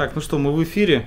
[0.00, 1.06] Так, ну что, мы в эфире.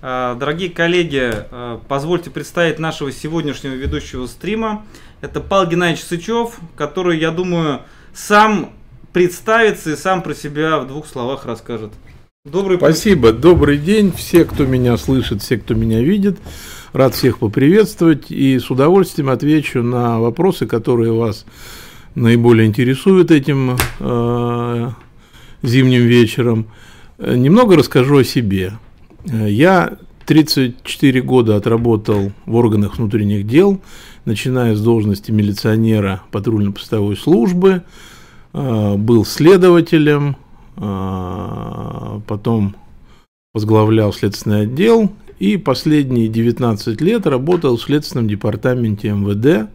[0.00, 4.86] А, дорогие коллеги, а, позвольте представить нашего сегодняшнего ведущего стрима.
[5.20, 7.82] Это Павел Геннадьевич Сычев, который, я думаю,
[8.14, 8.70] сам
[9.12, 11.92] представится и сам про себя в двух словах расскажет.
[12.46, 14.10] Добрый Спасибо, добрый день.
[14.16, 16.38] Все, кто меня слышит, все, кто меня видит.
[16.94, 21.44] Рад всех поприветствовать и с удовольствием отвечу на вопросы, которые вас
[22.14, 24.90] наиболее интересуют этим э,
[25.62, 26.68] зимним вечером.
[27.24, 28.72] Немного расскажу о себе.
[29.24, 33.80] Я 34 года отработал в органах внутренних дел,
[34.24, 37.82] начиная с должности милиционера патрульно-постовой службы,
[38.52, 40.36] э, был следователем,
[40.76, 42.74] э, потом
[43.54, 49.70] возглавлял следственный отдел и последние 19 лет работал в следственном департаменте МВД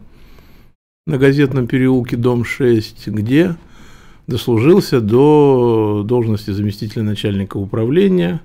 [1.06, 3.56] на газетном переулке, дом 6, где
[4.28, 8.40] дослужился до должности заместителя начальника управления,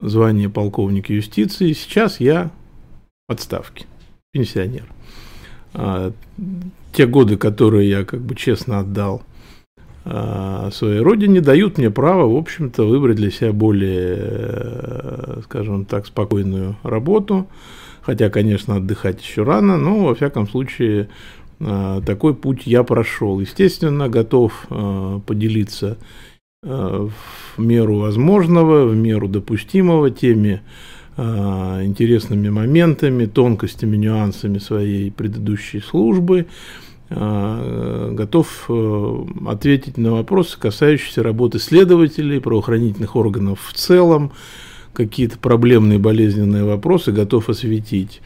[0.00, 1.74] звание полковника юстиции.
[1.74, 2.50] Сейчас я
[3.28, 3.84] в отставке,
[4.32, 4.86] пенсионер.
[5.74, 6.12] А,
[6.92, 9.22] те годы, которые я как бы честно отдал
[10.06, 16.06] а, своей родине, дают мне право, в общем-то, выбрать для себя более, э, скажем так,
[16.06, 17.46] спокойную работу.
[18.00, 21.08] Хотя, конечно, отдыхать еще рано, но, во всяком случае,
[21.58, 23.40] такой путь я прошел.
[23.40, 25.96] Естественно, готов а, поделиться
[26.62, 30.62] а, в меру возможного, в меру допустимого теми
[31.18, 36.44] интересными моментами, тонкостями, нюансами своей предыдущей службы.
[37.08, 38.68] Готов
[39.46, 44.32] ответить на вопросы, касающиеся работы следователей, правоохранительных органов в целом,
[44.92, 48.20] какие-то проблемные болезненные вопросы готов осветить.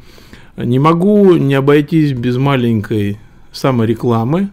[0.65, 3.19] Не могу не обойтись без маленькой
[3.53, 4.51] саморекламы.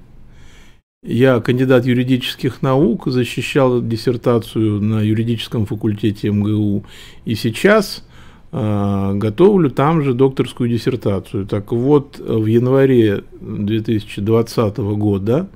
[1.03, 6.85] Я кандидат юридических наук, защищал диссертацию на юридическом факультете МГУ.
[7.25, 8.03] И сейчас
[8.51, 11.46] э, готовлю там же докторскую диссертацию.
[11.46, 15.50] Так вот, в январе 2020 года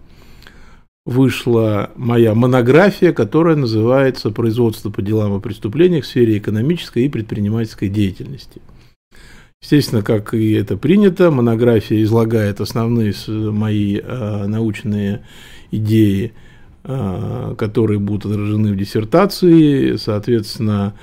[1.05, 7.89] вышла моя монография, которая называется «Производство по делам о преступлениях в сфере экономической и предпринимательской
[7.89, 8.61] деятельности».
[9.61, 15.21] Естественно, как и это принято, монография излагает основные мои э, научные
[15.69, 16.33] идеи,
[16.83, 19.97] э, которые будут отражены в диссертации.
[19.97, 20.95] Соответственно,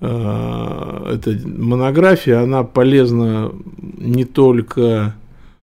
[0.00, 3.50] э, эта монография, она полезна
[3.96, 5.14] не только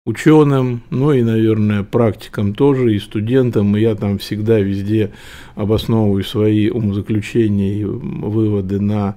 [0.05, 3.77] ученым, но и, наверное, практикам тоже, и студентам.
[3.77, 5.13] И я там всегда везде
[5.55, 9.15] обосновываю свои умозаключения и выводы на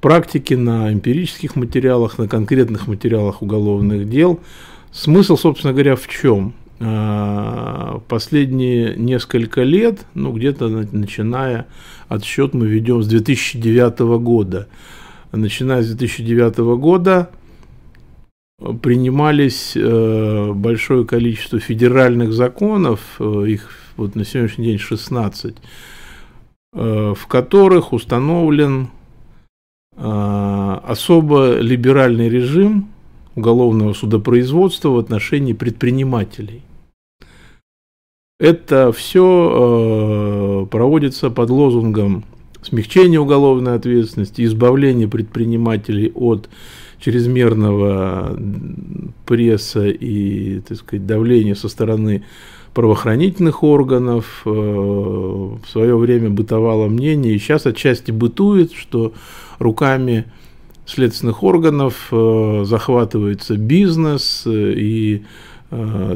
[0.00, 4.40] практике, на эмпирических материалах, на конкретных материалах уголовных дел.
[4.92, 6.54] Смысл, собственно говоря, в чем?
[6.80, 11.66] А, последние несколько лет, ну где-то начиная
[12.08, 14.68] отсчет мы ведем с 2009 года.
[15.32, 17.30] Начиная с 2009 года
[18.82, 25.56] принимались э, большое количество федеральных законов, э, их вот на сегодняшний день 16,
[26.74, 28.88] э, в которых установлен
[30.00, 32.88] особо либеральный режим
[33.34, 36.62] уголовного судопроизводства в отношении предпринимателей.
[38.40, 42.24] Это все э, проводится под лозунгом
[42.62, 46.48] смягчения уголовной ответственности, избавления предпринимателей от
[47.00, 48.38] чрезмерного
[49.26, 52.24] пресса и так сказать, давления со стороны
[52.78, 54.42] правоохранительных органов.
[54.44, 59.14] Э, в свое время бытовало мнение, и сейчас отчасти бытует, что
[59.58, 60.26] руками
[60.86, 65.22] следственных органов э, захватывается бизнес, э, и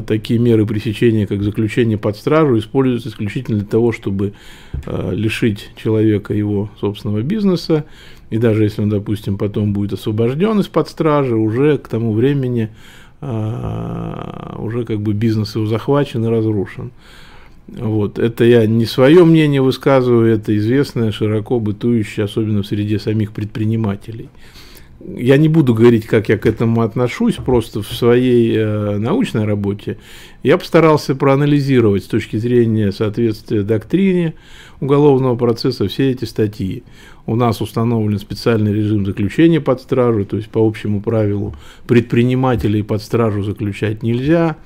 [0.07, 4.33] такие меры пресечения, как заключение под стражу, используются исключительно для того, чтобы
[5.11, 7.85] лишить человека его собственного бизнеса.
[8.31, 12.71] И даже если он, допустим, потом будет освобожден из-под стражи, уже к тому времени
[14.57, 16.91] уже как бы бизнес его захвачен и разрушен.
[17.67, 18.19] Вот.
[18.19, 24.29] Это я не свое мнение высказываю, это известное, широко бытующее, особенно в среде самих предпринимателей.
[25.05, 29.97] Я не буду говорить, как я к этому отношусь, просто в своей э, научной работе
[30.43, 34.33] я постарался проанализировать с точки зрения соответствия доктрине
[34.79, 36.83] уголовного процесса все эти статьи.
[37.25, 41.55] У нас установлен специальный режим заключения под стражу, то есть по общему правилу
[41.87, 44.57] предпринимателей под стражу заключать нельзя–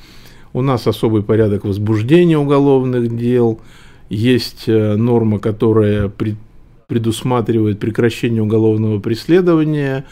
[0.57, 3.59] у нас особый порядок возбуждения уголовных дел.
[4.09, 6.11] Есть э, норма, которая
[6.87, 10.05] предусматривает прекращение уголовного преследования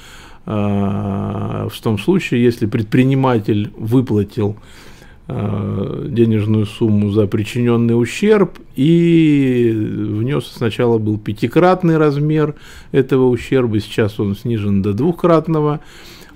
[0.46, 4.58] э, в том случае, если предприниматель выплатил
[5.28, 12.54] денежную сумму за причиненный ущерб и внес сначала был пятикратный размер
[12.92, 15.80] этого ущерба, сейчас он снижен до двухкратного.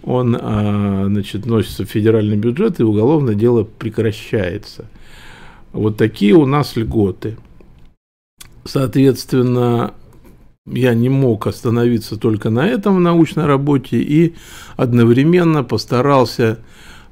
[0.01, 4.86] Он э, значит, носится в федеральный бюджет и уголовное дело прекращается.
[5.74, 7.38] Вот такие у нас льготы.
[8.63, 9.94] Соответственно,
[10.65, 14.35] я не мог остановиться только на этом в научной работе и
[14.77, 16.59] одновременно постарался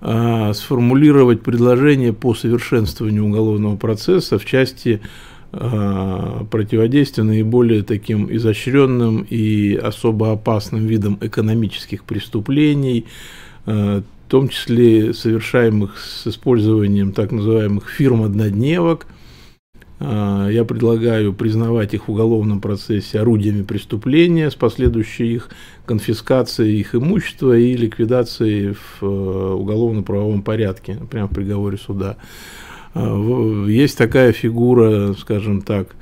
[0.01, 5.01] э, сформулировать предложение по совершенствованию уголовного процесса в части
[5.51, 13.05] э, противодействия наиболее таким изощренным и особо опасным видам экономических преступлений,
[13.65, 19.07] э, в том числе совершаемых с использованием так называемых фирм-однодневок–
[19.99, 25.49] я предлагаю признавать их в уголовном процессе орудиями преступления с последующей их
[25.88, 32.17] конфискацией их имущества и ликвидацией в э, уголовно-правовом порядке, прямо в приговоре суда.
[32.94, 35.95] А, есть такая фигура, скажем так,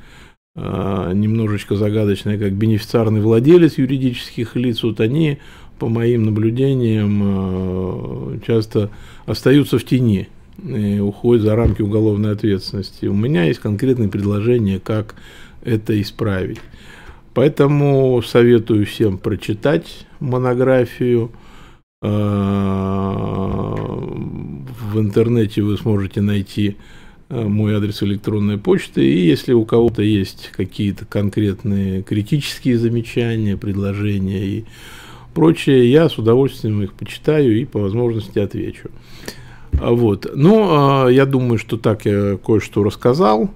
[0.57, 4.83] а, немножечко загадочная, как бенефициарный владелец юридических лиц.
[4.83, 5.37] Вот они,
[5.79, 8.89] по моим наблюдениям, часто
[9.25, 10.27] остаются в тени
[10.57, 13.05] уходит за рамки уголовной ответственности.
[13.05, 15.15] У меня есть конкретные предложения, как
[15.63, 16.59] это исправить.
[17.35, 21.31] Поэтому советую всем прочитать монографию.
[22.01, 26.77] А, в интернете вы сможете найти
[27.27, 29.05] а, мой адрес электронной почты.
[29.05, 34.65] И если у кого-то есть какие-то конкретные критические замечания, предложения и
[35.33, 38.91] прочее, я с удовольствием их почитаю и по возможности отвечу.
[39.73, 40.29] А вот.
[40.33, 43.49] Ну, а, я думаю, что так я кое-что рассказал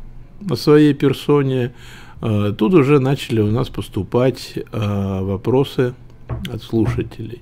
[0.50, 1.74] о своей персоне.
[2.22, 5.94] А, тут уже начали у нас поступать вопросы
[6.52, 7.42] от слушателей.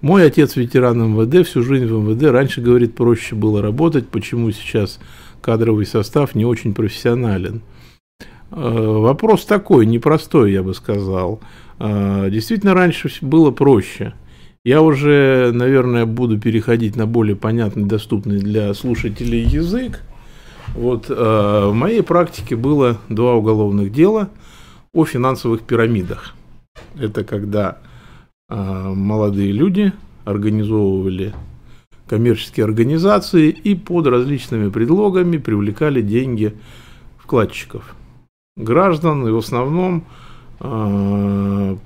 [0.00, 2.24] Мой отец ветеран МВД, всю жизнь в МВД.
[2.24, 4.08] Раньше, говорит, проще было работать.
[4.08, 5.00] Почему сейчас
[5.40, 7.62] кадровый состав не очень профессионален?
[8.50, 11.40] Вопрос такой, непростой, я бы сказал.
[11.80, 14.12] Действительно, раньше было проще–
[14.64, 20.00] я уже, наверное, буду переходить на более понятный, доступный для слушателей язык.
[20.74, 24.30] Вот э, в моей практике было два уголовных дела
[24.94, 26.34] о финансовых пирамидах.
[26.98, 27.78] Это когда
[28.48, 29.92] э, молодые люди
[30.24, 31.34] организовывали
[32.08, 36.54] коммерческие организации и под различными предлогами привлекали деньги
[37.18, 37.94] вкладчиков,
[38.56, 40.04] граждан и в основном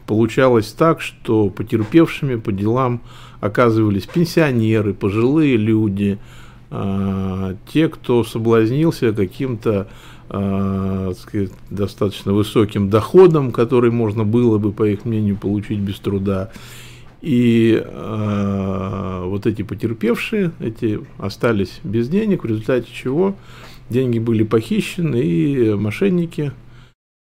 [0.06, 3.00] получалось так, что потерпевшими по делам
[3.40, 6.18] оказывались пенсионеры, пожилые люди,
[6.70, 9.88] а, те, кто соблазнился каким-то
[10.30, 16.50] сказать, достаточно высоким доходом, который можно было бы, по их мнению, получить без труда.
[17.20, 23.35] И э, вот эти потерпевшие, эти остались без денег, в результате чего
[23.90, 26.52] деньги были похищены, и мошенники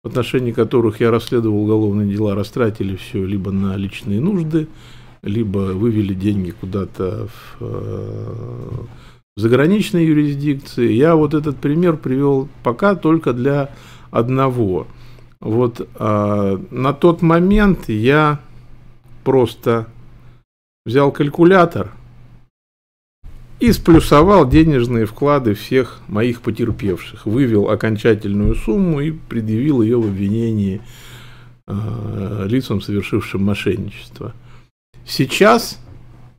[0.08, 4.70] в отношении которых я расследовал уголовные дела, растратили все либо на личные нужды,
[5.22, 8.70] либо вывели деньги куда-то в, э,
[9.36, 10.94] в заграничной юрисдикции.
[10.94, 13.72] Я вот этот пример привел пока только для
[14.10, 14.88] одного.
[15.42, 18.40] Вот а, на тот момент я
[19.26, 19.88] просто
[20.86, 21.92] взял калькулятор–
[23.60, 30.82] и сплюсовал денежные вклады всех моих потерпевших, вывел окончательную сумму и предъявил ее в обвинении
[31.68, 34.34] э, лицам, совершившим мошенничество.
[35.06, 35.80] Сейчас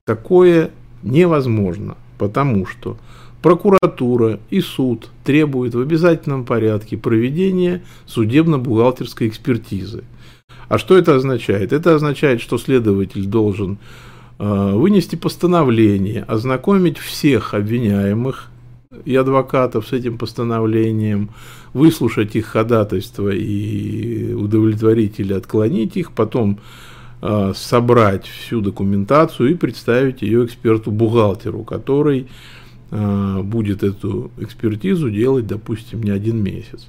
[0.06, 0.70] такое
[1.02, 2.98] невозможно, потому что
[3.42, 10.04] прокуратура и суд требуют в обязательном порядке проведения судебно-бухгалтерской экспертизы.
[10.68, 11.72] А что это означает?
[11.72, 13.78] Это означает, что следователь должен
[14.38, 18.50] вынести постановление, ознакомить всех обвиняемых
[19.04, 21.30] и адвокатов с этим постановлением,
[21.74, 26.58] выслушать их ходатайство и удовлетворить или отклонить их, потом
[27.20, 32.28] э, собрать всю документацию и представить ее эксперту-бухгалтеру, который
[32.90, 36.88] э, будет эту экспертизу делать, допустим, не один месяц.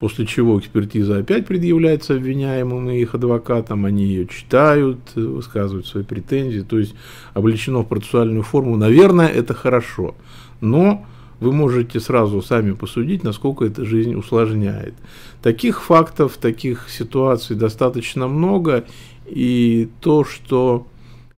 [0.00, 6.60] После чего экспертиза опять предъявляется обвиняемым и их адвокатам, они ее читают, высказывают свои претензии,
[6.60, 6.94] то есть
[7.34, 8.78] облечено в процессуальную форму.
[8.78, 10.14] Наверное, это хорошо,
[10.62, 11.04] но
[11.38, 14.94] вы можете сразу сами посудить, насколько эта жизнь усложняет.
[15.42, 18.86] Таких фактов, таких ситуаций достаточно много,
[19.26, 20.86] и то, что,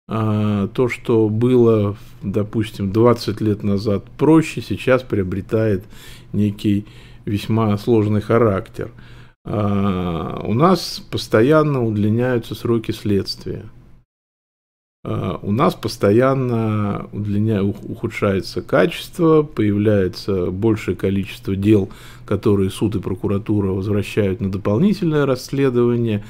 [0.07, 5.83] а, то, что было, допустим, 20 лет назад проще, сейчас приобретает
[6.33, 6.87] некий
[7.25, 8.91] весьма сложный характер.
[9.45, 13.65] А, у нас постоянно удлиняются сроки следствия.
[15.05, 17.63] э, у нас постоянно удлиня...
[17.63, 21.91] ухудшается качество, появляется большее количество дел,
[22.25, 26.25] которые суд и прокуратура возвращают на дополнительное расследование.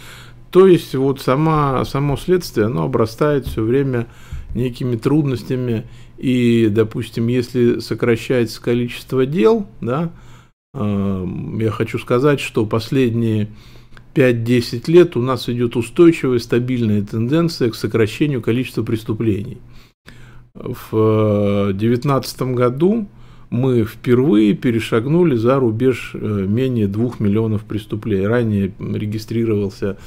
[0.51, 4.07] То есть вот сама, само следствие, оно обрастает все время
[4.55, 5.87] некими трудностями.
[6.17, 10.13] И, допустим, если сокращается количество дел, да,
[10.75, 13.49] я хочу сказать, что последние
[14.15, 19.59] 5-10 лет у нас идет устойчивая, стабильная тенденция к сокращению количества преступлений.
[20.55, 23.07] В 2019 году
[23.51, 28.27] мы впервые перешагнули за рубеж э, менее 2 миллионов преступлений.
[28.27, 29.99] Ранее регистрировался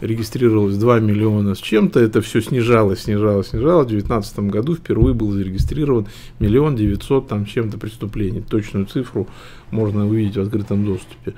[0.00, 3.86] регистрировалось 2 миллиона с чем-то, это все снижалось, снижалось, снижалось.
[3.86, 6.06] В 2019 году впервые был зарегистрирован
[6.38, 8.40] миллион девятьсот там чем-то преступлений.
[8.40, 9.28] Точную цифру
[9.70, 11.34] можно увидеть в открытом доступе.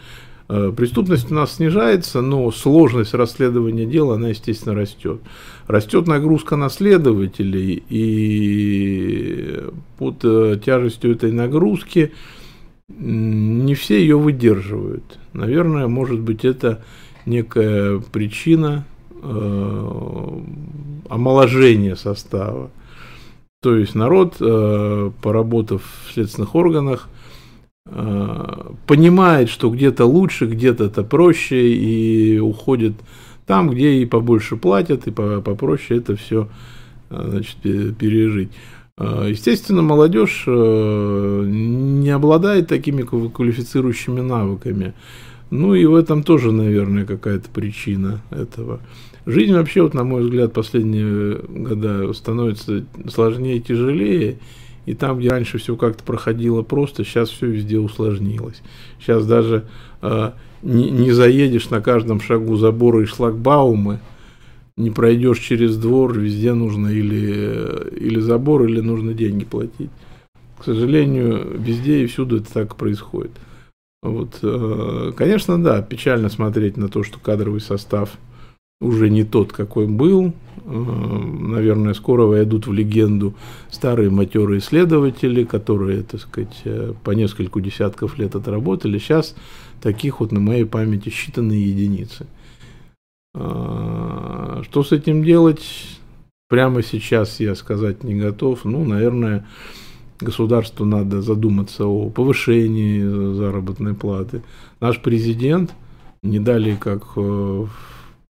[0.49, 5.21] Э, преступность у нас снижается, но сложность расследования дела, она, естественно, растет.
[5.67, 9.63] Растет нагрузка на следователей, и
[9.99, 12.13] под э, тяжестью этой нагрузки
[12.89, 15.19] не все ее выдерживают.
[15.33, 16.85] Наверное, может быть, это
[17.27, 18.85] некая причина
[19.23, 20.41] э,
[21.09, 22.71] омоложения состава.
[23.63, 27.09] То есть народ, э, поработав в следственных органах,
[27.87, 32.95] э, понимает, что где-то лучше, где-то это проще, и уходит
[33.47, 36.49] там, где и побольше платят, и попроще это все
[37.11, 37.57] э, значит,
[37.97, 38.51] пережить.
[38.99, 44.95] Э, естественно, молодежь э, не обладает такими квалифицирующими навыками.
[45.53, 48.81] Ну и в этом тоже, наверное, какая-то причина этого.
[49.27, 54.39] Жизнь вообще, вот, на мой взгляд, последние года становится сложнее и тяжелее.
[54.87, 58.63] И там, где раньше все как-то проходило просто, сейчас все везде усложнилось.
[58.99, 59.67] Сейчас даже
[60.01, 60.31] э,
[60.63, 64.01] не, не заедешь на каждом шагу заборы и шлагбаумы,
[64.79, 69.91] не пройдешь через двор, везде нужно или, или забор, или нужно деньги платить.
[70.59, 73.33] К сожалению, везде и всюду это так происходит.
[74.03, 78.19] Вот, э, конечно, да, печально смотреть на то, что кадровый состав
[78.81, 80.35] уже не тот, какой был.
[80.65, 83.35] Э, наверное, скоро войдут в легенду
[83.71, 88.99] старые матерые исследователи, которые, так сказать, э, по нескольку десятков лет отработали.
[88.99, 89.37] Сейчас
[89.81, 92.27] таких вот на моей памяти считанные единицы.
[93.35, 95.65] Что с этим делать?
[96.51, 98.67] Прямо сейчас я сказать не готов.
[98.67, 99.47] Ну, наверное,
[100.21, 104.43] государству надо задуматься о повышении заработной платы.
[104.81, 105.73] Наш президент
[106.23, 107.71] не далее, как э, в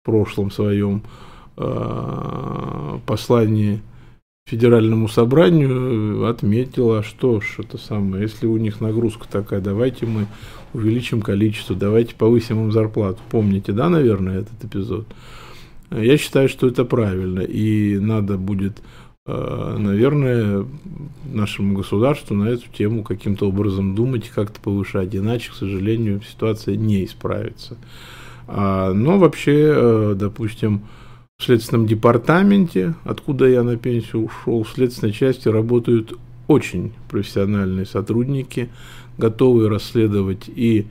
[0.02, 1.02] прошлом своем
[1.56, 3.82] э, послании
[4.46, 10.26] федеральному собранию отметила, а что ж, это самое, если у них нагрузка такая, давайте мы
[10.72, 13.20] увеличим количество, давайте повысим им зарплату.
[13.30, 15.06] Помните, да, наверное, этот эпизод?
[15.90, 20.66] Я считаю, что это правильно, и надо будет Э, наверное,
[21.24, 25.14] нашему государству на эту тему каким-то образом думать, как-то повышать.
[25.14, 27.76] Иначе, к сожалению, ситуация не исправится.
[28.48, 30.82] А, но вообще, э, допустим,
[31.38, 38.68] в Следственном департаменте, откуда я на пенсию ушел, в следственной части работают очень профессиональные сотрудники,
[39.18, 40.86] готовые расследовать и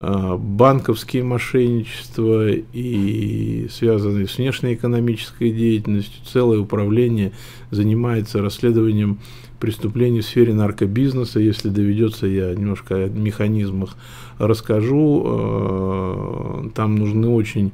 [0.00, 6.24] банковские мошенничества и связанные с внешнеэкономической деятельностью.
[6.24, 7.32] Целое управление
[7.70, 9.18] занимается расследованием
[9.58, 11.38] преступлений в сфере наркобизнеса.
[11.40, 13.94] Если доведется, я немножко о механизмах
[14.38, 15.22] расскажу.
[15.26, 17.70] А, там нужны очень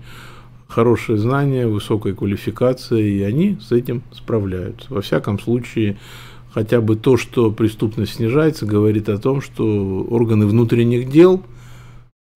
[0.67, 4.93] хорошие знания, высокая квалификация, и они с этим справляются.
[4.93, 5.97] Во всяком случае,
[6.53, 11.41] хотя бы то, что преступность снижается, говорит о том, что органы внутренних дел–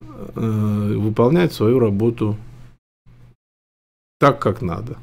[0.00, 2.36] э, выполняет свою работу
[4.18, 4.98] так, как надо.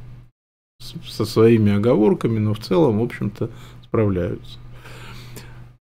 [0.79, 3.49] Со своими оговорками, но в целом, в общем-то,
[3.83, 4.59] справляются.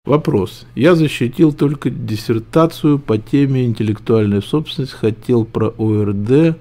[0.05, 0.65] Вопрос.
[0.75, 6.57] Я защитил только диссертацию по теме интеллектуальная собственность, хотел про ОРД,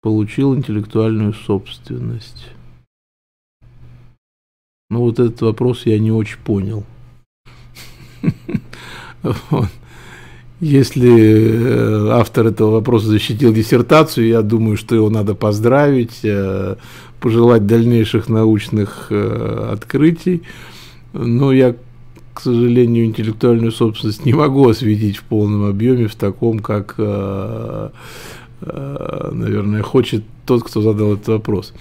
[0.00, 2.48] получил интеллектуальную собственность.
[4.90, 6.84] Ну вот этот вопрос я не очень понял.
[10.62, 16.76] Если э, автор этого вопроса защитил диссертацию, я думаю, что его надо поздравить, э,
[17.18, 20.44] пожелать дальнейших научных э, открытий.
[21.14, 21.74] Но я,
[22.32, 26.96] к сожалению, интеллектуальную собственность не могу осветить в полном объеме, в таком, как,
[28.60, 31.74] наверное, хочет тот, кто задал этот вопрос.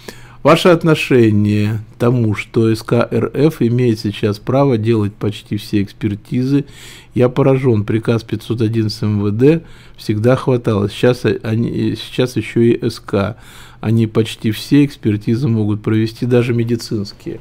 [0.44, 6.66] Ваше отношение тому, что СК РФ имеет сейчас право делать почти все экспертизы,
[7.14, 7.84] я поражен.
[7.84, 9.64] Приказ 511 МВД
[9.98, 10.90] всегда хватало.
[10.90, 13.36] Сейчас, они, сейчас еще и СК.
[13.82, 17.40] Они почти все экспертизы могут провести, даже медицинские.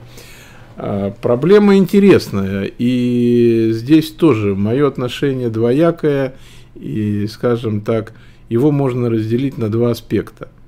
[0.76, 6.34] А, проблема интересная, и здесь тоже мое отношение двоякое,
[6.74, 8.12] и, скажем так,
[8.50, 10.50] его можно разделить на два аспекта–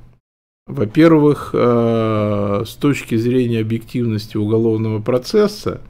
[0.66, 5.80] во-первых, э, с точки зрения объективности уголовного процесса,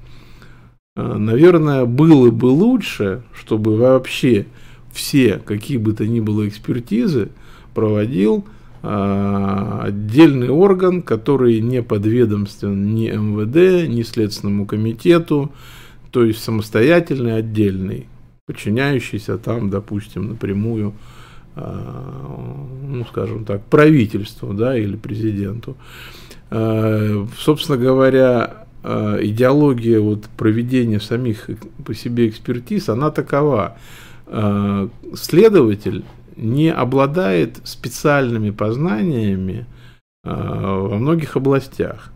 [0.96, 4.46] э, наверное, было бы лучше, чтобы вообще
[4.92, 7.28] все, какие бы то ни было экспертизы,
[7.74, 8.46] проводил
[8.82, 15.52] э, отдельный орган, который не подведомствен ни МВД, ни Следственному комитету,
[16.10, 18.06] то есть самостоятельный, отдельный,
[18.46, 20.94] подчиняющийся там, допустим, напрямую
[21.54, 25.76] ну, скажем так, правительству, да, или президенту.
[26.50, 31.48] А, собственно говоря, а, идеология вот проведения самих
[31.84, 33.76] по себе экспертиз, она такова.
[35.14, 36.04] Следователь
[36.36, 39.66] не обладает специальными познаниями
[40.22, 42.12] во многих областях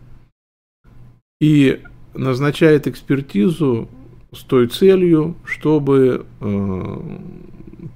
[1.39, 1.81] и
[2.15, 3.87] назначает экспертизу
[4.33, 6.25] с той целью, чтобы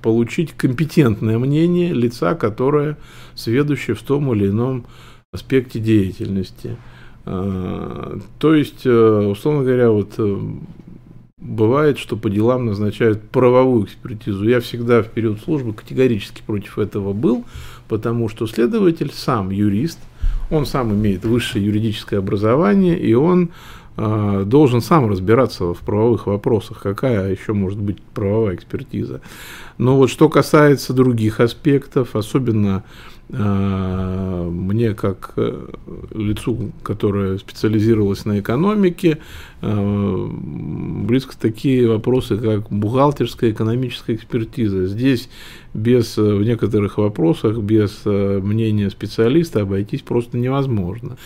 [0.01, 2.97] получить компетентное мнение лица, которое
[3.35, 4.85] сведущее в том или ином
[5.31, 6.77] аспекте деятельности.
[7.25, 10.39] А, то есть, э, условно говоря, вот э,
[11.37, 14.47] бывает, что по делам назначают правовую экспертизу.
[14.47, 17.43] Я всегда в период службы категорически против этого был,
[17.87, 19.99] потому что следователь сам юрист,
[20.49, 23.49] он сам имеет высшее юридическое образование, и он
[23.97, 26.79] должен сам разбираться в правовых вопросах.
[26.81, 29.21] Какая еще может быть правовая экспертиза?
[29.81, 32.83] Но вот что касается других аспектов, особенно
[33.29, 35.69] э, мне как э,
[36.13, 39.17] лицу, которое специализировалось на экономике,
[39.61, 44.85] э, близко такие вопросы, как бухгалтерская экономическая экспертиза.
[44.85, 45.29] Здесь
[45.73, 51.17] без, в некоторых вопросах, без мнения специалиста обойтись просто невозможно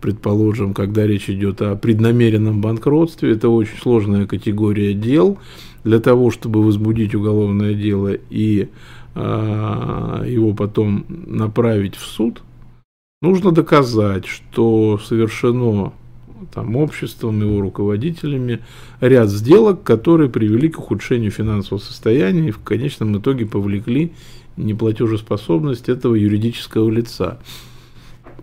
[0.00, 5.38] предположим, когда речь идет о преднамеренном банкротстве, это очень сложная категория дел,
[5.84, 8.68] для того, чтобы возбудить уголовное дело и
[9.14, 12.42] э, его потом направить в суд,
[13.22, 15.92] нужно доказать, что совершено
[16.52, 18.60] там, обществом, его руководителями
[19.00, 24.12] ряд сделок, которые привели к ухудшению финансового состояния и в конечном итоге повлекли
[24.56, 27.38] неплатежеспособность этого юридического лица.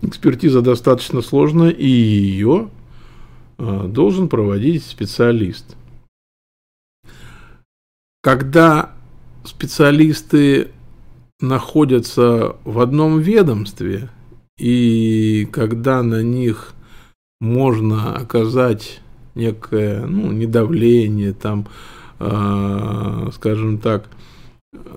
[0.02, 2.70] Экспертиза достаточно сложная, и ее
[3.58, 5.76] э, должен проводить специалист.
[8.22, 8.92] Когда
[9.44, 10.68] специалисты
[11.40, 14.08] находятся в одном ведомстве,
[14.58, 16.74] и когда на них
[17.40, 19.00] можно оказать
[19.34, 21.66] некое, ну, недавление, там,
[22.18, 24.08] э, скажем так,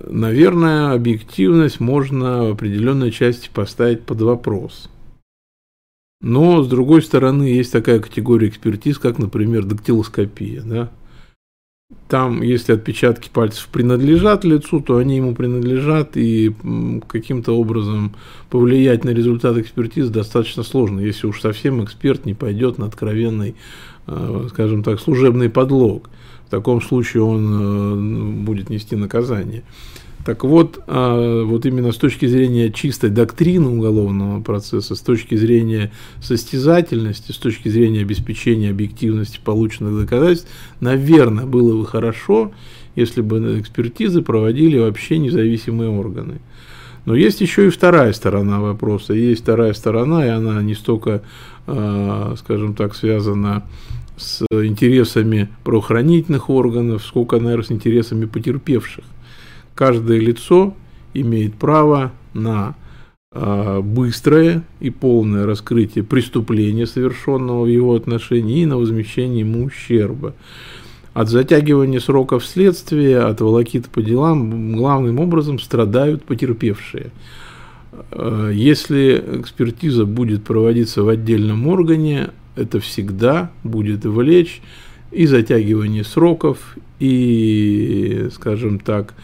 [0.05, 4.89] наверное, объективность можно в определенной части поставить под вопрос.
[6.21, 10.91] Но, с другой стороны, есть такая категория экспертиз, как, например, дактилоскопия, да,
[12.07, 16.53] там, если отпечатки пальцев принадлежат лицу, то они ему принадлежат, и
[17.07, 18.15] каким-то образом
[18.49, 23.55] повлиять на результат экспертизы достаточно сложно, если уж совсем эксперт не пойдет на откровенный,
[24.07, 26.10] э, скажем так, служебный подлог.
[26.47, 29.63] В таком случае он э, будет нести наказание.
[30.25, 35.91] Так вот, а, вот именно с точки зрения чистой доктрины уголовного процесса, с точки зрения
[36.21, 42.51] состязательности, с точки зрения обеспечения объективности полученных доказательств, наверное, было бы хорошо,
[42.95, 46.39] если бы экспертизы проводили вообще независимые органы.
[47.05, 49.13] Но есть еще и вторая сторона вопроса.
[49.13, 51.23] Есть вторая сторона, и она не столько,
[51.65, 53.63] а, скажем так, связана
[54.17, 59.03] с интересами правоохранительных органов, сколько, наверное, с интересами потерпевших
[59.82, 60.76] каждое лицо
[61.15, 62.76] имеет право на
[63.34, 70.36] а, быстрое и полное раскрытие преступления, совершенного в его отношении, и на возмещение ему ущерба.
[71.15, 77.10] От затягивания сроков следствия, от волокита по делам главным образом страдают потерпевшие.
[78.12, 84.62] А, если экспертиза будет проводиться в отдельном органе, это всегда будет влечь
[85.10, 89.15] и затягивание сроков, и, скажем так,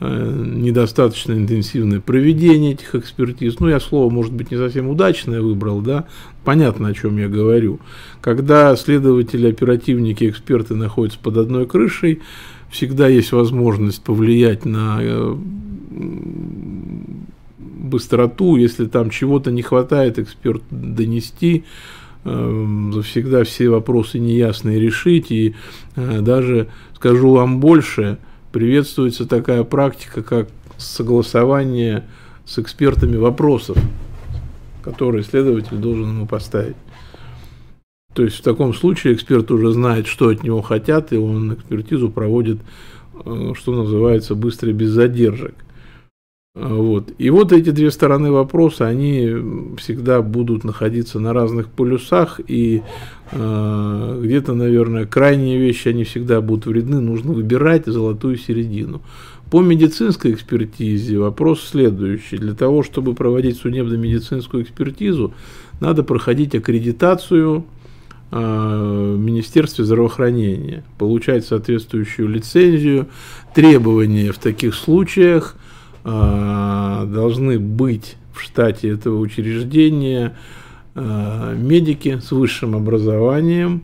[0.00, 3.60] недостаточно интенсивное проведение этих экспертиз.
[3.60, 6.06] Ну, я слово, может быть, не совсем удачное выбрал, да,
[6.42, 7.80] понятно, о чем я говорю.
[8.22, 12.20] Когда следователи, оперативники, эксперты находятся под одной крышей,
[12.70, 15.36] всегда есть возможность повлиять на э,
[17.58, 21.64] быстроту, если там чего-то не хватает, эксперт донести,
[22.24, 25.54] э, всегда все вопросы неясные решить, и
[25.96, 28.18] э, даже, скажу вам больше,
[28.52, 32.04] приветствуется такая практика, как согласование
[32.44, 33.78] с экспертами вопросов,
[34.82, 36.76] которые следователь должен ему поставить.
[38.14, 42.10] То есть в таком случае эксперт уже знает, что от него хотят, и он экспертизу
[42.10, 42.58] проводит,
[43.24, 45.54] э, что называется, быстро без задержек.
[46.56, 47.12] А, вот.
[47.18, 52.82] И вот эти две стороны вопроса, они всегда будут находиться на разных полюсах, и
[53.30, 59.00] э, где-то, наверное, крайние вещи, они всегда будут вредны, нужно выбирать золотую середину.
[59.50, 62.36] По медицинской экспертизе вопрос следующий.
[62.36, 65.32] Для того, чтобы проводить судебно-медицинскую экспертизу,
[65.80, 67.64] надо проходить аккредитацию
[68.32, 73.06] в э, Министерстве здравоохранения, получать соответствующую лицензию.
[73.54, 75.54] Требования в таких случаях
[76.04, 80.36] должны быть в штате этого учреждения
[80.94, 83.82] э, медики с высшим образованием,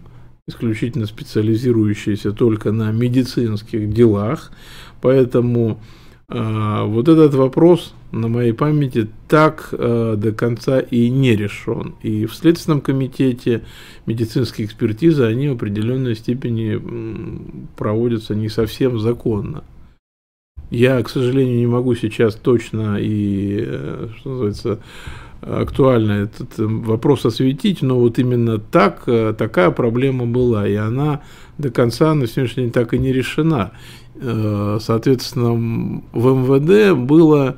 [0.48, 4.52] исключительно специализирующиеся только на медицинских делах.
[5.00, 5.80] Поэтому
[6.28, 11.94] э, вот этот вопрос на моей памяти так э, до конца и не решен.
[12.02, 13.62] И в Следственном комитете
[14.06, 16.80] медицинские экспертизы, они в определенной степени
[17.76, 19.64] проводятся не совсем законно.
[20.70, 24.80] Я, к сожалению, не могу сейчас точно и, э, что называется,
[25.40, 31.22] актуально этот вопрос осветить, но вот именно так, э, такая проблема была, и она
[31.58, 33.72] до конца на сегодняшний день так и не решена.
[34.16, 37.56] Э, соответственно, в МВД было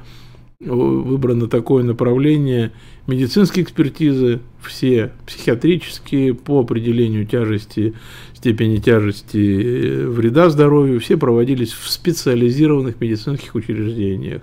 [0.61, 2.73] выбрано такое направление
[3.07, 7.95] медицинские экспертизы, все психиатрические по определению тяжести,
[8.39, 14.43] степени тяжести вреда здоровью, все проводились в специализированных медицинских учреждениях.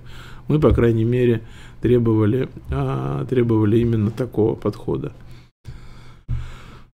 [0.49, 1.41] Мы, по крайней мере,
[1.81, 5.13] требовали, а, требовали именно такого подхода.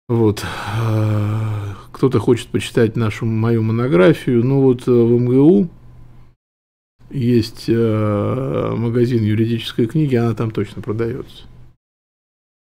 [0.08, 0.46] Вот.
[0.78, 4.46] А, кто-то хочет почитать нашу мою монографию.
[4.46, 5.70] Ну вот э, в МГУ
[7.10, 11.46] есть э, магазин юридической книги, она там точно продается.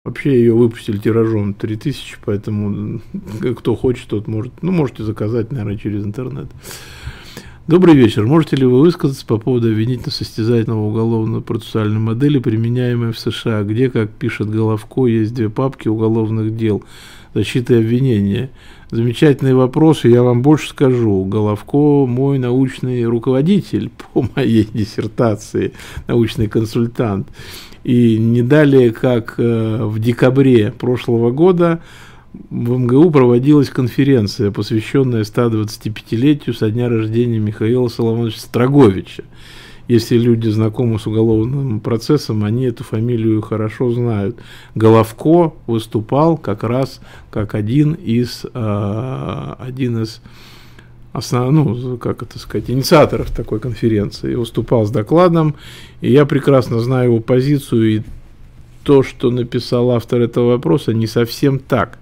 [0.05, 2.99] Вообще ее выпустили тиражом 3000, поэтому
[3.57, 4.51] кто хочет, тот может.
[4.61, 6.47] Ну, можете заказать, наверное, через интернет.
[7.65, 8.27] Добрый вечер.
[8.27, 14.49] Можете ли вы высказаться по поводу обвинительно-состязательного уголовно-процессуальной модели, применяемой в США, где, как пишет
[14.49, 16.83] Головко, есть две папки уголовных дел
[17.33, 18.49] защиты и обвинения?
[18.91, 21.23] Замечательный вопрос, и я вам больше скажу.
[21.23, 25.71] Головко мой научный руководитель по моей диссертации,
[26.07, 27.29] научный консультант.
[27.85, 31.81] И не далее, как э, в декабре прошлого года,
[32.33, 39.23] в МГУ проводилась конференция, посвященная 125-летию со дня рождения Михаила Соломоновича Строговича.
[39.87, 44.37] Если люди знакомы с уголовным процессом, они эту фамилию хорошо знают.
[44.75, 50.21] Головко выступал как раз как один из, э, один из
[51.11, 54.35] основ, ну, как это сказать, инициаторов такой конференции.
[54.35, 55.55] Выступал с докладом,
[55.99, 58.01] и я прекрасно знаю его позицию, и
[58.83, 61.99] то, что написал автор этого вопроса, не совсем так.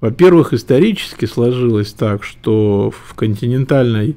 [0.00, 4.16] Во-первых, исторически сложилось так, что в континентальной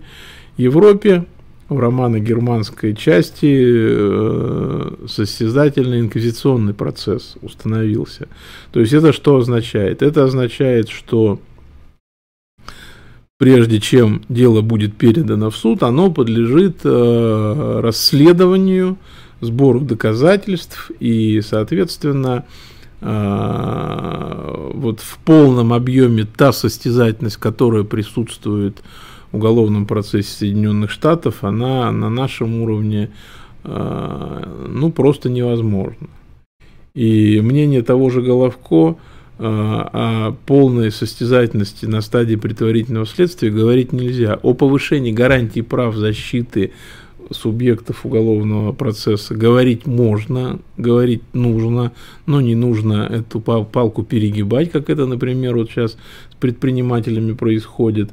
[0.55, 1.25] Европе
[1.67, 8.27] в романо-германской части э, состязательный инквизиционный процесс установился.
[8.71, 10.01] То есть это что означает?
[10.01, 11.39] Это означает, что
[13.37, 18.97] прежде чем дело будет передано в суд, оно подлежит э, расследованию,
[19.41, 22.45] сбору доказательств и, соответственно, а,
[23.05, 28.81] вот в полном объеме та состязательность, которая присутствует
[29.31, 33.09] в уголовном процессе Соединенных Штатов, она на нашем уровне
[33.63, 36.07] а, ну, просто невозможна.
[36.93, 38.97] И мнение того же Головко
[39.39, 44.39] а, о полной состязательности на стадии предварительного следствия говорить нельзя.
[44.43, 46.73] О повышении гарантии прав защиты
[47.31, 51.91] субъектов уголовного процесса говорить можно, говорить нужно,
[52.25, 58.11] но не нужно эту палку перегибать, как это, например, вот сейчас с предпринимателями происходит.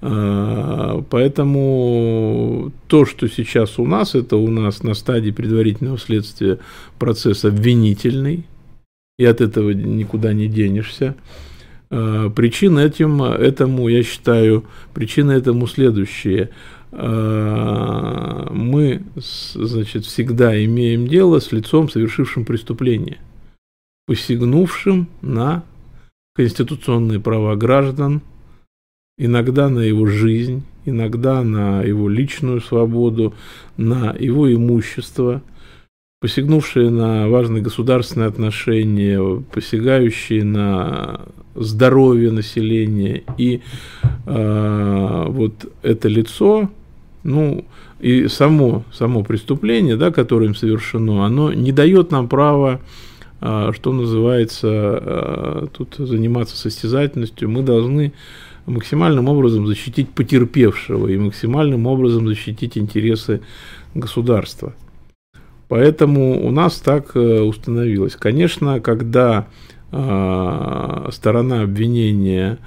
[0.00, 6.58] А, поэтому то, что сейчас у нас, это у нас на стадии предварительного следствия
[6.98, 8.44] процесс обвинительный,
[9.18, 11.14] и от этого никуда не денешься.
[11.90, 16.50] А, причина этим, этому, я считаю, причина этому следующая–
[16.92, 23.18] мы, значит, всегда имеем дело с лицом, совершившим преступление,
[24.06, 25.64] посягнувшим на
[26.34, 28.20] конституционные права граждан,
[29.16, 33.34] иногда на его жизнь, иногда на его личную свободу,
[33.76, 35.40] на его имущество.
[36.22, 41.22] посягнувшие на важные государственные отношения, посягающие на
[41.56, 43.24] здоровье населения.
[43.38, 43.60] И
[44.26, 46.70] э, вот это лицо,
[47.22, 47.64] ну,
[48.00, 52.80] и само, само преступление, да, которое им совершено, оно не дает нам права,
[53.40, 57.48] э, что называется, э, тут заниматься состязательностью.
[57.48, 58.12] Мы должны
[58.66, 63.40] максимальным образом защитить потерпевшего и максимальным образом защитить интересы
[63.94, 64.74] государства.
[65.68, 68.14] Поэтому у нас так э, установилось.
[68.16, 69.46] Конечно, когда
[69.90, 72.58] э, сторона обвинения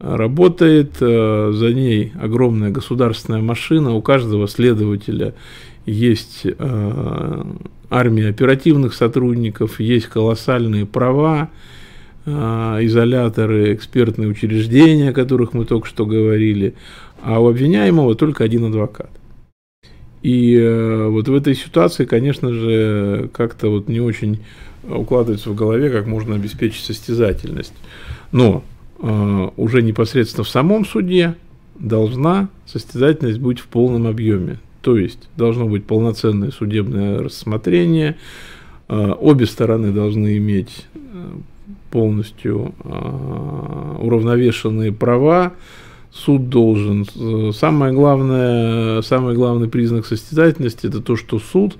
[0.00, 5.34] работает, э, за ней огромная государственная машина, у каждого следователя
[5.86, 6.46] есть
[7.90, 11.48] армия оперативных сотрудников, есть колоссальные права,
[12.26, 16.74] изоляторы, экспертные учреждения, о которых мы только что говорили,
[17.22, 19.08] а у обвиняемого только один адвокат.
[20.22, 24.40] И э, вот в этой ситуации, конечно же, как-то вот не очень
[24.88, 27.74] укладывается в голове, как можно обеспечить состязательность.
[28.32, 31.36] Но э, уже непосредственно в самом суде
[31.78, 34.58] должна состязательность быть в полном объеме.
[34.82, 38.16] То есть должно быть полноценное судебное рассмотрение,
[38.88, 40.98] э, обе стороны должны иметь э,
[41.90, 45.52] полностью э, уравновешенные права,
[46.10, 47.04] суд должен.
[47.52, 51.76] Самое главное, самый главный признак состязательности это то, что суд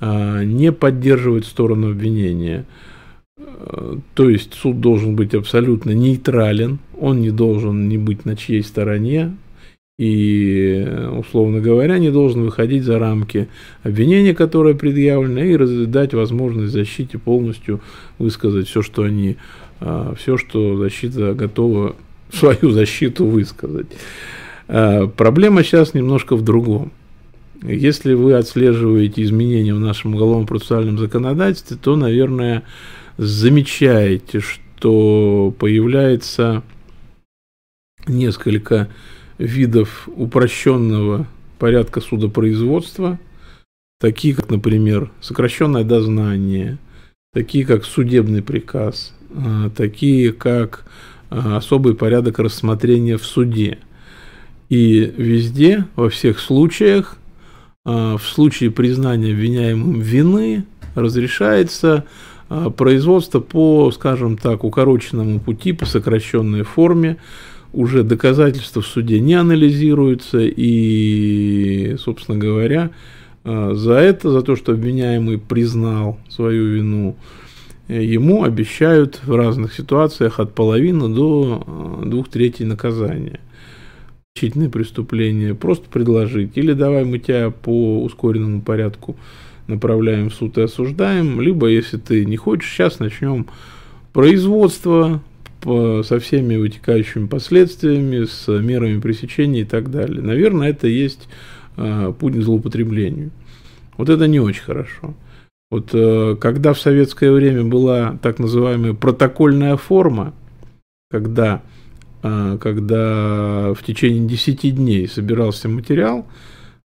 [0.00, 2.64] не поддерживает сторону обвинения.
[4.14, 9.36] То есть суд должен быть абсолютно нейтрален, он не должен не быть на чьей стороне,
[9.98, 10.86] и,
[11.18, 13.48] условно говоря, не должен выходить за рамки
[13.82, 17.80] обвинения, которое предъявлено, и дать возможность защите полностью
[18.18, 19.36] высказать все, что они,
[19.80, 21.96] а, все, что защита готова
[22.32, 23.86] свою защиту высказать.
[24.68, 26.92] А, проблема сейчас немножко в другом.
[27.62, 32.64] Если вы отслеживаете изменения в нашем уголовном процессуальном законодательстве, то, наверное,
[33.16, 36.62] замечаете, что появляется
[38.06, 38.88] несколько
[39.38, 41.26] видов упрощенного
[41.58, 43.18] порядка судопроизводства,
[44.00, 46.78] такие как, например, сокращенное дознание,
[47.32, 50.84] такие как судебный приказ, а, такие как
[51.30, 53.78] Э, особый порядок рассмотрения в суде.
[54.68, 57.18] И везде, во всех случаях,
[57.84, 62.04] э, в случае признания обвиняемым вины, разрешается
[62.76, 67.16] производство по, скажем так, укороченному пути, по сокращенной форме,
[67.72, 72.90] уже доказательства в суде не анализируются, и, собственно говоря,
[73.44, 77.16] за это, за то, что обвиняемый признал свою вину,
[77.88, 83.40] ему обещают в разных ситуациях от половины до э, двух третей наказания.
[84.34, 86.56] Значительные преступления просто предложить.
[86.56, 89.16] Или давай мы тебя по ускоренному порядку
[89.66, 91.40] направляем в суд и осуждаем.
[91.40, 93.46] Либо, если ты не хочешь, сейчас начнем
[94.12, 95.22] производство
[95.60, 100.22] по, со всеми вытекающими последствиями, с мерами пресечения и так далее.
[100.22, 101.28] Наверное, это есть
[101.76, 103.30] э, путь к злоупотреблению.
[103.96, 105.14] Вот это не очень хорошо.
[105.70, 110.32] Вот э, когда в советское время была так называемая протокольная форма,
[111.10, 111.62] когда,
[112.22, 116.26] э, когда в течение 10 дней собирался материал,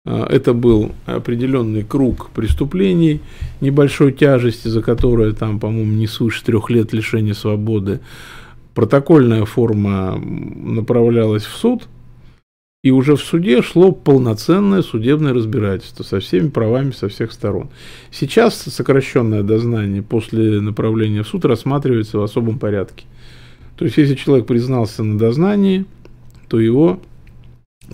[0.05, 3.21] это был определенный круг преступлений
[3.61, 8.01] небольшой тяжести, за которое там, по-моему, не свыше трех лет лишения свободы.
[8.75, 11.89] Протокольная форма направлялась в суд–
[12.83, 17.69] и уже в суде шло полноценное судебное разбирательство со всеми правами со всех сторон.
[18.11, 23.05] Сейчас сокращенное дознание после направления в суд рассматривается в особом порядке.
[23.77, 25.85] То есть, если человек признался на дознании,
[26.49, 27.01] то его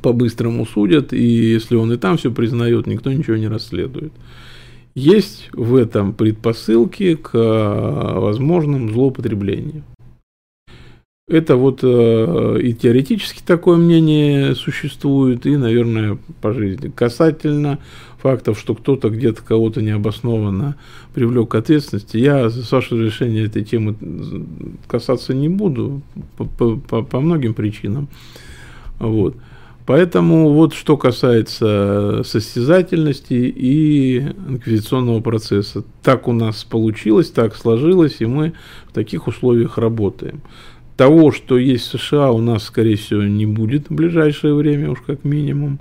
[0.02, 4.12] по-быстрому судят, и если он и там все признает, никто ничего не расследует.
[4.94, 9.85] Есть в этом предпосылки к возможным злоупотреблениям.
[11.28, 16.88] Это вот э, и теоретически такое мнение существует, и, наверное, по жизни.
[16.88, 17.80] Касательно
[18.18, 20.76] фактов, что кто-то где-то кого-то необоснованно
[21.14, 23.96] привлек к ответственности, я, с вашего разрешения, этой темы
[24.87, 26.00] касаться не буду
[26.37, 28.06] по, по, по многим причинам.
[29.00, 29.35] Вот.
[29.87, 35.85] Поэтому вот что касается состязательности и инквизиционного процесса.
[36.03, 38.55] Так у нас получилось, так сложилось, и мы
[38.88, 40.42] в таких условиях работаем
[40.96, 45.01] того, что есть в США, у нас, скорее всего, не будет в ближайшее время, уж
[45.07, 45.79] как минимум.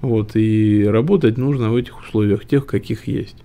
[0.00, 3.36] Вот, и работать нужно в этих условиях, тех, каких есть.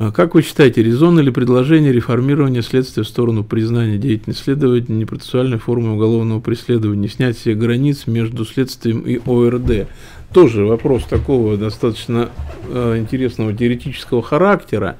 [0.00, 5.58] А как вы считаете, резонно ли предложение реформирования следствия в сторону признания деятельности следователя непроцессуальной
[5.58, 9.88] формы уголовного преследования, снять все границ между следствием и ОРД?
[10.32, 12.30] Тоже вопрос такого достаточно
[12.68, 14.98] э, интересного теоретического характера.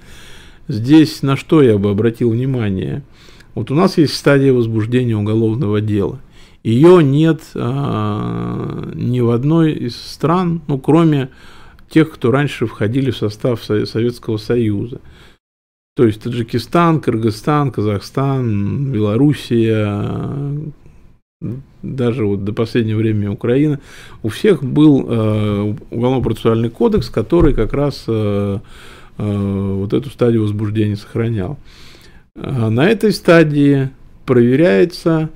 [0.66, 3.04] Здесь на что я бы обратил внимание?
[3.54, 6.18] Вот у нас есть стадия возбуждения уголовного дела.
[6.64, 11.28] Ее нет э, ни в одной из стран, ну, кроме
[11.88, 15.01] тех, кто раньше входили в состав Советского Союза.
[15.96, 20.72] То есть Таджикистан, Кыргызстан, Казахстан, Белоруссия,
[21.83, 23.81] даже вот до последнего времени Украина,
[24.22, 28.59] у всех был э, уголовно-процессуальный кодекс, который как раз э,
[29.18, 31.59] э, вот эту стадию возбуждения сохранял.
[32.35, 33.90] А на этой стадии
[34.24, 35.31] проверяется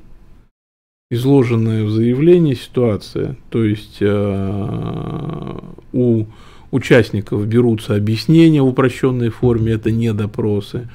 [1.13, 5.59] изложенная в заявлении ситуация, то есть э,
[5.93, 6.25] у
[6.71, 10.89] участников берутся объяснения в упрощенной форме, это не допросы,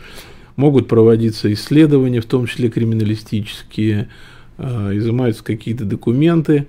[0.55, 4.09] могут проводиться исследования, в том числе криминалистические,
[4.57, 6.65] э, изымаются какие-то документы,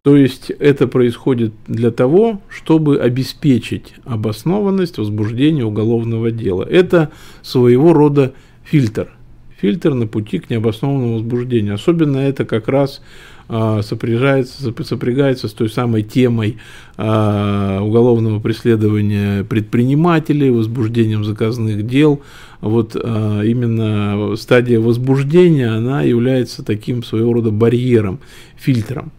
[0.00, 6.62] то есть это происходит для того, чтобы обеспечить обоснованность возбуждения уголовного дела.
[6.62, 7.10] Это
[7.42, 8.32] своего рода
[8.64, 9.17] фильтр
[9.60, 11.74] фильтр на пути к необоснованному возбуждению.
[11.74, 13.00] Особенно это как раз
[13.48, 16.58] а, сопряжается, сопрягается с той самой темой
[16.96, 22.22] а, уголовного преследования предпринимателей, возбуждением заказных дел.
[22.60, 28.20] Вот а, именно стадия возбуждения, она является таким своего рода барьером,
[28.56, 29.12] фильтром.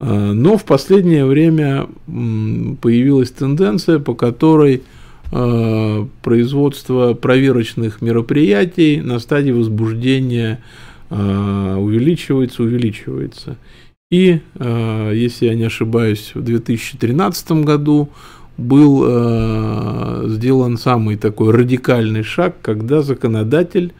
[0.00, 4.84] Но в последнее время появилась тенденция, по которой
[5.30, 10.60] производство проверочных мероприятий на стадии возбуждения
[11.10, 13.56] э, увеличивается, увеличивается.
[14.10, 18.08] И, э, если я не ошибаюсь, в 2013 году
[18.56, 19.04] был
[20.30, 23.92] сделан самый такой радикальный шаг, когда законодатель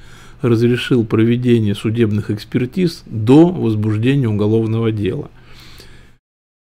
[0.42, 5.30] разрешил проведение судебных экспертиз до возбуждения уголовного дела.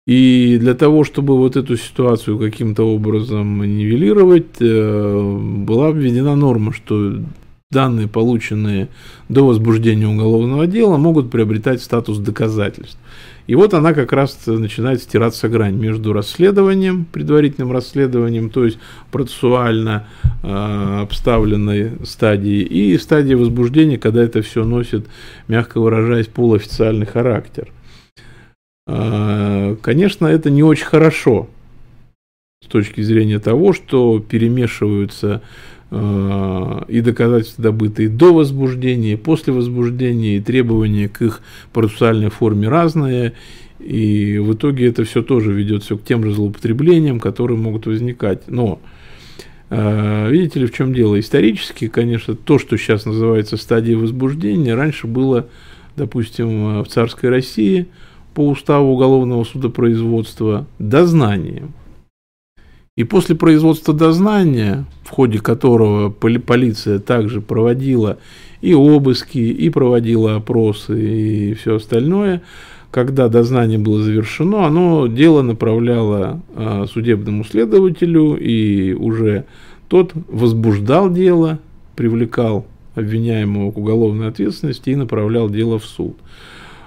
[0.06, 7.16] И для того, чтобы вот эту ситуацию каким-то образом нивелировать, э, была введена норма, что
[7.72, 8.86] данные, полученные
[9.28, 12.98] до возбуждения уголовного дела, могут приобретать статус доказательств.
[13.48, 18.78] И вот она как раз начинает стираться грань между расследованием, предварительным расследованием, то есть
[19.10, 20.06] процессуально
[20.44, 25.06] э, обставленной стадией, и стадией возбуждения, когда это все носит,
[25.48, 27.72] мягко выражаясь, полуофициальный характер.
[28.86, 31.48] А, конечно, это не очень хорошо
[32.62, 35.42] с точки зрения того, что перемешиваются
[35.90, 42.68] а, и доказательства, добытые до возбуждения, и после возбуждения, и требования к их процессуальной форме
[42.68, 43.32] разные,
[43.80, 48.44] и в итоге это все тоже ведет все к тем же злоупотреблениям, которые могут возникать.
[48.46, 48.80] Но
[49.68, 51.18] а, видите ли, в чем дело?
[51.18, 55.48] Исторически, конечно, то, что сейчас называется стадией возбуждения, раньше было,
[55.96, 57.88] допустим, в царской России–
[58.36, 61.72] по уставу уголовного судопроизводства дознанием.
[62.94, 68.18] И после производства дознания, в ходе которого полиция также проводила
[68.60, 72.42] и обыски, и проводила опросы, и все остальное,
[72.90, 79.46] когда дознание было завершено, оно дело направляло а, судебному следователю, и уже
[79.88, 81.58] тот возбуждал дело,
[81.94, 86.18] привлекал обвиняемого к уголовной ответственности и направлял дело в суд.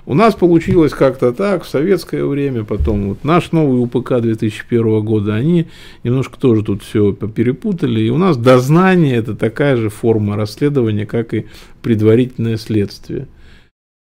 [0.10, 5.36] У нас получилось как-то так, в советское время, потом вот наш новый УПК 2001 года,
[5.36, 5.68] они
[6.04, 11.36] немножко тоже тут все перепутали, и у нас дознание это такая же форма расследования, как
[11.36, 11.46] и
[11.84, 13.28] предварительное следствие.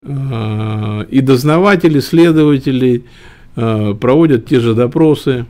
[0.05, 3.05] А, и дознаватели, следователи
[3.57, 5.47] а, проводят те же допросы,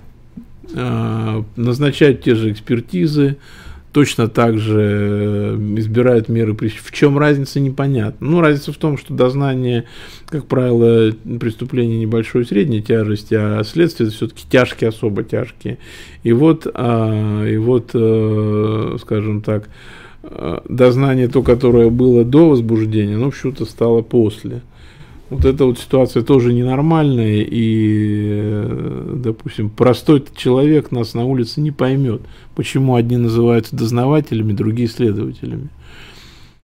[0.77, 3.37] а, назначают те же экспертизы,
[3.97, 8.29] точно так же э, избирают меры В чем разница, непонятно.
[8.29, 9.85] Ну, разница в том, что дознание,
[10.27, 15.79] как правило, преступление небольшой и средней тяжести, а следствие все-таки тяжкие, особо тяжкие.
[16.25, 19.71] И вот, а, и вот э, скажем так,
[20.25, 24.61] э, дознание то, которое было до возбуждения, но почему-то стало после
[25.29, 31.73] вот эта вот ситуация тоже ненормальная, и, э, допустим, простой человек нас на улице не
[31.73, 32.23] поймет,
[32.55, 35.69] почему одни называются дознавателями, другие следователями.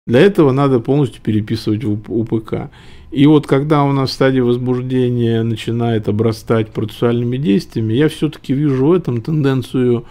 [0.06, 2.72] Для этого надо полностью переписывать в УПК.
[3.12, 8.94] И вот когда у нас стадия возбуждения начинает обрастать процессуальными действиями, я все-таки вижу в
[8.94, 10.06] этом тенденцию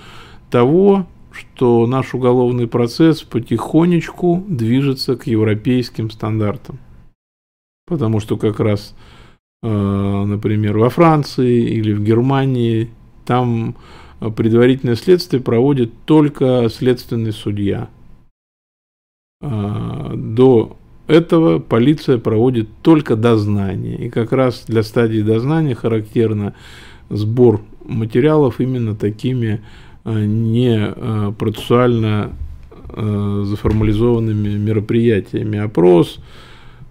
[0.51, 6.79] того, что наш уголовный процесс потихонечку движется к европейским стандартам
[7.91, 8.95] потому что как раз,
[9.63, 12.89] э, например, во Франции или в Германии
[13.27, 13.77] там
[14.37, 17.89] предварительное следствие проводит только следственный судья.
[19.43, 20.77] А, до
[21.07, 24.07] этого полиция проводит только дознание.
[24.07, 26.55] И как раз для стадии дознания характерно
[27.09, 29.63] сбор материалов именно такими
[30.05, 32.33] а, не процессуально
[32.93, 35.61] заформализованными мероприятиями.
[35.61, 36.19] Опрос,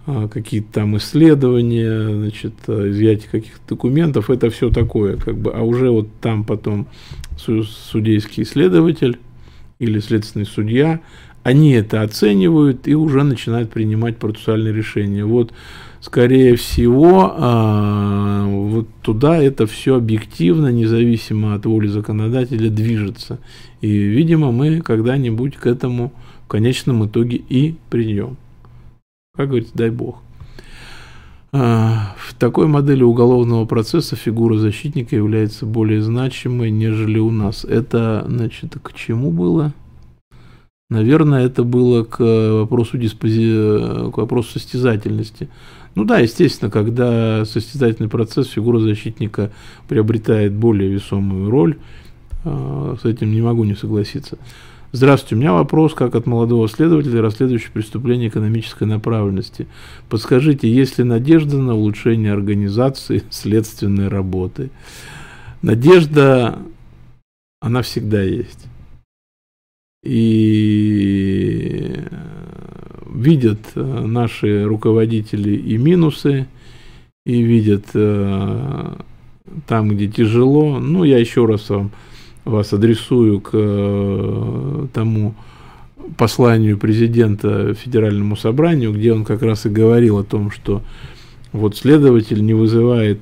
[0.06, 6.08] какие-то там исследования, значит, изъятие каких-то документов, это все такое, как бы, а уже вот
[6.20, 6.88] там потом
[7.36, 9.18] судейский следователь
[9.78, 11.00] или следственный судья
[11.42, 15.24] они это оценивают и уже начинают принимать процессуальные решения.
[15.24, 15.52] Вот,
[16.00, 23.38] скорее всего, а, вот туда это все объективно, независимо от воли законодателя, движется.
[23.80, 26.12] И, видимо, мы когда-нибудь к этому
[26.44, 28.36] в конечном итоге и придем.
[29.40, 30.18] Как говорится, дай бог.
[31.50, 37.64] А, в такой модели уголовного процесса фигура защитника является более значимой, нежели у нас.
[37.64, 39.72] Это, значит, к чему было?
[40.90, 44.10] Наверное, это было к вопросу, диспози...
[44.10, 45.48] к вопросу состязательности.
[45.94, 49.52] Ну да, естественно, когда состязательный процесс, фигура защитника
[49.88, 51.78] приобретает более весомую роль,
[52.44, 54.36] а, с этим не могу не согласиться.
[54.92, 59.68] Здравствуйте, у меня вопрос, как от молодого следователя, расследующего преступления экономической направленности.
[60.08, 64.70] Подскажите, есть ли надежда на улучшение организации следственной работы?
[65.62, 66.58] Надежда,
[67.60, 68.66] она всегда есть
[70.02, 71.94] и
[73.06, 76.48] видят э, наши руководители и минусы,
[77.26, 78.96] и видят э,
[79.66, 80.78] там, где тяжело.
[80.78, 81.90] Ну, я еще раз вам,
[82.44, 85.34] вас адресую к тому
[86.16, 90.82] посланию президента Федеральному собранию, где он как раз и говорил о том, что
[91.52, 93.20] вот следователь не вызывает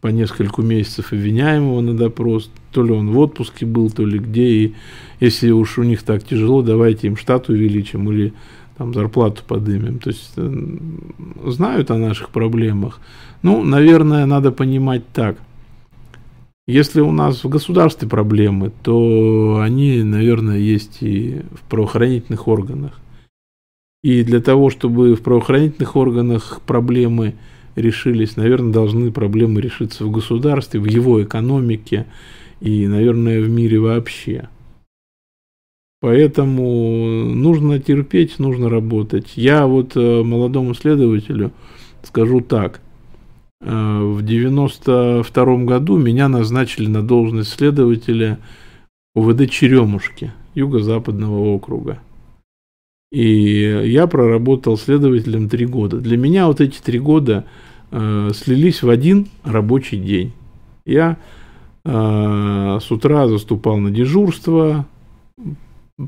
[0.00, 4.48] по нескольку месяцев обвиняемого на допрос, то ли он в отпуске был, то ли где,
[4.48, 4.74] и
[5.20, 8.32] если уж у них так тяжело, давайте им штат увеличим или
[8.78, 9.98] там зарплату подымем.
[9.98, 10.78] То есть э,
[11.46, 12.98] знают о наших проблемах.
[13.42, 15.36] Ну, наверное, надо понимать так.
[16.70, 23.00] Если у нас в государстве проблемы, то они, наверное, есть и в правоохранительных органах.
[24.04, 27.34] И для того, чтобы в правоохранительных органах проблемы
[27.74, 32.06] решились, наверное, должны проблемы решиться в государстве, в его экономике
[32.60, 34.48] и, наверное, в мире вообще.
[36.00, 39.32] Поэтому нужно терпеть, нужно работать.
[39.34, 41.50] Я вот э, молодому следователю
[42.04, 42.80] скажу так.
[43.62, 48.38] Э, в 92 году меня назначили на должность следователя
[49.14, 51.98] УВД Черемушки, Юго-Западного округа.
[53.12, 55.98] И я проработал следователем три года.
[55.98, 57.44] Для меня вот эти три года
[57.90, 60.32] э, слились в один рабочий день.
[60.86, 61.18] Я
[61.84, 64.86] э, с утра заступал на дежурство,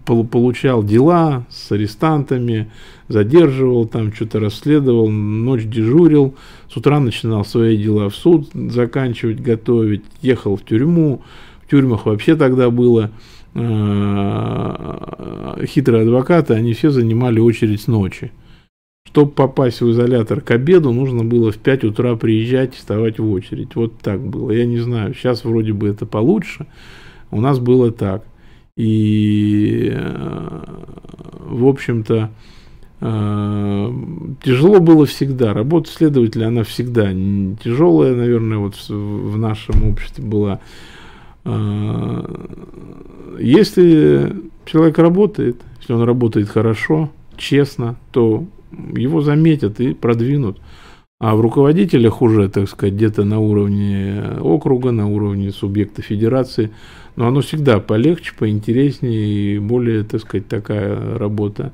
[0.05, 2.71] получал дела с арестантами,
[3.09, 6.35] задерживал, там что-то расследовал, ночь дежурил,
[6.73, 11.21] с утра начинал свои дела в суд заканчивать, готовить, ехал в тюрьму.
[11.67, 13.11] В тюрьмах вообще тогда было
[13.55, 18.33] э, хитрые адвокаты, они все занимали очередь с ночи.
[19.07, 23.31] Чтобы попасть в изолятор к обеду, нужно было в 5 утра приезжать и вставать в
[23.31, 23.75] очередь.
[23.75, 24.51] Вот так было.
[24.51, 26.67] Я не знаю, сейчас вроде бы это получше.
[27.31, 28.25] У нас было так.
[28.79, 30.61] И, э,
[31.39, 32.31] в общем-то,
[34.45, 35.53] тяжело было всегда.
[35.53, 40.61] Работа следователя, она всегда тяжелая, наверное, вот в нашем обществе была.
[41.45, 42.25] Э,
[43.41, 48.45] если человек работает, если он работает хорошо, честно, то
[48.95, 50.61] его заметят и продвинут.
[51.19, 56.71] А в руководителях уже, так сказать, где-то на уровне округа, на уровне субъекта федерации–
[57.17, 61.73] но оно всегда полегче, поинтереснее и более, так сказать, такая работа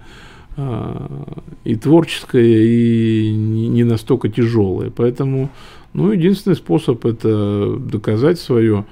[1.65, 4.91] и творческая, и не настолько тяжелая.
[4.91, 5.51] Поэтому,
[5.93, 8.85] ну, единственный способ это доказать свое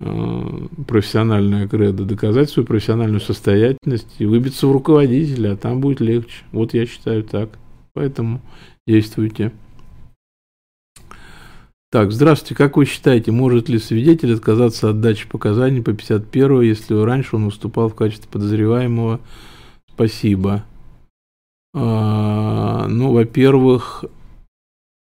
[0.00, 6.44] а, профессиональное кредо, доказать свою профессиональную состоятельность и выбиться в руководителя, а там будет легче.
[6.52, 7.50] Вот я считаю так.
[7.94, 8.42] Поэтому
[8.86, 9.52] действуйте.
[11.90, 12.56] Так, здравствуйте.
[12.56, 17.46] Как вы считаете, может ли свидетель отказаться от дачи показаний по 51 если раньше он
[17.46, 19.20] выступал в качестве подозреваемого?
[19.88, 20.64] Спасибо.
[21.74, 24.04] А, ну, во-первых,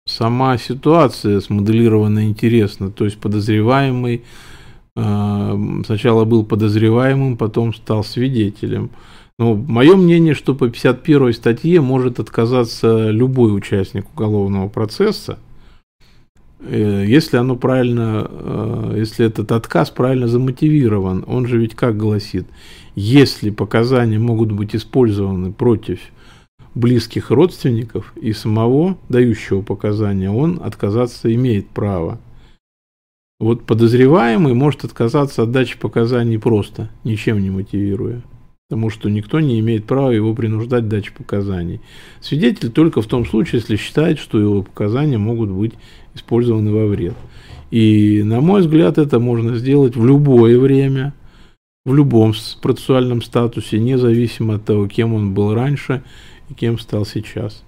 [0.06, 2.90] сама ситуация смоделирована интересно.
[2.90, 4.24] То есть подозреваемый
[4.96, 8.90] а, сначала был подозреваемым, потом стал свидетелем.
[9.38, 15.38] Но мое мнение, что по 51 статье может отказаться любой участник уголовного процесса–
[16.60, 22.46] Э, если оно правильно, э, если этот отказ правильно замотивирован, он же ведь как гласит,
[22.94, 26.00] если показания могут быть использованы против
[26.78, 32.20] близких родственников и самого дающего показания, он отказаться имеет право.
[33.40, 38.22] Вот подозреваемый может отказаться от дачи показаний просто, ничем не мотивируя.
[38.68, 41.80] Потому что никто не имеет права его принуждать даче показаний.
[42.20, 45.72] Свидетель только в том случае, если считает, что его показания могут быть
[46.14, 47.14] использованы во вред.
[47.70, 51.14] И, на мой взгляд, это можно сделать в любое время,
[51.84, 56.02] в любом процессуальном статусе, независимо от того, кем он был раньше
[56.48, 57.64] и кем стал сейчас.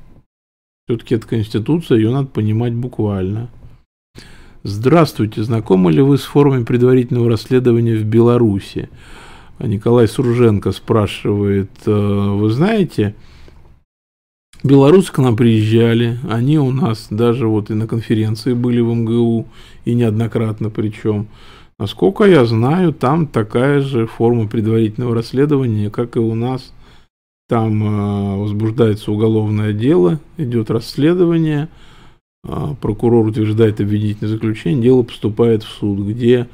[0.86, 3.50] Все-таки это Конституция, ее надо понимать буквально.
[4.62, 8.90] Здравствуйте, знакомы ли вы с формой предварительного расследования в Беларуси?
[9.58, 13.14] Николай Сурженко спрашивает, «Э, вы знаете,
[14.62, 19.46] белорусы к нам приезжали, они у нас даже вот и на конференции были в МГУ,
[19.84, 21.28] и неоднократно причем.
[21.78, 26.72] Насколько я знаю, там такая же форма предварительного расследования, как и у нас.
[27.50, 31.68] Там э, возбуждается уголовное дело, идет расследование,
[32.44, 36.46] э, прокурор утверждает обвинительное заключение, дело поступает в суд, где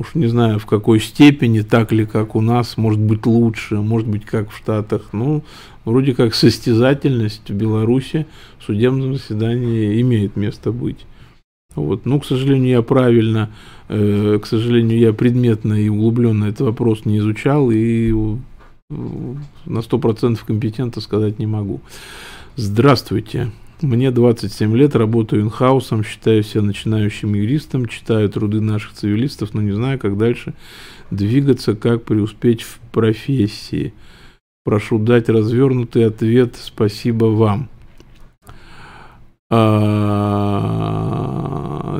[0.00, 4.08] уж не знаю в какой степени, так ли, как у нас, может быть лучше, может
[4.08, 5.10] быть как в Штатах.
[5.12, 5.44] Ну,
[5.84, 8.26] вроде как состязательность в Беларуси
[8.58, 11.06] в судебном заседании имеет место быть.
[11.76, 12.06] Вот.
[12.06, 13.50] Ну, к сожалению, я правильно,
[13.88, 18.12] э, к сожалению, я предметно и углубленно этот вопрос не изучал и
[18.90, 21.80] на 100% компетентно сказать не могу.
[22.56, 23.50] Здравствуйте.
[23.80, 29.72] Мне 27 лет, работаю инхаусом, считаю себя начинающим юристом, читаю труды наших цивилистов, но не
[29.72, 30.52] знаю, как дальше
[31.10, 33.94] двигаться, как преуспеть в профессии.
[34.64, 36.56] Прошу дать развернутый ответ.
[36.60, 37.70] Спасибо вам.
[39.48, 40.80] А,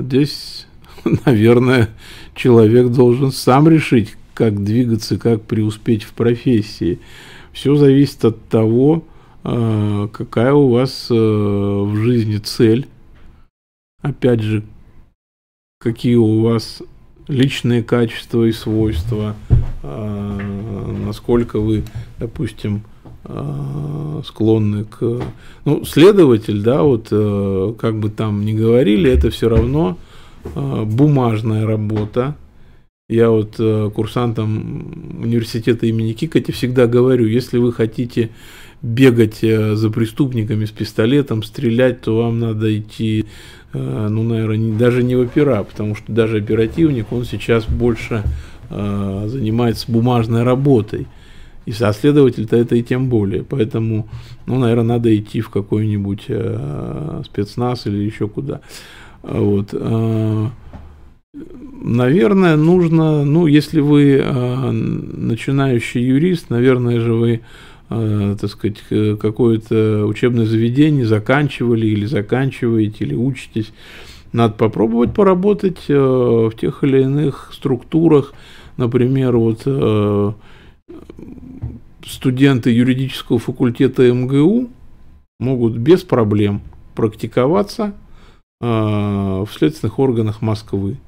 [0.02, 0.66] здесь,
[1.24, 1.88] наверное,
[2.34, 6.98] человек должен сам решить, как двигаться, как преуспеть в профессии.
[7.52, 9.04] Все зависит от того,
[9.44, 12.86] а, какая у вас э, в жизни цель,
[14.00, 14.62] опять же,
[15.78, 16.80] какие у вас
[17.28, 19.36] личные качества и свойства,
[19.82, 20.38] а,
[21.04, 21.84] насколько вы,
[22.18, 22.84] допустим,
[23.24, 25.20] а, склонны к...
[25.66, 29.98] Ну, следователь, да, вот э, как бы там ни говорили, это все равно
[30.54, 32.36] бумажная работа.
[33.10, 38.30] Я вот э, курсантам университета имени Кикати всегда говорю, если вы хотите
[38.82, 43.24] бегать э, за преступниками с пистолетом, стрелять, то вам надо идти,
[43.72, 48.22] э, ну, наверное, даже не в опера, потому что даже оперативник, он сейчас больше
[48.70, 51.08] занимается бумажной работой.
[51.66, 53.42] И следователь-то это и тем более.
[53.42, 54.08] Поэтому,
[54.46, 56.26] ну, наверное, надо идти в какой-нибудь
[57.26, 58.60] спецназ или еще куда.
[59.24, 59.74] Вот.
[61.32, 67.40] Наверное, нужно, ну, если вы начинающий юрист, наверное же вы
[67.88, 68.78] э, так сказать,
[69.18, 73.72] какое-то учебное заведение заканчивали или заканчиваете, или учитесь.
[74.32, 78.34] Надо попробовать поработать э, в тех или иных структурах.
[78.76, 80.32] Например, вот э,
[82.06, 84.68] студенты юридического факультета МГУ
[85.40, 86.60] могут без проблем
[86.94, 87.94] практиковаться
[88.60, 90.98] э, в следственных органах Москвы.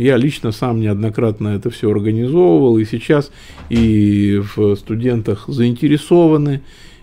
[0.00, 3.30] Я лично сам неоднократно это все организовывал, и сейчас
[3.68, 6.62] и в студентах заинтересованы,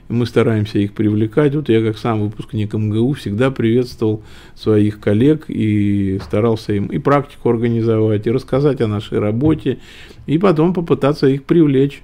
[0.10, 1.54] мы стараемся их привлекать.
[1.54, 4.24] Вот я как сам выпускник МГУ всегда приветствовал
[4.56, 9.78] своих коллег и старался им и практику организовать, и рассказать о нашей работе,
[10.26, 12.02] и потом попытаться их привлечь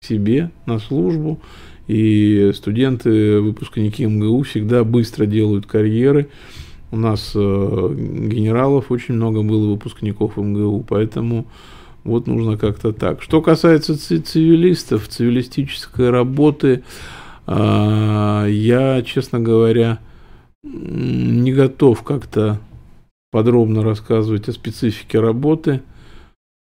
[0.00, 1.40] к себе на службу.
[1.86, 6.26] И студенты, выпускники МГУ всегда быстро делают карьеры,
[6.94, 11.46] у нас э, генералов очень много было выпускников МГУ, поэтому
[12.04, 13.20] вот нужно как-то так.
[13.20, 16.84] Что касается цивилистов, цивилистической работы,
[17.48, 19.98] э, я, честно говоря,
[20.62, 22.60] не готов как-то
[23.32, 25.82] подробно рассказывать о специфике работы.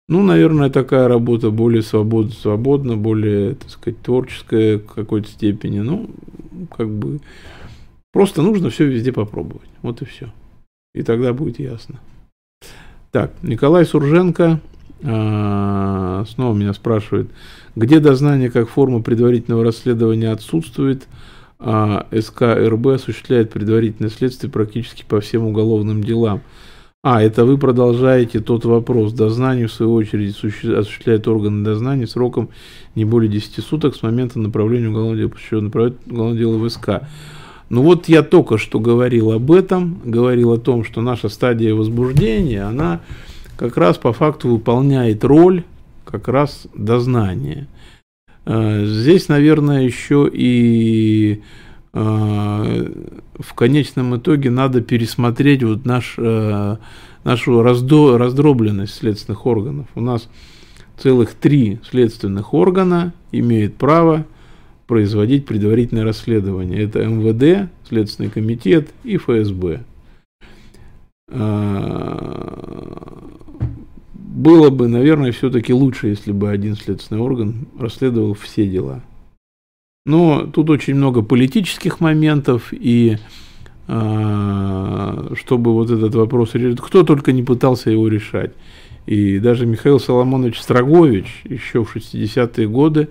[0.08, 5.80] Ну, наверное, такая работа более свободна, свободна более, так сказать, творческая в какой-то степени.
[5.80, 6.10] Ну,
[6.76, 7.20] как бы
[8.12, 9.68] Просто нужно все везде попробовать.
[9.82, 10.32] Вот и все.
[10.94, 12.00] И тогда будет ясно.
[13.10, 14.60] Так, Николай Сурженко
[15.00, 17.30] э, снова меня спрашивает,
[17.76, 21.06] где дознание как форма предварительного расследования отсутствует,
[21.58, 26.42] а СК РБ осуществляет предварительное следствие практически по всем уголовным делам.
[27.02, 29.12] А, это вы продолжаете тот вопрос.
[29.12, 32.50] Дознание, в свою очередь, осуществляет органы дознания сроком
[32.96, 35.32] не более 10 суток с момента направления уголовного дела,
[35.68, 36.88] уголовного дела в СК.
[37.68, 42.62] Ну вот я только что говорил об этом, говорил о том, что наша стадия возбуждения,
[42.62, 43.02] она
[43.56, 45.64] как раз по факту выполняет роль
[46.04, 47.66] как раз дознания.
[48.46, 51.42] Э, здесь, наверное, еще и
[51.92, 52.92] э,
[53.38, 56.76] в конечном итоге надо пересмотреть вот наш, э,
[57.24, 59.86] нашу раздо, раздробленность следственных органов.
[59.94, 60.30] У нас
[60.96, 64.24] целых три следственных органа имеют право
[64.88, 66.82] производить предварительное расследование.
[66.82, 69.84] Это МВД, Следственный комитет и ФСБ.
[74.38, 79.02] Было бы, наверное, все-таки лучше, если бы один следственный орган расследовал все дела.
[80.06, 83.18] Но тут очень много политических моментов, и
[83.88, 88.52] э, чтобы вот этот вопрос решить, кто только не пытался его решать.
[89.04, 93.08] И даже Михаил Соломонович Строгович еще в 60-е годы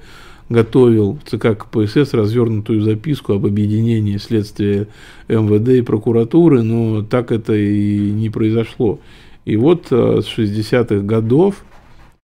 [0.50, 4.88] готовил в ЦК КПСС развернутую записку об объединении следствия
[5.28, 9.00] МВД и прокуратуры, но так это и не произошло.
[9.46, 11.64] И вот э, с 60-х годов,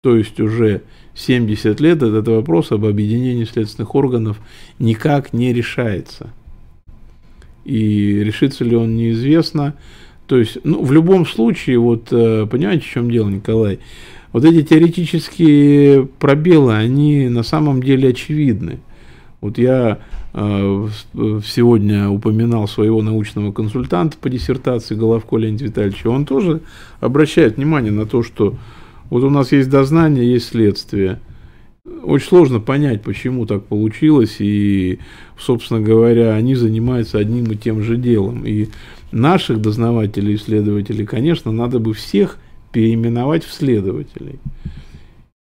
[0.02, 0.82] то есть уже
[1.16, 4.40] 70 лет, этот вопрос об объединении следственных органов
[4.80, 6.30] никак не решается.
[7.66, 9.76] И решится ли он неизвестно.
[10.28, 13.80] То есть, ну, в любом случае, вот, э, понимаете, в чем дело, Николай?
[14.34, 18.80] Вот эти теоретические пробелы, они на самом деле очевидны.
[19.40, 20.00] Вот я
[20.34, 20.88] э,
[21.46, 26.08] сегодня упоминал своего научного консультанта по диссертации Головко Леонида Витальевича.
[26.10, 26.62] Он тоже
[27.00, 28.56] обращает внимание на то, что
[29.10, 31.20] вот у нас есть дознание, есть следствие.
[32.04, 35.00] Очень сложно понять, почему так получилось, и,
[35.40, 38.46] собственно говоря, они занимаются одним и тем же делом.
[38.46, 38.68] И
[39.12, 42.38] наших дознавателей и следователей, конечно, надо бы всех
[42.78, 44.38] переименовать в следователей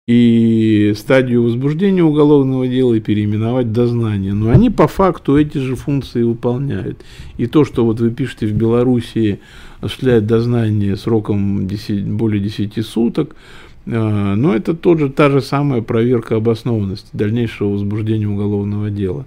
[0.09, 4.33] и стадию возбуждения уголовного дела и переименовать дознание.
[4.33, 7.05] Но они по факту эти же функции выполняют.
[7.37, 9.41] И то, что вот вы пишете в Белоруссии
[9.83, 13.37] осуществляет дознание сроком 10, более 10 суток,
[13.85, 19.27] э, но это тот же, та же самая проверка обоснованности дальнейшего возбуждения уголовного дела.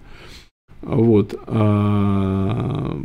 [0.82, 1.40] Вот.
[1.46, 3.00] А,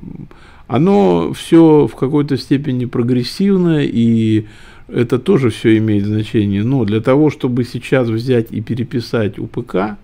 [0.67, 4.47] оно все в какой-то степени прогрессивно и
[4.89, 6.63] это тоже все имеет значение.
[6.65, 9.97] Но для того, чтобы сейчас взять и переписать УПК,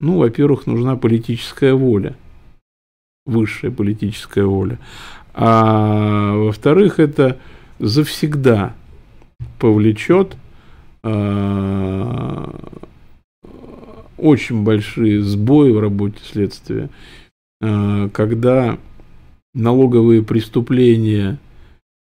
[0.00, 2.16] ну, во-первых, нужна политическая воля,
[3.26, 4.78] высшая политическая воля.
[5.34, 7.38] А во-вторых, это
[7.78, 8.74] завсегда
[9.58, 10.36] повлечет
[11.02, 12.44] э,
[14.16, 16.90] очень большие сбои в работе следствия,
[17.60, 18.78] э, когда
[19.54, 21.38] налоговые преступления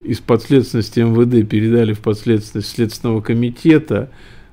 [0.03, 4.11] из подследственности МВД передали в подследственность Следственного комитета,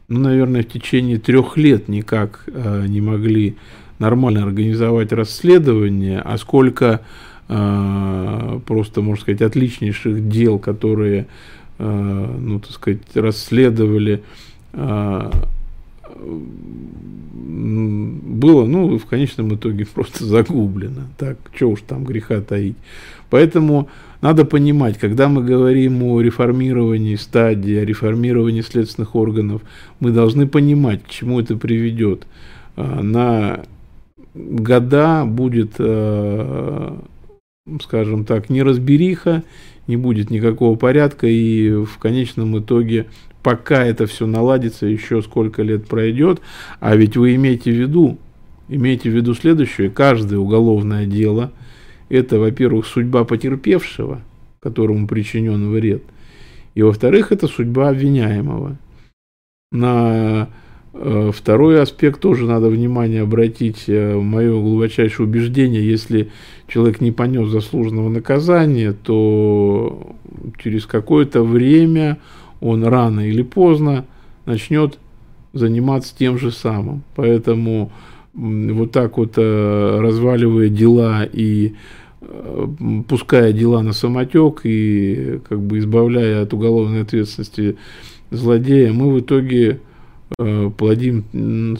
[0.07, 3.55] ну, наверное, в течение трех лет никак э, не могли
[3.99, 7.01] нормально организовать расследование, а сколько
[7.47, 11.27] э, просто, можно сказать, отличнейших дел, которые,
[11.77, 14.23] э, ну, так сказать, расследовали,
[14.73, 15.31] э,
[17.35, 21.03] было, ну, в конечном итоге просто загублено.
[21.17, 22.77] Так, что уж там греха таить.
[23.29, 23.89] Поэтому
[24.21, 29.61] надо понимать, когда мы говорим о реформировании стадии, о реформировании следственных органов,
[29.99, 32.25] мы должны понимать, к чему это приведет.
[32.75, 33.65] А, на
[34.33, 36.99] года будет, а,
[37.83, 39.43] скажем так, неразбериха,
[39.87, 43.05] не будет никакого порядка, и в конечном итоге,
[43.43, 46.41] пока это все наладится, еще сколько лет пройдет,
[46.79, 48.17] а ведь вы имеете в виду,
[48.69, 51.51] имейте в виду следующее, каждое уголовное дело–
[52.09, 54.21] это, во-первых, судьба потерпевшего,
[54.59, 56.03] которому причинен вред,
[56.75, 58.77] и, во-вторых, это судьба обвиняемого.
[59.71, 60.49] На
[60.93, 63.85] э, второй аспект тоже надо внимание обратить.
[63.87, 66.31] Э, мое глубочайшее убеждение, если
[66.67, 70.15] человек не понес заслуженного наказания, то
[70.61, 72.17] через какое-то время
[72.59, 74.05] он рано или поздно
[74.45, 74.99] начнет
[75.53, 77.03] заниматься тем же самым.
[77.15, 77.91] Поэтому
[78.35, 81.75] вот так вот э, разваливая дела и
[82.21, 82.67] э,
[83.07, 87.77] пуская дела на самотек и как бы избавляя от уголовной ответственности
[88.31, 89.79] злодея, мы в итоге
[90.37, 91.23] э, плодим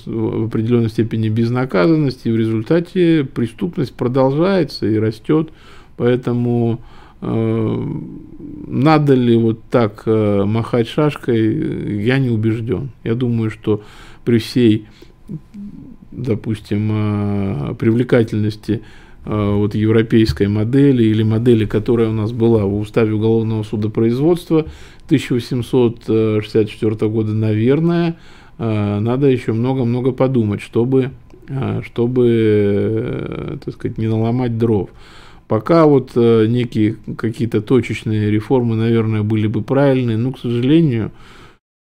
[0.06, 5.50] в определенной степени безнаказанность, и в результате преступность продолжается и растет.
[5.98, 6.82] Поэтому
[7.22, 12.92] надо ли вот так махать шашкой, я не убежден.
[13.04, 13.82] Я думаю, что
[14.26, 14.86] при всей
[16.16, 18.82] допустим, э, привлекательности
[19.26, 24.66] э, вот европейской модели или модели, которая у нас была в уставе уголовного судопроизводства
[25.06, 28.18] 1864 года, наверное,
[28.58, 31.12] э, надо еще много-много подумать, чтобы
[31.84, 34.90] чтобы, так сказать, не наломать дров.
[35.48, 41.12] Пока вот некие какие-то точечные реформы, наверное, были бы правильные, но, к сожалению,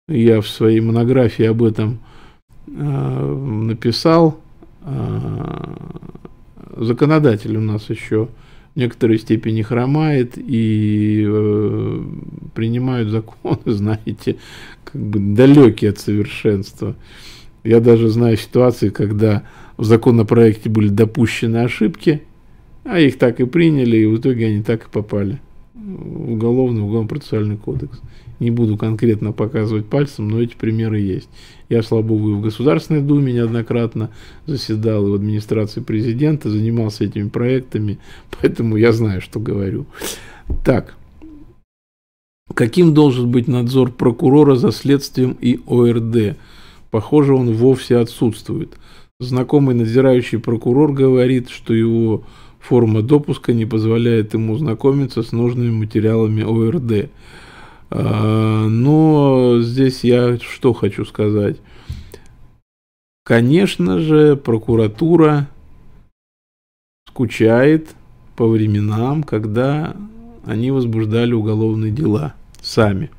[0.09, 1.99] я в своей монографии об этом
[2.67, 4.39] написал.
[6.75, 8.29] Законодатель у нас еще
[8.73, 12.03] в некоторой степени хромает и э,
[12.55, 14.37] принимают законы, знаете,
[14.83, 16.95] как бы далекие от совершенства.
[17.63, 19.43] Я даже знаю ситуации, когда
[19.77, 22.23] в законопроекте были допущены ошибки,
[22.83, 25.39] а их так и приняли, и в итоге они так и попали
[25.73, 28.01] в уголовный, уголовно-процессуальный кодекс.
[28.39, 31.29] Не буду конкретно показывать пальцем, но эти примеры есть.
[31.73, 34.11] Я, слава богу, и в Государственной Думе неоднократно
[34.45, 37.97] заседал, и в администрации президента, занимался этими проектами,
[38.39, 39.87] поэтому я знаю, что говорю.
[40.63, 40.95] Так,
[42.53, 46.37] каким должен быть надзор прокурора за следствием и ОРД?
[46.91, 48.77] Похоже, он вовсе отсутствует.
[49.19, 52.23] Знакомый надзирающий прокурор говорит, что его
[52.59, 57.09] форма допуска не позволяет ему знакомиться с нужными материалами ОРД.
[57.95, 61.57] А, но здесь я что хочу сказать.
[63.23, 65.47] Конечно же, прокуратура
[67.07, 67.89] скучает
[68.35, 69.95] по временам, когда
[70.43, 72.33] они возбуждали уголовные дела
[72.63, 73.11] сами.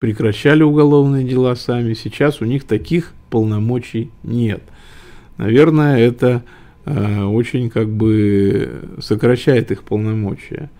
[0.00, 1.92] Прекращали уголовные дела сами.
[1.92, 4.62] Сейчас у них таких полномочий нет.
[5.36, 6.42] Наверное, это
[6.86, 10.70] э, очень как бы сокращает их полномочия.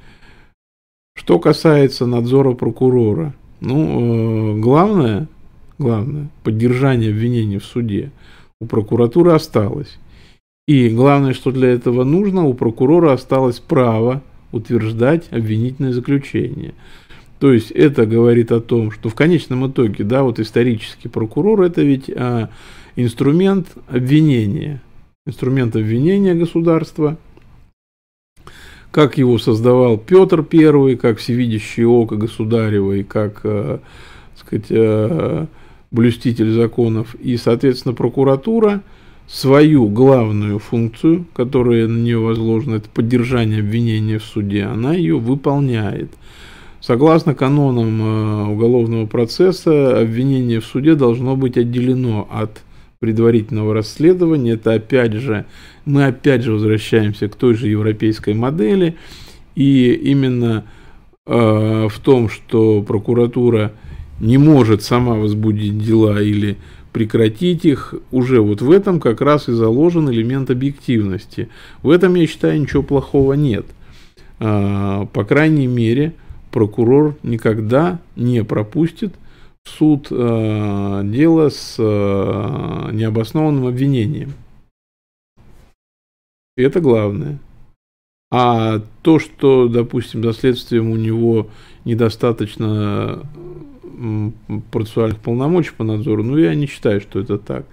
[1.15, 5.29] Что касается надзора прокурора, ну, э, главное,
[5.79, 8.11] главное, поддержание обвинения в суде
[8.61, 9.99] у прокуратуры осталось.
[10.67, 16.75] И главное, что для этого нужно, у прокурора осталось право утверждать обвинительное заключение.
[17.41, 21.83] То есть это говорит о том, что в конечном итоге, да, вот исторический прокурор это
[21.83, 22.51] ведь а,
[22.95, 24.81] инструмент обвинения,
[25.27, 27.19] инструмент обвинения государства–
[28.93, 33.79] как его создавал Петр I, как всевидящее око государева и как, э,
[34.37, 35.47] сказать, э,
[35.91, 37.15] блюститель законов.
[37.17, 38.83] И, соответственно, прокуратура
[39.27, 46.11] свою главную функцию, которая на нее возложена, это поддержание обвинения в суде, она ее выполняет.
[46.83, 52.63] Согласно канонам э, уголовного процесса, обвинение в суде должно быть отделено от
[52.99, 54.53] предварительного расследования.
[54.53, 55.47] Это опять же,
[55.85, 58.97] мы опять же возвращаемся к той же европейской модели.
[59.55, 60.65] И именно
[61.27, 63.73] э, в том, что прокуратура
[64.21, 66.57] не может сама возбудить дела или
[66.93, 71.49] прекратить их, уже вот в этом как раз и заложен элемент объективности.
[71.83, 73.67] В этом, я считаю, ничего плохого нет.
[74.39, 76.15] Э, по крайней мере,
[76.51, 79.15] прокурор никогда не пропустит
[79.65, 84.35] суд э, дело с э, необоснованным обвинением.
[86.57, 87.39] И это главное.
[88.31, 91.49] А то, что, допустим, за следствием у него
[91.85, 93.23] недостаточно
[94.71, 97.67] процессуальных полномочий по надзору, ну, я не считаю, что это так.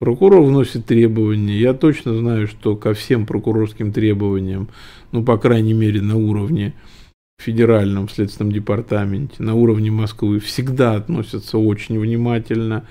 [0.00, 1.58] Прокурор вносит требования.
[1.58, 4.68] Я точно знаю, что ко всем прокурорским требованиям,
[5.12, 6.74] ну, по крайней мере, на уровне
[7.40, 12.84] федеральном следственном департаменте на уровне Москвы всегда относятся очень внимательно.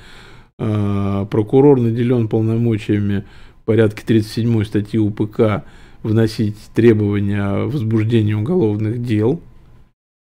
[0.59, 3.25] А, прокурор наделен полномочиями
[3.68, 5.65] порядке 37 статьи УПК
[6.01, 9.41] вносить требования о возбуждении уголовных дел.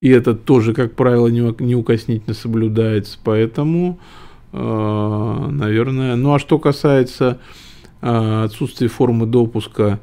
[0.03, 3.19] И это тоже, как правило, неукоснительно соблюдается.
[3.23, 4.01] Поэтому,
[4.53, 6.17] а, наверное...
[6.17, 7.39] Ну а что касается
[8.03, 10.01] а, отсутствия формы допуска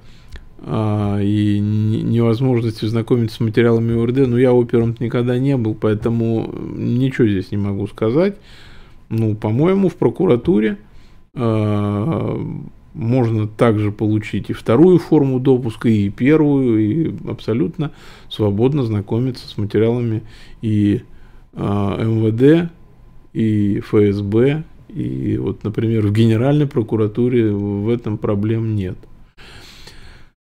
[0.60, 4.26] а, и невозможности знакомиться с материалами УРД.
[4.26, 8.38] Но я опером никогда не был, поэтому ничего здесь не могу сказать.
[9.10, 10.78] Ну, по-моему, в прокуратуре
[11.36, 12.38] э,
[12.94, 17.92] можно также получить и вторую форму допуска, и первую, и абсолютно
[18.30, 20.24] свободно знакомиться с материалами
[20.62, 21.02] и
[21.54, 22.72] э, МВД,
[23.34, 28.98] и ФСБ, и вот, например, в Генеральной прокуратуре в этом проблем нет.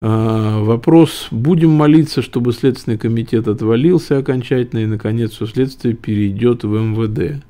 [0.02, 6.68] А, вопрос, будем молиться, чтобы Следственный комитет отвалился окончательно и, наконец, все следствие перейдет в
[6.68, 7.42] МВД.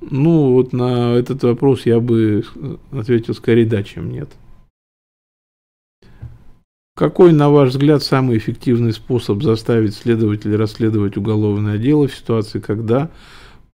[0.00, 2.44] Ну, вот на этот вопрос я бы
[2.92, 4.28] ответил скорее да, чем нет.
[6.94, 13.10] Какой, на ваш взгляд, самый эффективный способ заставить следователя расследовать уголовное дело в ситуации, когда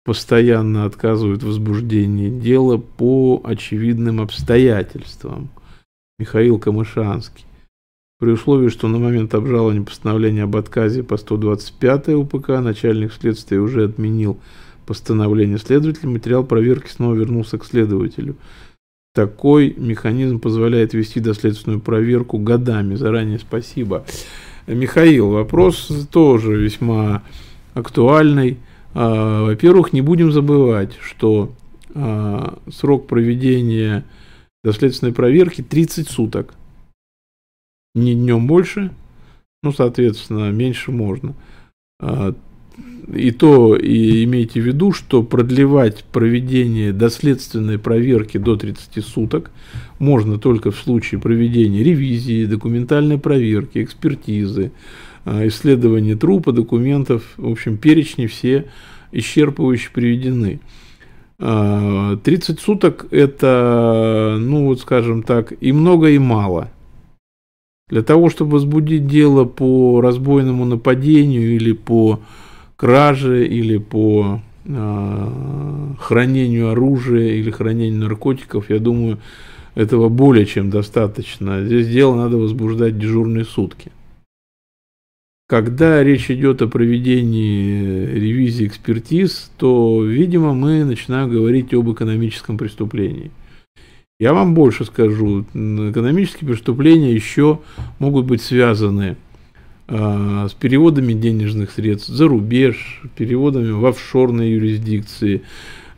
[0.05, 5.51] постоянно отказывают в возбуждении дела по очевидным обстоятельствам–
[6.23, 7.45] Михаил Камышанский.
[8.21, 13.87] При условии, что на момент обжалования постановления об отказе по 125 УПК начальник следствия уже
[13.87, 14.39] отменил
[14.93, 18.37] постановление следователя, материал проверки снова вернулся к следователю.
[19.15, 22.95] такой механизм позволяет вести доследственную проверку годами.
[22.95, 24.05] Заранее спасибо.
[24.67, 27.23] Михаил, вопрос тоже весьма
[27.73, 28.59] актуальный.
[28.93, 31.55] А, во-первых, не будем забывать, что
[31.95, 34.05] а, срок проведения
[34.63, 36.55] доследственной проверки 30 суток.
[37.95, 38.91] Не днем больше,
[39.63, 41.35] ну, соответственно, меньше можно.
[43.13, 49.51] И то и имейте в виду, что продлевать проведение доследственной проверки до 30 суток
[49.99, 54.71] можно только в случае проведения ревизии, документальной проверки, экспертизы,
[55.25, 58.67] а, исследования трупа, документов, в общем, перечни все
[59.11, 60.61] исчерпывающе приведены.
[61.39, 66.71] 30 а, суток это, ну вот скажем так, и много, и мало.
[67.89, 72.21] Для того, чтобы возбудить дело по разбойному нападению или по
[72.83, 75.29] краже или по э,
[76.01, 79.21] хранению оружия или хранению наркотиков, я думаю,
[79.77, 81.65] этого более чем достаточно.
[81.65, 83.93] Здесь дело надо возбуждать дежурные сутки.
[85.49, 93.31] Когда речь идет о проведении ревизии экспертиз, то, видимо, мы начинаем говорить об экономическом преступлении.
[94.19, 97.61] Я вам больше скажу, экономические преступления еще
[98.01, 99.32] могут быть связаны с а,
[99.89, 105.43] с переводами денежных средств за рубеж, переводами в офшорные юрисдикции.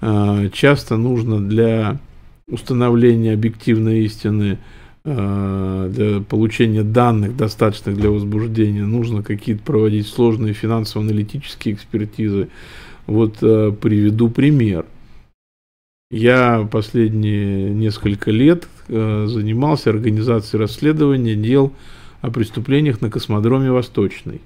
[0.01, 1.99] А, часто нужно для
[2.47, 4.59] установления объективной истины,
[5.05, 12.49] а, для получения данных, достаточных для возбуждения, нужно какие-то проводить сложные финансово-аналитические экспертизы.
[13.07, 14.87] Вот приведу пример.
[16.11, 21.72] Я последние несколько лет занимался организацией расследования дел
[22.25, 24.41] о преступлениях на космодроме Восточный.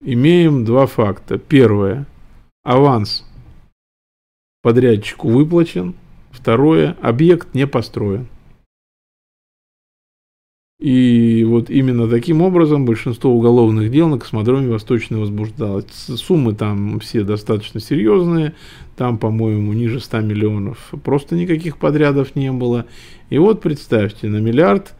[0.00, 1.36] Имеем два факта.
[1.36, 2.06] Первое.
[2.64, 3.26] Аванс
[4.62, 5.94] подрядчику выплачен.
[6.30, 6.96] Второе.
[7.02, 8.28] Объект не построен.
[10.80, 15.84] И вот именно таким образом большинство уголовных дел на космодроме Восточный возбуждалось.
[15.90, 18.54] Суммы там все достаточно серьезные.
[18.96, 20.94] Там, по-моему, ниже 100 миллионов.
[21.04, 22.86] Просто никаких подрядов не было.
[23.28, 24.94] И вот представьте, на миллиард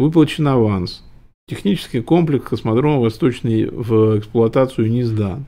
[0.00, 1.04] Выплачен аванс.
[1.46, 5.44] Технический комплекс космодрома Восточный в эксплуатацию не сдан.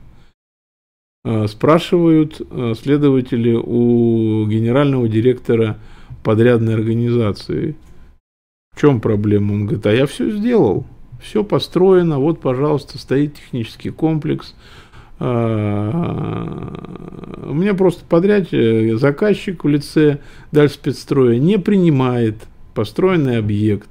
[1.25, 5.79] А, спрашивают а, следователи у генерального директора
[6.23, 7.75] подрядной организации,
[8.75, 9.53] в чем проблема?
[9.53, 10.85] Он говорит, а я все сделал,
[11.19, 14.53] все построено, вот, пожалуйста, стоит технический комплекс.
[15.17, 15.89] А,
[17.47, 20.19] у меня просто подряд э, заказчик в лице
[20.51, 22.35] Дальспецстроя не принимает
[22.75, 23.89] построенный объект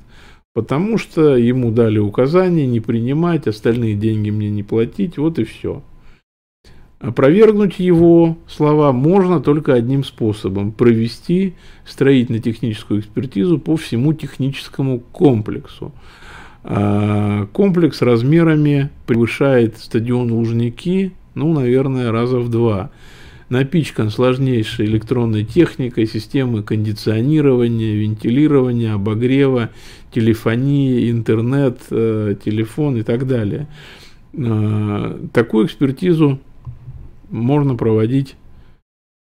[0.55, 5.83] потому что ему дали указание не принимать, остальные деньги мне не платить, вот и все.
[7.01, 15.93] Опровергнуть его слова можно только одним способом– провести строительно-техническую экспертизу по всему техническому комплексу.
[16.63, 22.93] А комплекс размерами превышает стадион Лужники, ну, наверное, раза в два
[23.53, 29.69] напичкан сложнейшей электронной техникой, системы кондиционирования, вентилирования, обогрева,
[30.11, 33.69] телефонии, интернет, э, телефон и так далее.
[34.33, 36.41] Э, такую экспертизу
[37.31, 38.37] можно проводить,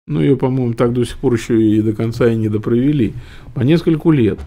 [0.07, 3.13] ну ее, по-моему, так до сих пор еще и до конца и не допровели,
[3.55, 4.41] по нескольку лет.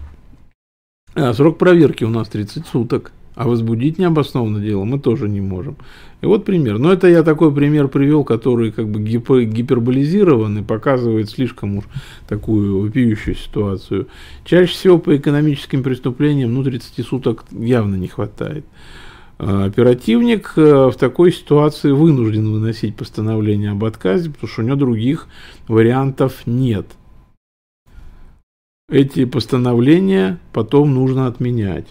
[1.14, 3.12] А срок проверки у нас 30 суток.
[3.40, 5.78] А возбудить необоснованно дело мы тоже не можем.
[6.20, 6.78] И вот пример.
[6.78, 11.84] Но это я такой пример привел, который как бы гипер, гиперболизирован и показывает слишком уж
[12.28, 14.08] такую вопиющую ситуацию.
[14.44, 18.66] Чаще всего по экономическим преступлениям ну 30 суток явно не хватает.
[19.38, 24.76] А оперативник э, в такой ситуации вынужден выносить постановление об отказе, потому что у него
[24.76, 25.28] других
[25.66, 26.84] вариантов нет.
[28.90, 31.86] Эти постановления потом нужно отменять.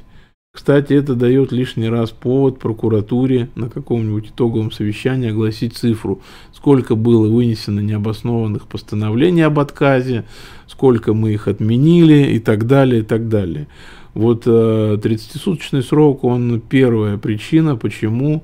[0.60, 7.30] Кстати, это дает лишний раз повод прокуратуре на каком-нибудь итоговом совещании огласить цифру, сколько было
[7.30, 10.26] вынесено необоснованных постановлений об отказе,
[10.68, 13.70] сколько мы их отменили и так далее, и так далее.
[14.14, 18.44] Вот 30-суточный э, срок, он первая причина, почему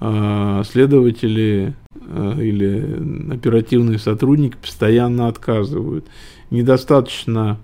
[0.00, 6.04] э, следователи э, или оперативные сотрудники постоянно отказывают.
[6.50, 7.58] Недостаточно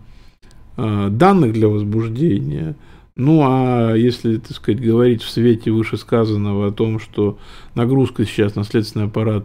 [0.78, 2.76] данных для возбуждения–
[3.16, 7.38] ну, а если, так сказать, говорить в свете вышесказанного о том, что
[7.74, 9.44] нагрузка сейчас на следственный аппарат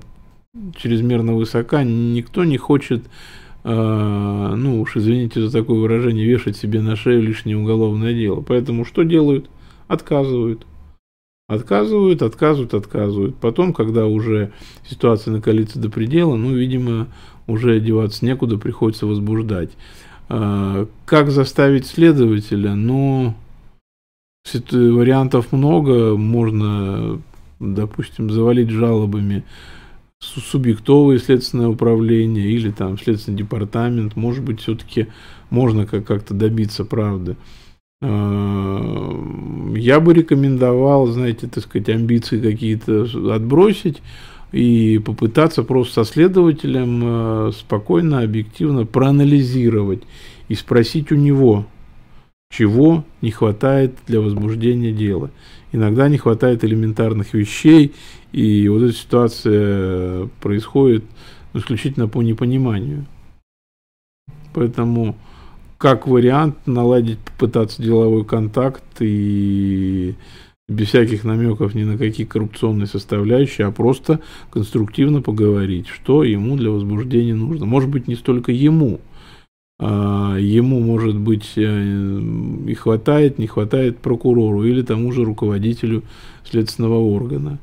[0.77, 3.03] чрезмерно высока, никто не хочет,
[3.63, 8.41] э, ну уж извините за такое выражение, вешать себе на шею лишнее уголовное дело.
[8.41, 9.49] Поэтому что делают?
[9.87, 10.65] Отказывают.
[11.47, 13.35] Отказывают, отказывают, отказывают.
[13.35, 14.51] Потом, когда уже
[14.89, 17.07] ситуация накалится до предела, ну, видимо,
[17.45, 19.71] уже одеваться некуда, приходится возбуждать.
[20.27, 22.73] А, как заставить следователя?
[22.73, 23.35] Ну,
[24.53, 26.15] вариантов много.
[26.15, 27.21] Можно,
[27.59, 29.43] допустим, завалить жалобами
[30.19, 34.15] субъектовое следственное управление или там следственный департамент.
[34.15, 35.07] Может быть, все-таки
[35.49, 37.37] можно как-то добиться правды.
[38.01, 44.01] А, я бы рекомендовал, знаете, так сказать, амбиции какие-то отбросить
[44.51, 50.03] и попытаться просто со следователем э, спокойно, объективно проанализировать
[50.47, 51.65] и спросить у него,
[52.57, 55.31] чего не хватает для возбуждения дела.
[55.71, 57.93] Иногда не хватает элементарных вещей,
[58.31, 61.03] и вот эта ситуация происходит
[61.53, 63.05] исключительно по непониманию.
[64.53, 65.17] Поэтому,
[65.77, 70.15] как вариант, наладить, попытаться деловой контакт и
[70.67, 76.71] без всяких намеков ни на какие коррупционные составляющие, а просто конструктивно поговорить, что ему для
[76.71, 77.65] возбуждения нужно.
[77.65, 79.01] Может быть, не столько ему,
[79.79, 82.21] ему, может быть, э,
[82.67, 86.03] и хватает, не хватает прокурору или тому же руководителю
[86.43, 87.59] следственного органа.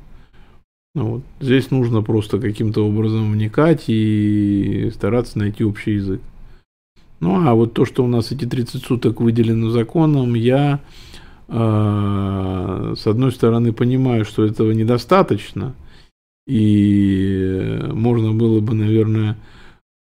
[0.94, 1.22] Ну вот.
[1.40, 6.20] Здесь нужно просто каким-то образом вникать и стараться найти общий язык.
[7.20, 10.80] Ну а вот то, что у нас эти 30 суток выделены законом, я
[11.54, 15.74] а, с одной стороны, понимаю, что этого недостаточно,
[16.46, 19.36] и можно было бы, наверное,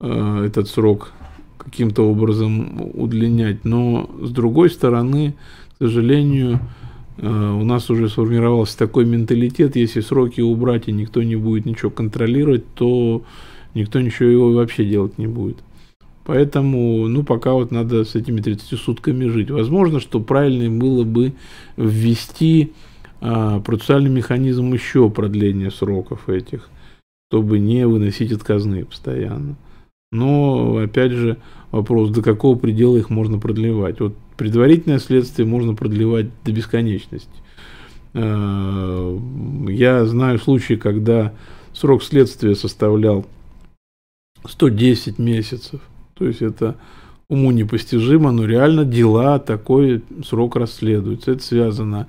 [0.00, 1.12] а, этот срок
[1.71, 3.64] каким-то образом удлинять.
[3.64, 5.35] Но с другой стороны,
[5.75, 6.61] к сожалению,
[7.18, 11.91] а, у нас уже сформировался такой менталитет, если сроки убрать и никто не будет ничего
[11.91, 13.23] контролировать, то
[13.75, 15.59] никто ничего его вообще делать не будет.
[16.25, 19.51] Поэтому, ну, пока вот надо с этими 30 сутками жить.
[19.51, 21.33] Возможно, что правильно было бы
[21.77, 22.73] ввести
[23.21, 26.68] а, процессуальный механизм еще продления сроков этих,
[27.31, 29.57] чтобы не выносить отказные постоянно.
[30.12, 31.36] Но, опять же,
[31.70, 34.00] вопрос, до какого предела их можно продлевать.
[34.00, 37.30] Вот предварительное следствие можно продлевать до бесконечности.
[38.14, 39.18] А,
[39.68, 41.32] я знаю случаи, когда
[41.72, 43.26] срок следствия составлял
[44.44, 45.80] 110 месяцев.
[46.14, 46.76] То есть это
[47.28, 51.32] уму непостижимо, но реально дела такой срок расследуются.
[51.32, 52.08] Это связано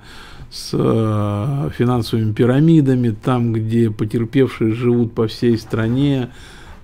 [0.50, 6.30] с э, финансовыми пирамидами, там, где потерпевшие живут по всей стране,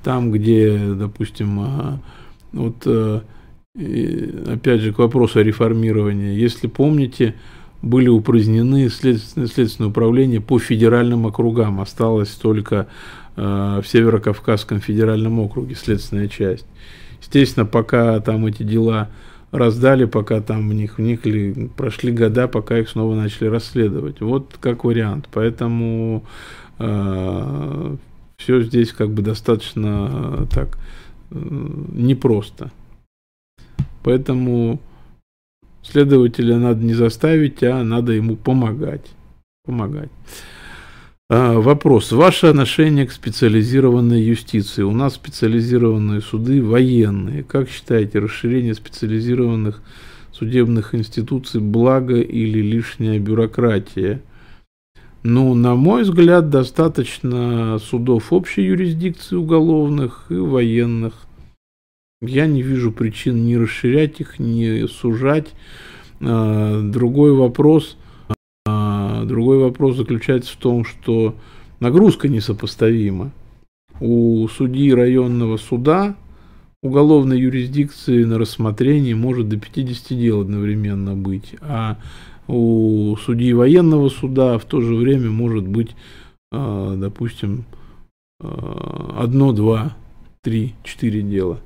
[0.02, 1.98] там, где, допустим, э,
[2.52, 3.20] вот э,
[4.46, 6.38] опять же к вопросу о реформировании.
[6.38, 7.34] Если помните,
[7.82, 11.80] были упразднены следственное, следственное управление по федеральным округам.
[11.80, 12.88] Осталось только
[13.36, 16.66] в Северо-Кавказском федеральном округе следственная часть.
[17.20, 19.10] Естественно, пока там эти дела
[19.50, 24.20] раздали, пока там в них вникли, прошли года, пока их снова начали расследовать.
[24.20, 25.28] Вот как вариант.
[25.32, 26.24] Поэтому
[26.78, 27.96] э,
[28.38, 30.78] все здесь как бы достаточно э, так
[31.30, 31.36] э,
[31.92, 32.70] непросто.
[34.02, 34.80] Поэтому
[35.82, 39.06] следователя надо не заставить, а надо ему помогать.
[39.64, 40.10] Помогать.
[41.30, 42.12] А, вопрос.
[42.12, 44.82] Ваше отношение к специализированной юстиции.
[44.82, 47.42] У нас специализированные суды военные.
[47.42, 49.82] Как считаете, расширение специализированных
[50.32, 54.22] судебных институций благо или лишняя бюрократия?
[55.22, 61.14] Ну, на мой взгляд, достаточно судов общей юрисдикции уголовных и военных.
[62.20, 65.48] Я не вижу причин не расширять их, не сужать.
[66.20, 67.96] А, другой вопрос–
[69.28, 71.34] Другой вопрос заключается в том, что
[71.80, 73.30] нагрузка несопоставима.
[74.00, 76.16] У судьи районного суда
[76.82, 81.98] уголовной юрисдикции на рассмотрении может до 50 дел одновременно быть, а
[82.48, 85.94] у судьи военного суда в то же время может быть,
[86.50, 87.64] а, допустим,
[88.40, 89.96] а, одно, два,
[90.42, 91.60] три, четыре дела.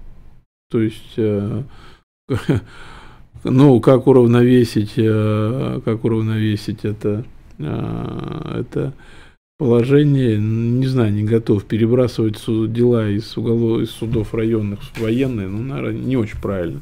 [0.71, 1.63] То есть, э,
[3.45, 7.25] ну, как уравновесить, э, как уравновесить это
[7.61, 8.95] а, это
[9.59, 15.63] положение, не знаю, не готов перебрасывать дела из, уголов, из судов районных в военные, ну,
[15.63, 16.81] наверное, не очень правильно.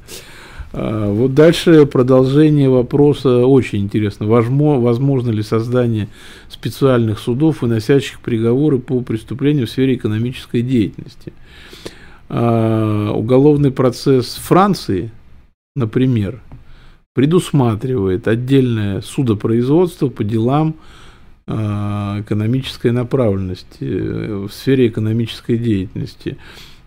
[0.72, 4.26] А, вот дальше продолжение вопроса очень интересно.
[4.26, 6.08] Возможно ли создание
[6.48, 11.32] специальных судов, выносящих приговоры по преступлениям в сфере экономической деятельности?
[12.28, 15.10] А, уголовный процесс Франции,
[15.74, 16.40] например,
[17.12, 20.76] предусматривает отдельное судопроизводство по делам
[21.46, 26.38] а, экономической направленности, э, в сфере экономической деятельности.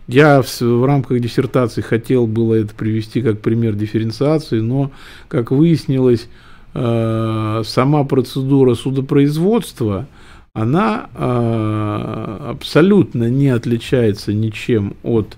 [0.06, 4.90] Я в, в рамках диссертации хотел было это привести как пример дифференциации, но,
[5.28, 6.28] как выяснилось,
[6.74, 10.06] а, сама процедура судопроизводства,
[10.52, 15.36] она э, абсолютно не отличается ничем от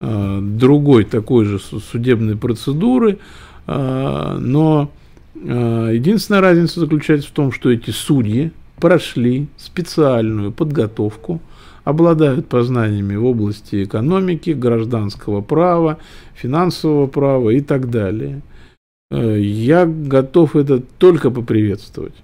[0.00, 3.18] э, другой такой же судебной процедуры,
[3.66, 4.90] э, но
[5.34, 8.50] э, единственная разница заключается в том, что эти судьи
[8.80, 11.42] прошли специальную подготовку,
[11.86, 15.98] обладают познаниями в области экономики, гражданского права,
[16.34, 18.42] финансового права и так далее.
[19.12, 22.16] Э, я готов это только поприветствовать.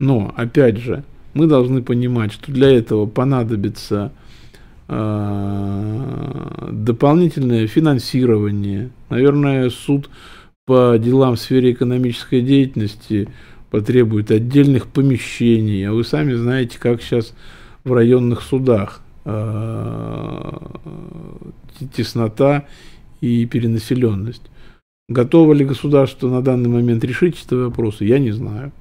[0.00, 4.10] Но, опять же, мы должны понимать, что для этого понадобится
[4.88, 8.90] э, дополнительное финансирование.
[9.10, 10.10] Наверное, суд
[10.66, 13.28] по делам в сфере экономической деятельности
[13.70, 15.86] потребует отдельных помещений.
[15.86, 17.32] А вы сами знаете, как сейчас
[17.84, 19.03] в районных судах
[21.94, 22.66] теснота
[23.20, 24.42] и перенаселенность.
[25.08, 28.72] Готово ли государство на данный момент решить эти вопросы, я не знаю.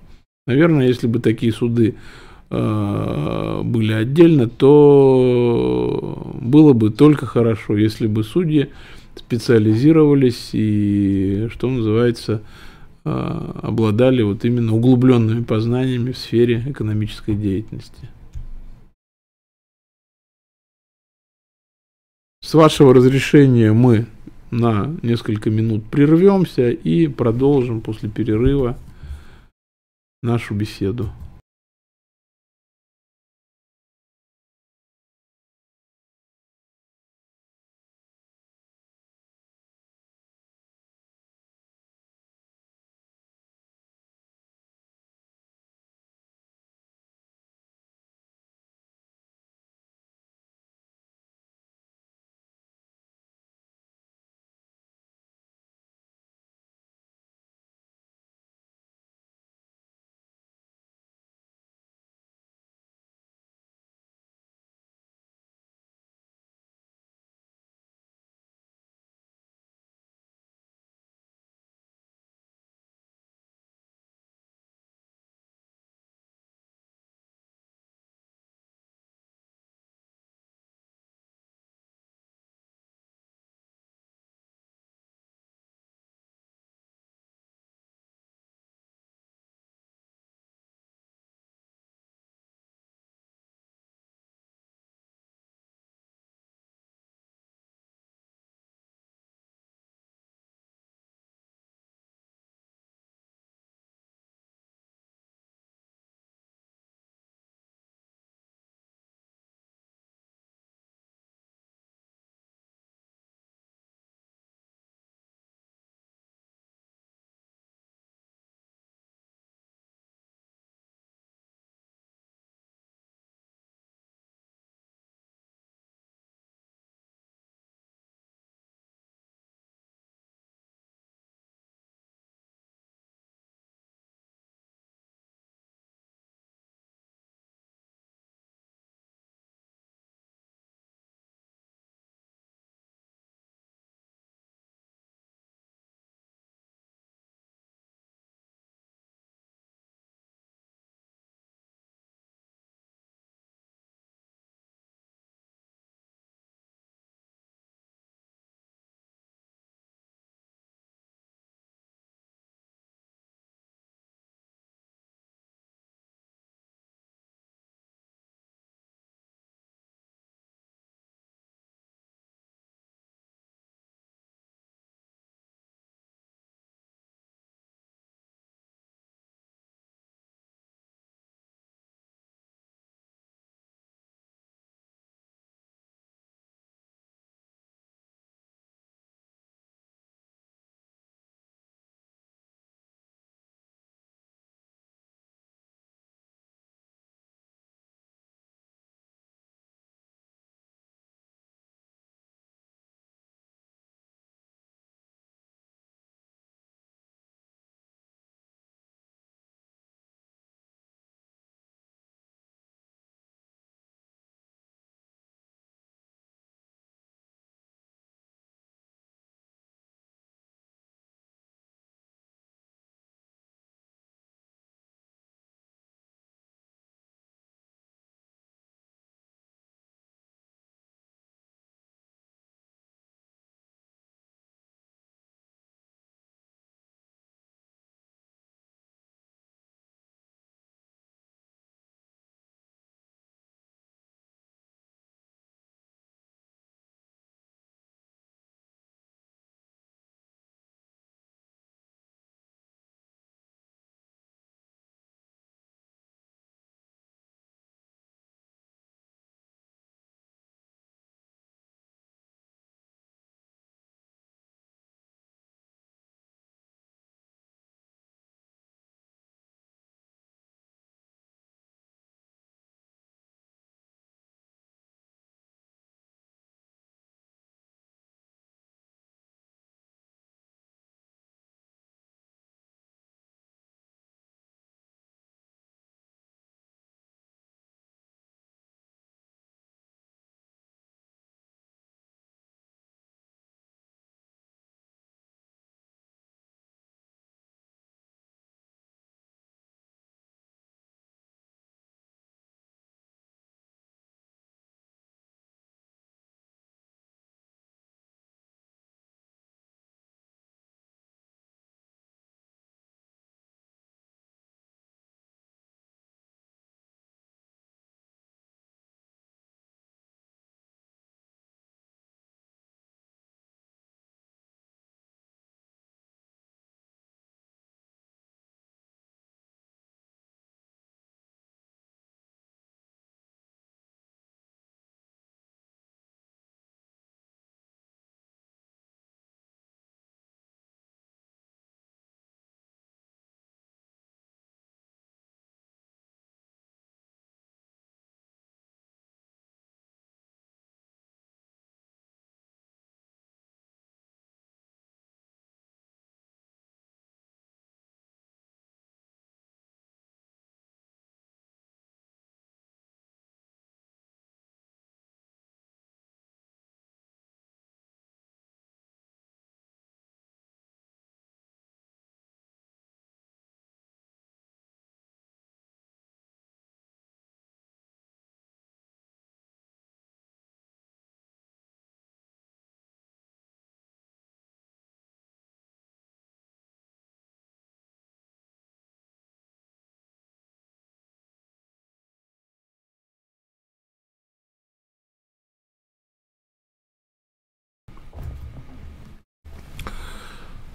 [0.47, 1.95] Наверное, если бы такие суды
[2.55, 8.69] Э, были отдельно, то было бы только хорошо, если бы судьи
[9.15, 12.41] специализировались и, что называется,
[13.05, 18.07] э, обладали вот именно углубленными познаниями в сфере экономической деятельности.
[22.43, 24.05] С вашего разрешения мы
[24.51, 28.77] на несколько минут прервемся и продолжим после перерыва
[30.21, 31.09] нашу беседу.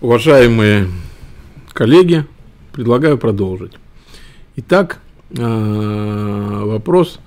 [0.00, 0.86] Уважаемые
[1.72, 2.24] коллеги,
[2.72, 3.72] предлагаю продолжить.
[4.54, 5.00] Итак,
[5.36, 7.18] э, вопрос,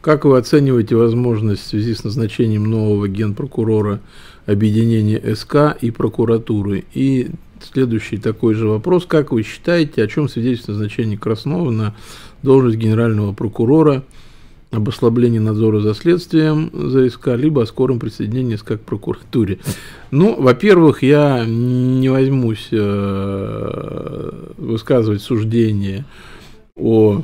[0.00, 3.98] как вы оцениваете возможность в связи с назначением нового генпрокурора
[4.46, 6.84] объединения СК и прокуратуры?
[6.94, 11.96] И следующий такой же вопрос, как вы считаете, о чем свидетельствует назначение Краснова на
[12.44, 14.04] должность генерального прокурора–
[14.70, 19.58] об ослаблении надзора за следствием за СК, либо о скором присоединении СК к прокуратуре.
[20.10, 26.04] Ну, во-первых, я не возьмусь э, высказывать суждение
[26.76, 27.22] о,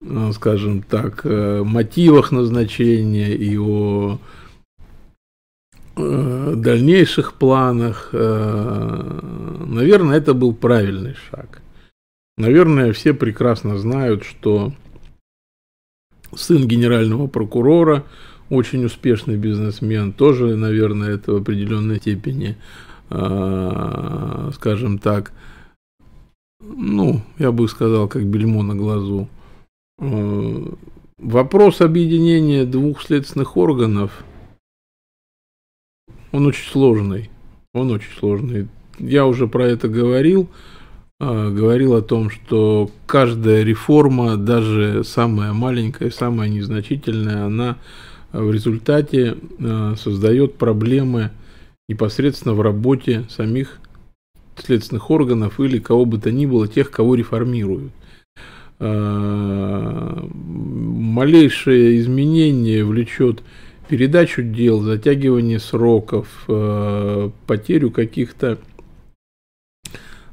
[0.00, 4.18] э, скажем так, э, мотивах назначения и о
[5.96, 8.08] дальнейших планах.
[8.12, 11.60] Наверное, это был правильный шаг.
[12.38, 14.72] Наверное, все прекрасно знают, что
[16.34, 18.04] сын генерального прокурора,
[18.48, 22.56] очень успешный бизнесмен, тоже, наверное, это в определенной степени,
[23.10, 25.32] э, скажем так,
[26.60, 29.28] ну, я бы сказал, как бельмо на глазу.
[29.98, 30.66] Э,
[31.18, 34.24] вопрос объединения двух следственных органов,
[36.32, 37.30] он очень сложный.
[37.74, 38.68] Он очень сложный.
[38.98, 40.48] Я уже про это говорил.
[41.22, 47.76] А, говорил о том, что каждая реформа, даже самая маленькая, самая незначительная, она
[48.32, 51.30] в результате а, создает проблемы
[51.90, 53.80] непосредственно в работе самих
[54.56, 57.92] следственных органов или кого бы то ни было, тех, кого реформируют.
[58.78, 63.42] А, малейшее изменение влечет
[63.90, 66.46] передачу дел, затягивание сроков,
[67.46, 68.58] потерю каких-то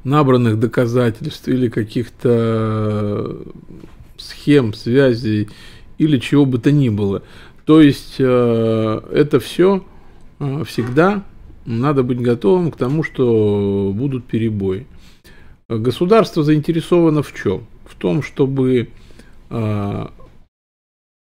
[0.08, 3.38] набранных доказательств или каких-то
[4.16, 5.48] схем, связей
[5.98, 7.22] или чего бы то ни было.
[7.64, 9.84] То есть э, это все
[10.38, 11.24] э, всегда
[11.66, 14.86] надо быть готовым к тому, что будут перебои.
[15.68, 17.66] Государство заинтересовано в чем?
[17.84, 18.88] В том, чтобы
[19.50, 20.06] э,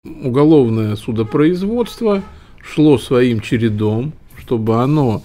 [0.05, 2.23] уголовное судопроизводство
[2.63, 5.23] шло своим чередом, чтобы оно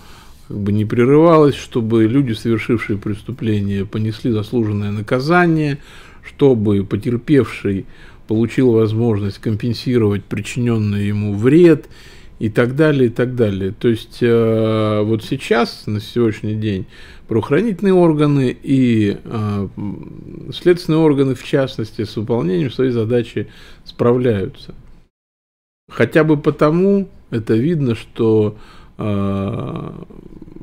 [0.47, 5.79] как бы не прерывалось, чтобы люди, совершившие преступление, понесли заслуженное наказание,
[6.21, 7.85] чтобы потерпевший
[8.27, 11.87] получил возможность компенсировать причиненный ему вред
[12.39, 13.73] и так далее, и так далее.
[13.77, 16.87] То есть э, вот сейчас, на сегодняшний день,
[17.27, 19.67] правоохранительные органы и э,
[20.53, 23.47] следственные органы, в частности, с выполнением своей задачи
[23.85, 24.73] справляются.
[25.89, 28.57] Хотя бы потому это видно, что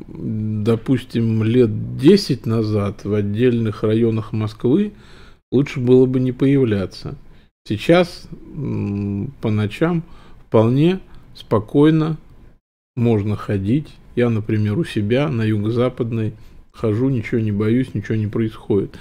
[0.09, 4.93] допустим, лет 10 назад в отдельных районах Москвы
[5.51, 7.17] лучше было бы не появляться.
[7.67, 8.29] Сейчас
[9.41, 10.03] по ночам
[10.47, 11.01] вполне
[11.35, 12.17] спокойно
[12.97, 13.89] можно ходить.
[14.17, 16.35] Я, например, у себя на юго-западной
[16.73, 18.97] хожу, ничего не боюсь, ничего не происходит.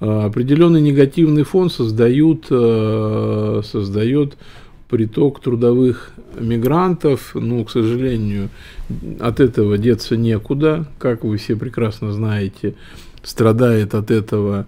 [0.00, 4.36] А, определенный негативный фон создают, а, создает
[4.88, 8.50] приток трудовых мигрантов, ну, к сожалению,
[9.20, 12.74] от этого деться некуда, как вы все прекрасно знаете,
[13.22, 14.66] страдает от этого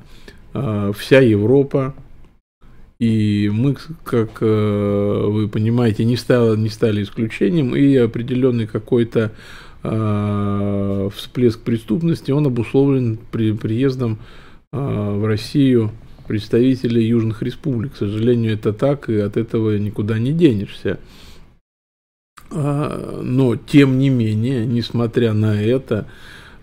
[0.54, 1.94] э, вся Европа,
[2.98, 9.30] и мы, как э, вы понимаете, не, стало, не стали исключением, и определенный какой-то
[9.84, 14.18] э, всплеск преступности, он обусловлен при, приездом
[14.72, 15.92] э, в Россию
[16.28, 17.94] представителей южных республик.
[17.94, 21.00] К сожалению, это так, и от этого никуда не денешься.
[22.50, 26.06] А, но, тем не менее, несмотря на это,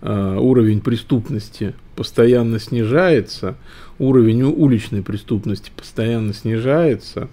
[0.01, 3.57] а, уровень преступности постоянно снижается,
[3.99, 7.29] уровень уличной преступности постоянно снижается,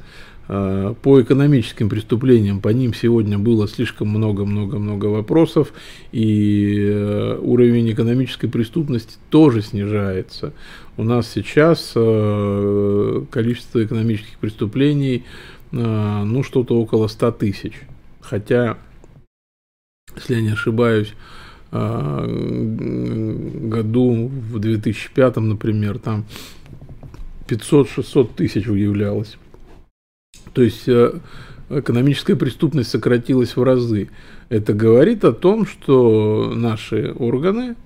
[0.53, 5.73] по экономическим преступлениям, по ним сегодня было слишком много-много-много вопросов,
[6.11, 10.53] и э, уровень экономической преступности тоже снижается.
[10.99, 15.25] У нас сейчас э, количество экономических преступлений,
[15.71, 17.73] э, ну, что-то около 100 тысяч.
[18.21, 18.77] Хотя,
[20.15, 21.15] если я не ошибаюсь,
[21.71, 21.89] году
[24.29, 26.27] в 2005, например, там
[27.49, 29.39] 500-600 тысяч выявлялось.
[30.53, 31.19] То есть э,
[31.71, 34.11] экономическая преступность сократилась в разы.
[34.49, 37.77] Это говорит о том, что наши органы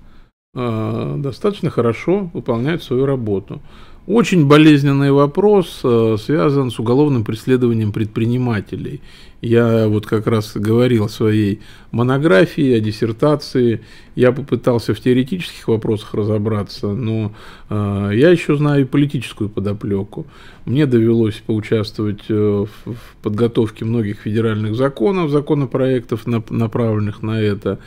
[0.54, 3.60] э, достаточно хорошо выполняют свою работу.
[4.06, 9.00] Очень болезненный вопрос э, связан с уголовным преследованием предпринимателей.
[9.42, 11.60] Я вот как раз говорил о своей
[11.90, 13.80] монографии, о диссертации.
[14.14, 17.32] Я попытался в теоретических вопросах разобраться, но
[17.68, 20.26] э, я еще знаю и политическую подоплеку.
[20.66, 27.80] Мне довелось поучаствовать э, в, в подготовке многих федеральных законов, законопроектов, на, направленных на это.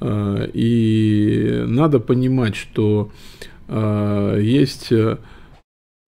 [0.00, 3.10] Э, и надо понимать, что
[3.68, 5.16] э, есть Э,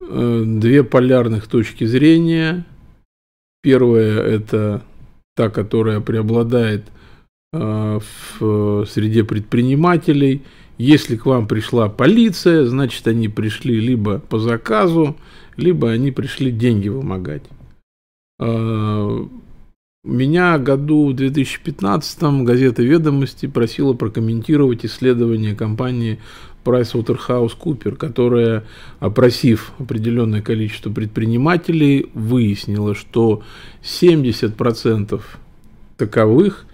[0.01, 2.65] две полярных точки зрения.
[3.63, 4.83] Первая– это
[5.37, 6.85] та, которая преобладает
[7.53, 8.01] э,
[8.39, 10.43] в среде предпринимателей.
[10.79, 15.17] Если к вам пришла полиция, значит, они пришли либо по заказу,
[15.57, 17.43] либо они пришли деньги вымогать.
[18.39, 19.27] Э,
[20.03, 26.19] меня году в 2015 газета «Ведомости» просила прокомментировать исследование компании
[26.65, 28.65] PricewaterhouseCooper, которая,
[28.99, 33.43] опросив определенное количество предпринимателей, выяснила, что
[33.83, 35.21] 70%
[35.97, 36.67] таковых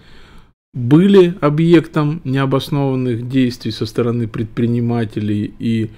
[0.73, 5.89] были объектом необоснованных действий со стороны предпринимателей и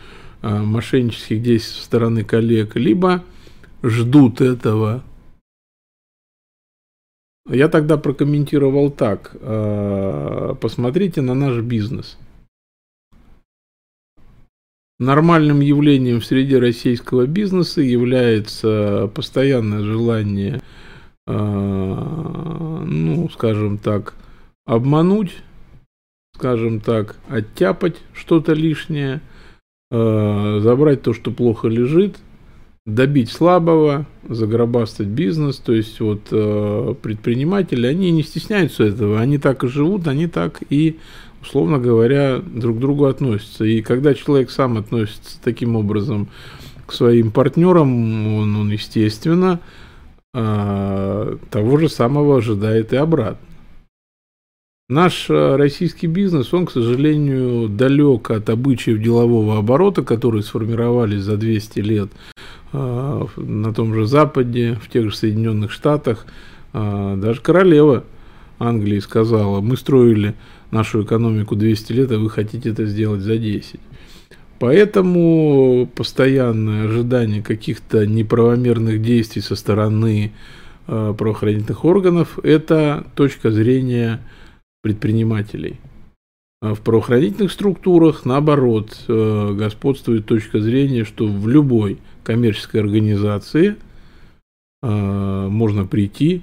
[0.41, 3.23] а, мошеннических действий со стороны коллег, либо
[3.83, 5.03] ждут этого
[7.49, 9.35] я тогда прокомментировал так.
[9.41, 12.17] А, посмотрите на наш бизнес.
[14.99, 20.61] Нормальным явлением в среде российского бизнеса является постоянное желание,
[21.26, 24.13] а, ну, скажем так,
[24.65, 25.38] обмануть,
[26.35, 29.21] скажем так, оттяпать что-то лишнее,
[29.89, 32.17] а, забрать то, что плохо лежит–
[32.95, 35.57] добить слабого, загробастать бизнес.
[35.57, 40.61] То есть вот э, предприниматели, они не стесняются этого, они так и живут, они так
[40.69, 40.99] и,
[41.41, 43.65] условно говоря, друг к другу относятся.
[43.65, 46.27] И когда человек сам относится таким образом
[46.85, 49.59] к своим партнерам, он, он естественно,
[50.33, 53.49] э, того же самого ожидает и обратно.
[54.89, 61.37] Наш э, российский бизнес, он, к сожалению, далек от обычаев делового оборота, которые сформировались за
[61.37, 62.09] 200 лет
[62.73, 66.25] а, на том же Западе, в тех же Соединенных Штатах.
[66.73, 68.03] А, даже королева
[68.57, 70.33] Англии сказала, мы строили
[70.71, 73.79] нашу экономику 200 лет, а вы хотите это сделать за 10.
[74.59, 80.33] Поэтому постоянное ожидание каких-то неправомерных действий со стороны
[80.87, 84.19] а, правоохранительных органов– это точка зрения
[84.81, 85.79] предпринимателей.
[86.61, 93.77] В правоохранительных структурах, наоборот, э, господствует точка зрения, что в любой коммерческой организации
[94.83, 96.41] э, можно прийти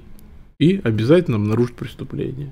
[0.59, 2.51] и обязательно обнаружить преступление.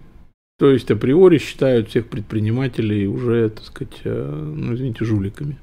[0.58, 5.58] То есть априори считают всех предпринимателей уже, так сказать, э, ну, извините, жуликами.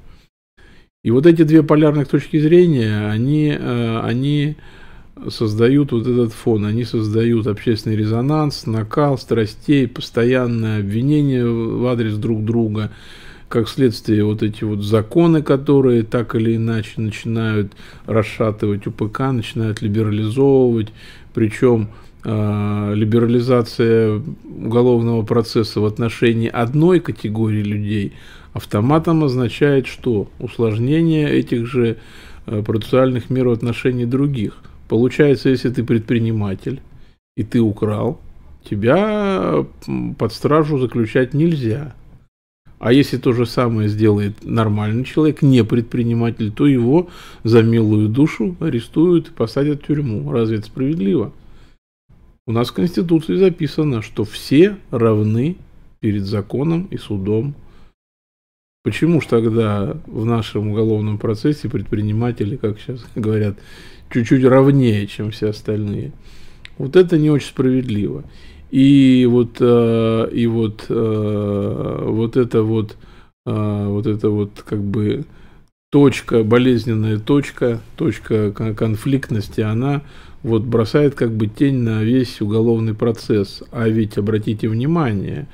[1.04, 4.58] И вот эти две полярных точки зрения, они, э, они
[5.30, 12.44] создают вот этот фон, они создают общественный резонанс, накал страстей, постоянное обвинение в адрес друг
[12.44, 12.92] друга,
[13.48, 17.74] как следствие вот эти вот законы, которые так или иначе начинают
[18.06, 20.90] расшатывать УПК, начинают либерализовывать,
[21.34, 21.90] причем
[22.24, 28.14] либерализация уголовного процесса в отношении одной категории людей
[28.54, 30.28] автоматом означает что?
[30.40, 31.98] Усложнение этих же
[32.46, 34.58] э, процессуальных мер в отношении других.
[34.88, 36.82] Получается, если ты предприниматель
[37.36, 38.20] и ты украл,
[38.70, 39.66] тебя
[40.18, 41.96] под стражу заключать нельзя–
[42.82, 47.10] а если то же самое сделает нормальный человек, не предприниматель, то его
[47.44, 50.32] за милую душу арестуют и посадят в тюрьму.
[50.32, 51.32] Разве это справедливо?
[52.48, 55.58] У нас в Конституции записано, что все равны
[56.00, 57.54] перед законом и судом.
[58.84, 63.58] Почему же тогда в нашем уголовном процессе предприниматели, как сейчас говорят,
[64.12, 66.14] чуть-чуть равнее, чем все остальные?
[66.80, 68.24] Вот это не очень справедливо.
[68.72, 72.98] И вот, э, и вот, э, вот это вот,
[73.46, 75.26] э, вот это вот как бы
[75.92, 80.02] точка, болезненная точка, точка конфликтности, она
[80.44, 83.64] вот бросает как бы тень на весь уголовный процесс.
[83.72, 85.48] А ведь обратите внимание,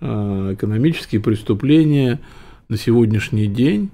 [0.00, 2.20] экономические преступления
[2.68, 3.90] на сегодняшний день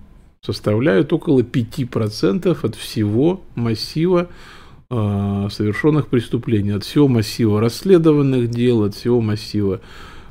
[0.46, 4.28] составляют около 5% от всего массива
[4.90, 9.80] э, совершенных преступлений, от всего массива расследованных дел, от всего массива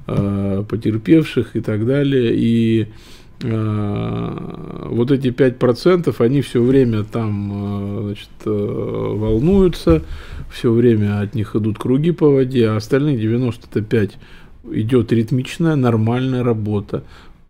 [0.08, 2.34] э, потерпевших и так далее.
[2.34, 2.88] И
[3.42, 10.04] вот эти 5%, они все время там значит, волнуются,
[10.52, 14.18] все время от них идут круги по воде, а остальные 95
[14.72, 17.04] идет ритмичная, нормальная работа.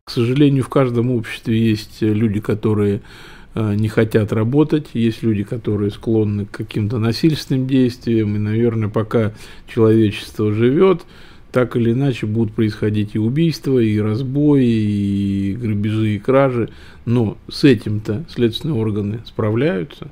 [0.06, 3.02] К сожалению, в каждом обществе есть люди, которые
[3.56, 9.34] не хотят работать, есть люди, которые склонны к каким-то насильственным действиям, и, наверное, пока
[9.68, 11.06] человечество живет,
[11.56, 16.70] так или иначе будут происходить и убийства, и разбои, и грабежи, и кражи.
[17.06, 20.10] Но с этим-то следственные органы справляются.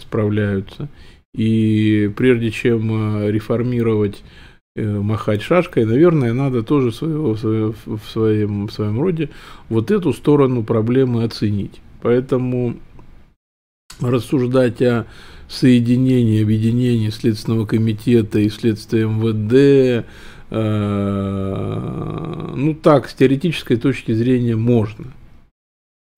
[0.00, 0.88] Справляются.
[1.34, 2.90] И прежде чем
[3.20, 4.24] э, реформировать,
[4.76, 9.28] э, махать шашкой, наверное, надо тоже своего, в, своем, в своем роде
[9.68, 11.82] вот эту сторону проблемы оценить.
[12.00, 12.76] Поэтому
[14.00, 15.04] рассуждать о
[15.52, 20.06] соединение, объединение Следственного комитета и следствия МВД,
[20.50, 25.06] э, ну так, с теоретической точки зрения можно.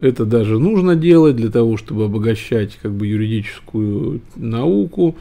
[0.00, 5.16] Это даже нужно делать для того, чтобы обогащать как бы юридическую науку,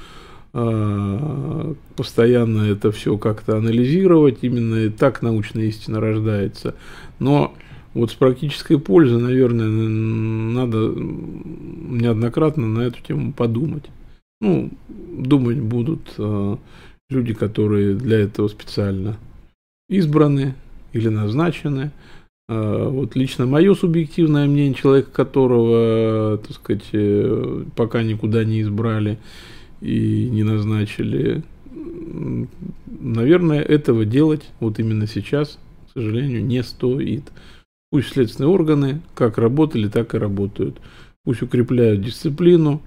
[0.53, 6.75] э, постоянно это все как-то анализировать, именно так научная истина рождается.
[7.17, 7.55] Но
[7.95, 13.85] вот с практической пользой, наверное, надо неоднократно на эту тему подумать.
[14.43, 16.57] Ну, думать будут э,
[17.09, 19.15] люди, которые для этого специально
[19.87, 20.55] избраны
[20.91, 21.91] или назначены.
[22.49, 29.17] Э, вот лично мое субъективное мнение, человека, которого, так сказать, э, пока никуда не избрали
[29.79, 31.41] и не назначили,
[32.99, 35.57] наверное, этого делать вот именно сейчас,
[35.87, 37.31] к сожалению, не стоит.
[37.91, 40.81] Пусть следственные органы как работали, так и работают.
[41.23, 42.81] Пусть укрепляют дисциплину,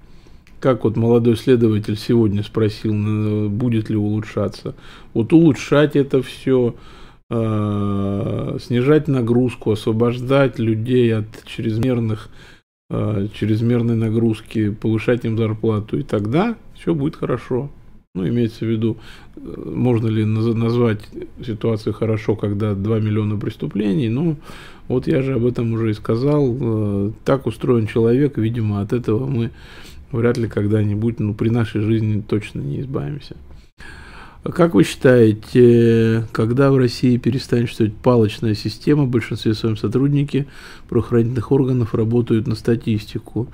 [0.59, 4.75] как вот молодой следователь сегодня спросил, будет ли улучшаться.
[5.13, 6.75] Вот улучшать это все,
[7.29, 12.29] э, снижать нагрузку, освобождать людей от чрезмерных,
[12.89, 17.69] э, чрезмерной нагрузки, повышать им зарплату, и тогда все будет хорошо.
[18.15, 18.97] Ну, имеется в виду,
[19.35, 21.01] э, можно ли назвать
[21.45, 24.37] ситуацию хорошо, когда 2 миллиона преступлений, ну,
[24.87, 29.27] вот я же об этом уже и сказал, э, так устроен человек, видимо, от этого
[29.27, 29.51] мы
[30.11, 33.35] вряд ли когда-нибудь, ну, при нашей жизни точно не избавимся.
[34.43, 40.47] Как вы считаете, когда в России перестанет существовать палочная система, в большинстве своем сотрудники
[40.87, 43.49] правоохранительных органов работают на статистику?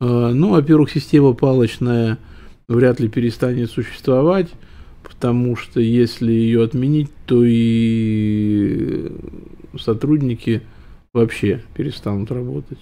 [0.00, 2.18] А, ну, во-первых, система палочная
[2.66, 4.48] вряд ли перестанет существовать,
[5.04, 9.12] потому что если ее отменить, то и
[9.78, 10.62] сотрудники
[11.12, 12.78] вообще перестанут работать.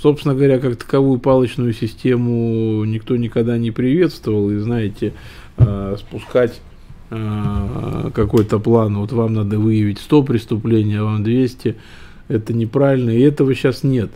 [0.00, 4.50] Собственно говоря, как таковую палочную систему никто никогда не приветствовал.
[4.50, 5.12] И знаете,
[5.58, 6.58] э, спускать
[7.10, 11.76] э, какой-то план, вот вам надо выявить 100 преступлений, а вам 200,
[12.28, 14.10] это неправильно, и этого сейчас нет.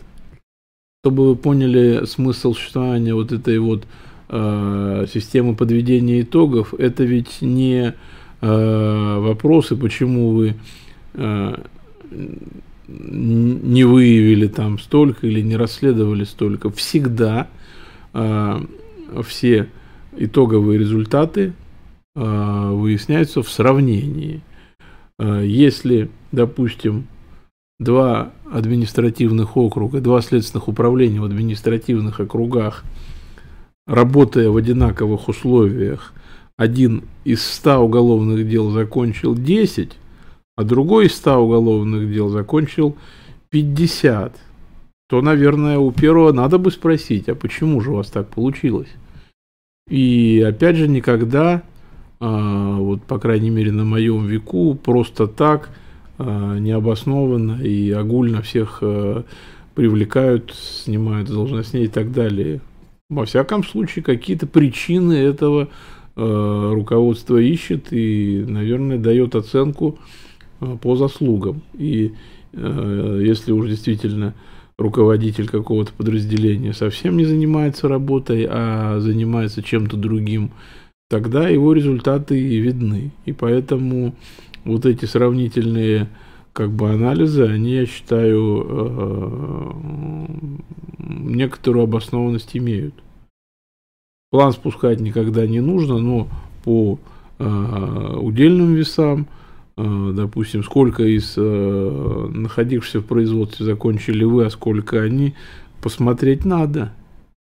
[1.03, 3.83] Чтобы вы поняли смысл существования вот этой вот
[4.29, 7.93] э, системы подведения итогов, это ведь не
[8.41, 10.55] вопросы, почему вы
[12.87, 17.47] не выявили там столько или не расследовали столько, всегда
[18.13, 18.61] э,
[19.23, 19.69] все
[20.17, 21.53] итоговые результаты
[22.15, 24.41] э, выясняются в сравнении.
[25.19, 27.07] Э, если, допустим,
[27.79, 32.83] два административных округа, два следственных управления в административных округах,
[33.87, 36.13] работая в одинаковых условиях,
[36.57, 39.97] один из ста уголовных дел закончил 10,
[40.55, 42.95] а другой из 100 уголовных дел закончил
[43.49, 44.35] 50,
[45.07, 48.89] то, наверное, у первого надо бы спросить, а почему же у вас так получилось?
[49.89, 51.61] И опять же, никогда,
[52.19, 55.69] а, вот по крайней мере на моем веку, просто так
[56.17, 59.25] а, необоснованно и огульно всех а,
[59.75, 62.61] привлекают, снимают с должностей и так далее.
[63.09, 65.69] Во всяком случае, какие-то причины этого
[66.15, 69.99] руководство ищет и, наверное, дает оценку
[70.59, 71.61] по заслугам.
[71.73, 72.13] И
[72.53, 74.33] э, если уж действительно
[74.77, 80.51] руководитель какого-то подразделения совсем не занимается работой, а занимается чем-то другим,
[81.09, 83.11] тогда его результаты видны.
[83.25, 84.15] И поэтому
[84.63, 86.07] вот эти сравнительные
[86.53, 89.71] как бы анализы, они, я считаю, э,
[90.99, 92.95] некоторую обоснованность имеют.
[94.31, 96.27] План спускать никогда не нужно, но
[96.63, 96.99] по
[97.37, 99.44] удельным весам– Э,
[99.77, 105.35] допустим, сколько из э, находившихся в производстве закончили вы, а сколько они,
[105.81, 106.93] посмотреть надо.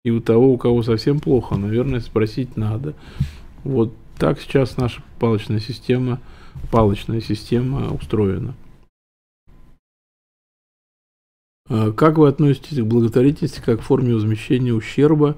[0.04, 2.94] И у того, у кого совсем плохо, наверное, спросить надо.
[3.62, 6.20] Вот так сейчас наша палочная система,
[6.70, 8.54] палочная система устроена.
[11.68, 15.36] Э, как вы относитесь к благотворительности как форме возмещения ущерба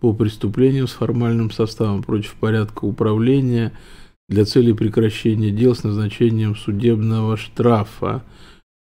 [0.00, 3.72] по преступлениям с формальным составом против порядка управления,
[4.28, 8.22] для цели прекращения дел с назначением судебного штрафа.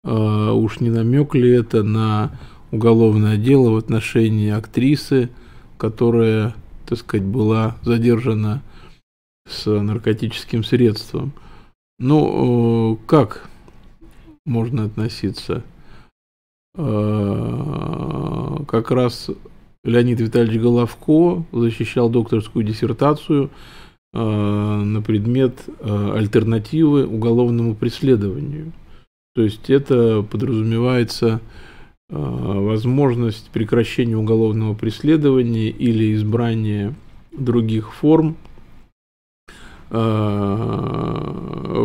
[0.04, 2.38] А, уж не намек ли это на
[2.72, 5.30] уголовное дело в отношении актрисы,
[5.78, 6.56] которая,
[6.86, 8.62] так сказать, была задержана
[9.48, 11.34] с наркотическим средством.
[12.00, 13.50] Ну, как
[14.46, 15.64] можно относиться?
[16.74, 16.86] Как
[18.90, 19.30] раз
[19.84, 23.52] Леонид Витальевич Головко защищал докторскую диссертацию
[24.14, 28.72] на предмет альтернативы уголовному преследованию.
[29.36, 31.42] То есть это подразумевается
[32.10, 36.94] возможность прекращения уголовного преследования или избрания
[37.32, 38.38] других форм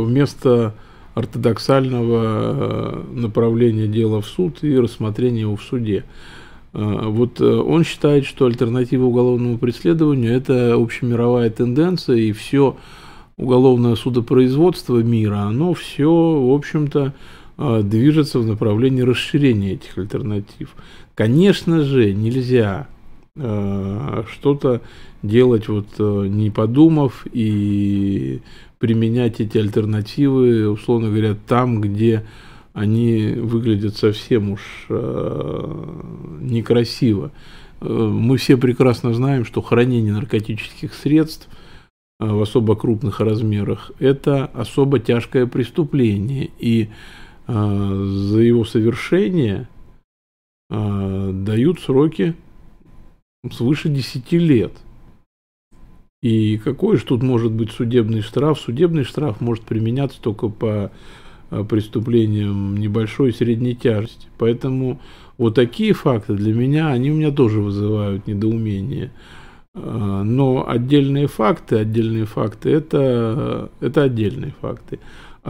[0.04, 0.74] вместо
[1.14, 6.04] ортодоксального направления дела в суд и рассмотрения его в суде.
[6.80, 12.76] Вот он считает, что альтернатива уголовному преследованию– это общемировая тенденция, и все
[13.36, 17.14] уголовное судопроизводство мира, оно все, в общем-то,
[17.56, 20.74] а, движется в направлении расширения этих альтернатив.
[21.14, 22.88] Конечно же, нельзя
[23.36, 24.80] а, что-то
[25.22, 28.40] делать вот а, не подумав и
[28.78, 32.24] применять эти альтернативы, условно говоря, там, где
[32.78, 34.86] они выглядят совсем уж
[36.40, 37.32] некрасиво.
[37.80, 41.48] Мы все прекрасно знаем, что хранение наркотических средств
[42.18, 46.50] в особо крупных размерах– это особо тяжкое преступление.
[46.58, 46.88] И
[47.46, 49.68] а, за его совершение
[50.70, 52.34] а, дают сроки
[53.50, 54.72] свыше 10 лет.
[56.20, 58.58] И какой же тут может быть судебный штраф?
[58.58, 60.90] Судебный штраф может применяться только по
[61.50, 64.28] а, преступлениям небольшой и средней тяжести.
[64.38, 65.00] Поэтому
[65.36, 69.12] вот такие факты для меня, они у меня тоже вызывают недоумение.
[69.74, 74.98] Но отдельные факты, отдельные факты, это, это отдельные факты.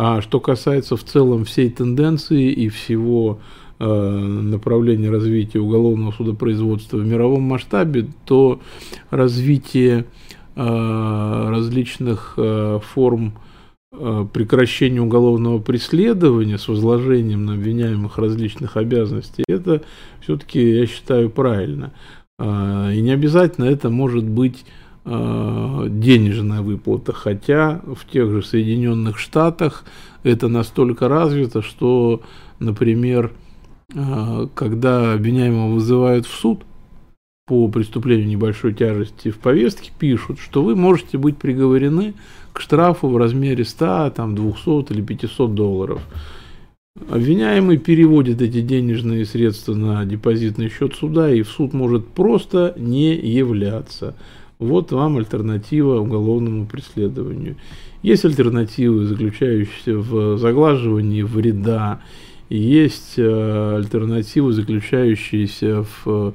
[0.01, 3.41] А что касается в целом всей тенденции и всего
[3.81, 8.61] э, направления развития уголовного судопроизводства в мировом масштабе, то
[9.11, 10.05] развитие
[10.55, 13.35] э, различных э, форм
[13.93, 19.83] э, прекращения уголовного преследования с возложением на обвиняемых различных обязанностей, это
[20.21, 21.93] все-таки, я считаю, правильно.
[22.39, 24.65] Э, и не обязательно это может быть
[25.11, 29.87] Э, денежная выплата, хотя в тех же Соединенных Штатах
[30.23, 32.21] это настолько развито, что,
[32.59, 33.33] например,
[33.95, 36.63] э, когда обвиняемого вызывают в суд
[37.47, 42.13] по преступлению небольшой тяжести, в повестке пишут, что вы можете быть приговорены
[42.53, 46.03] к штрафу в размере 100, там, 200 или 500 долларов.
[47.11, 53.15] Обвиняемый переводит эти денежные средства на депозитный счет суда, и в суд может просто не
[53.15, 54.15] являться.
[54.59, 57.57] Вот вам альтернатива уголовному преследованию.
[58.03, 62.01] Есть альтернативы, заключающиеся в заглаживании вреда,
[62.49, 66.35] есть э, альтернативы, заключающиеся в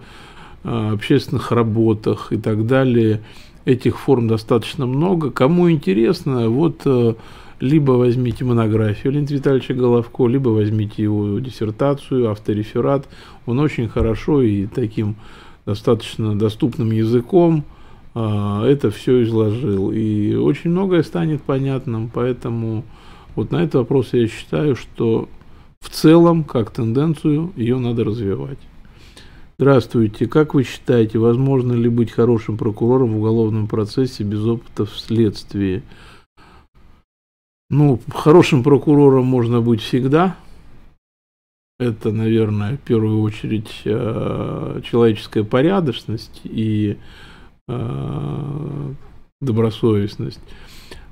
[0.64, 3.22] э, общественных работах и так далее.
[3.66, 5.32] Этих форм достаточно много.
[5.32, 7.14] Кому интересно, вот э,
[7.60, 13.08] либо возьмите монографию Леонида Витальевича Головко, либо возьмите его диссертацию, автореферат.
[13.46, 15.16] Он очень хорошо и таким
[15.66, 17.64] достаточно доступным языком
[18.16, 19.92] а, это все изложил.
[19.92, 22.84] И очень многое станет понятным, поэтому
[23.36, 25.30] вот на этот вопрос я считаю, что
[25.80, 28.60] в целом, как тенденцию, ее надо развивать.
[29.64, 30.28] Здравствуйте.
[30.28, 35.84] Как вы считаете, возможно ли быть хорошим прокурором в уголовном процессе без опыта в следствии?
[37.70, 40.36] Ну, хорошим прокурором можно быть всегда.
[41.80, 46.98] Это, наверное, в первую очередь а, человеческая порядочность и
[47.70, 48.94] Э,
[49.40, 50.42] добросовестность.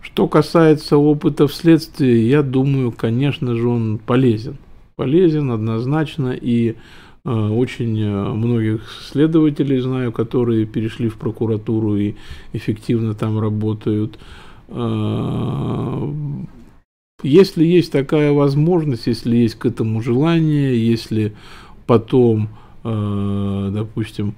[0.01, 4.57] Что касается опыта вследствие, я думаю, конечно же, он полезен.
[4.97, 6.75] Полезен однозначно, и э,
[7.23, 12.15] очень э, многих следователей знаю, которые перешли в прокуратуру и
[12.53, 14.17] эффективно там работают.
[17.23, 21.33] Если есть такая возможность, если есть к этому желание, если
[21.85, 22.47] потом,
[22.81, 24.33] допустим,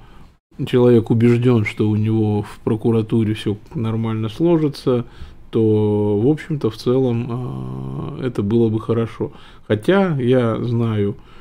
[0.66, 5.06] человек убежден, что у него в прокуратуре все нормально сложится,
[5.54, 9.32] то, в общем-то, в целом а, это было бы хорошо.
[9.68, 11.33] Хотя я знаю а,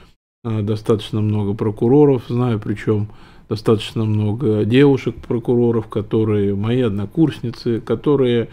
[0.45, 3.09] достаточно много прокуроров, знаю причем
[3.49, 8.49] достаточно много девушек-прокуроров, которые мои однокурсницы, которые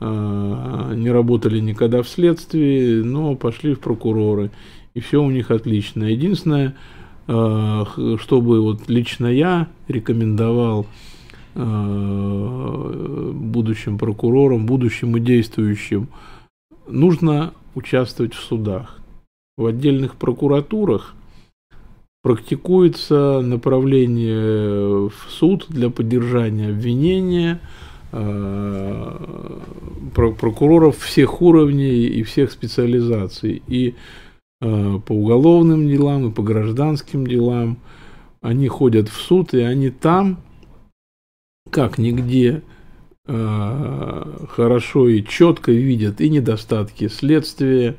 [0.00, 4.50] а, не работали никогда в следствии, но пошли в прокуроры.
[4.94, 6.04] И все у них отлично.
[6.04, 6.76] Единственное,
[7.26, 7.84] Э,
[8.18, 10.86] чтобы вот лично я рекомендовал
[13.36, 16.08] будущим прокурорам, будущим и действующим,
[16.88, 18.98] нужно участвовать в судах.
[19.56, 21.14] В отдельных прокуратурах
[22.24, 27.60] практикуется направление в суд для поддержания обвинения
[30.14, 33.62] прокуроров всех уровней и всех специализаций.
[33.66, 33.94] И
[34.58, 37.76] по уголовным делам, и по гражданским делам
[38.40, 40.38] они ходят в суд, и они там,
[41.70, 42.62] как нигде,
[43.26, 47.96] хорошо и четко видят и недостатки следствия,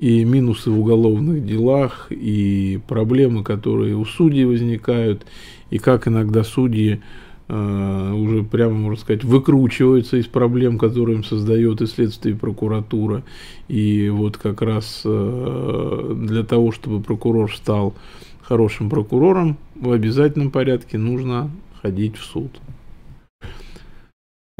[0.00, 5.26] и минусы в уголовных делах, и проблемы, которые у судей возникают,
[5.68, 7.02] и как иногда судьи
[7.48, 13.22] э, уже прямо, можно сказать, выкручиваются из проблем, которые им создает и следствие, и прокуратура.
[13.68, 17.94] И вот как раз э, для того, чтобы прокурор стал
[18.40, 21.50] хорошим прокурором, в обязательном порядке нужно
[21.82, 22.50] ходить в суд.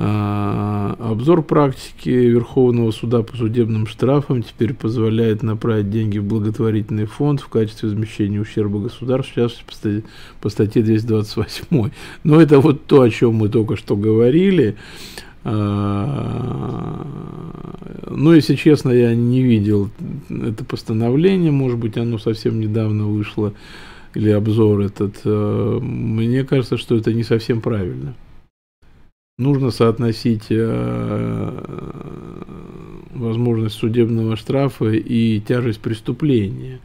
[0.02, 7.42] А, обзор практики Верховного суда по судебным штрафам теперь позволяет направить деньги в благотворительный фонд
[7.42, 10.02] в качестве возмещения ущерба государству, частности, по статье,
[10.40, 11.90] по статье 228.
[12.24, 14.76] Но это вот то, о чем мы только что говорили.
[15.44, 17.06] А,
[18.08, 19.90] но, если честно, я не видел
[20.30, 23.52] это постановление, может быть, оно совсем недавно вышло,
[24.14, 25.20] или обзор этот.
[25.26, 28.14] А, мне кажется, что это не совсем правильно
[29.40, 31.64] нужно соотносить э,
[33.14, 36.80] возможность судебного штрафа и тяжесть преступления.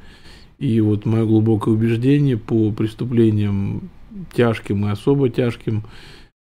[0.57, 3.89] И вот мое глубокое убеждение по преступлениям
[4.33, 5.83] тяжким и особо тяжким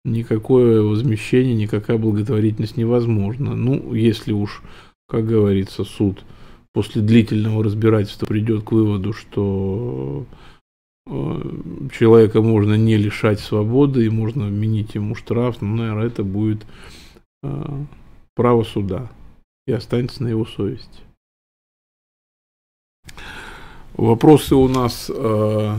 [0.04, 3.56] никакое возмещение, никакая благотворительность невозможна.
[3.56, 4.62] Ну, если уж,
[5.08, 6.24] как говорится, суд
[6.74, 10.26] после длительного разбирательства придет к выводу, что
[11.07, 16.65] человека можно не лишать свободы и можно вменить ему штраф, но, наверное, это будет
[17.44, 17.84] э,
[18.36, 19.11] право суда
[19.65, 21.02] и останется на его совести.
[23.94, 25.76] Вопросы у нас э,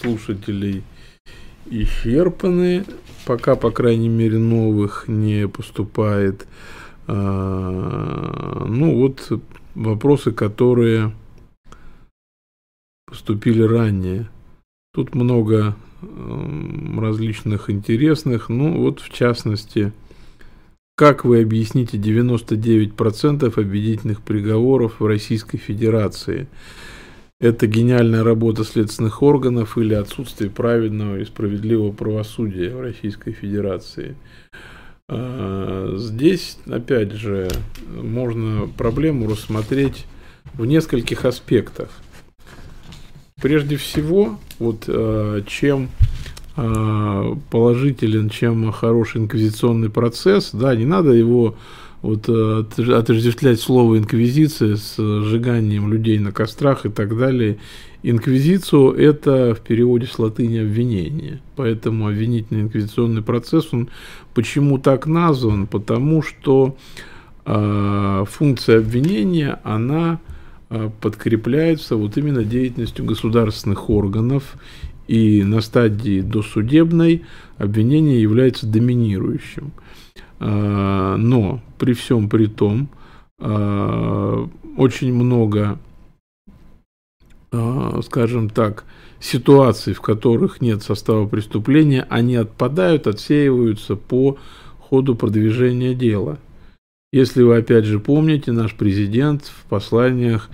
[0.00, 0.82] слушателей
[1.66, 2.84] исчерпаны.
[3.26, 6.46] Пока, по крайней мере, новых не поступает.
[7.06, 9.30] Э, ну вот
[9.74, 11.12] вопросы, которые
[13.10, 14.28] поступили ранее.
[14.94, 15.76] Тут много
[16.96, 19.92] различных интересных, ну вот в частности,
[20.96, 26.48] как вы объясните 99% обвинительных приговоров в Российской Федерации?
[27.38, 34.16] Это гениальная работа следственных органов или отсутствие правильного и справедливого правосудия в Российской Федерации?
[35.08, 37.48] А, здесь, опять же,
[37.88, 40.06] можно проблему рассмотреть
[40.54, 41.90] в нескольких аспектах–
[43.40, 45.88] прежде всего, вот э, чем
[46.56, 51.56] э, положителен, чем хороший инквизиционный процесс, да, не надо его
[52.02, 57.58] вот э, отождествлять слово инквизиция с сжиганием людей на кострах и так далее.
[58.02, 61.40] Инквизицию– это в переводе с латыни обвинение.
[61.56, 63.90] Поэтому обвинительный инквизиционный процесс, он
[64.32, 65.66] почему так назван?
[65.66, 66.76] Потому что
[67.44, 70.18] э, функция обвинения, она
[70.70, 74.54] а, подкрепляется вот именно деятельностью государственных органов,
[75.08, 77.24] и на стадии досудебной
[77.58, 79.72] обвинение является доминирующим.
[80.38, 82.88] А, но при всем при том,
[83.40, 85.78] а, очень много,
[88.04, 88.84] скажем так,
[89.18, 94.38] ситуаций, в которых нет состава преступления, они отпадают, отсеиваются по
[94.78, 96.38] ходу продвижения дела–
[97.12, 100.48] если вы опять же помните, наш президент в посланиях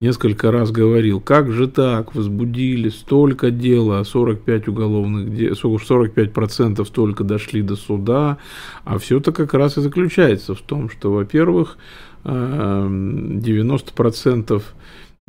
[0.00, 7.22] несколько раз говорил, как же так, возбудили столько дел, а 45 уголовных дел, 45% только
[7.22, 8.38] дошли до суда,
[8.84, 11.76] а все-то как раз и заключается в том, что, во-первых,
[12.24, 14.62] 90%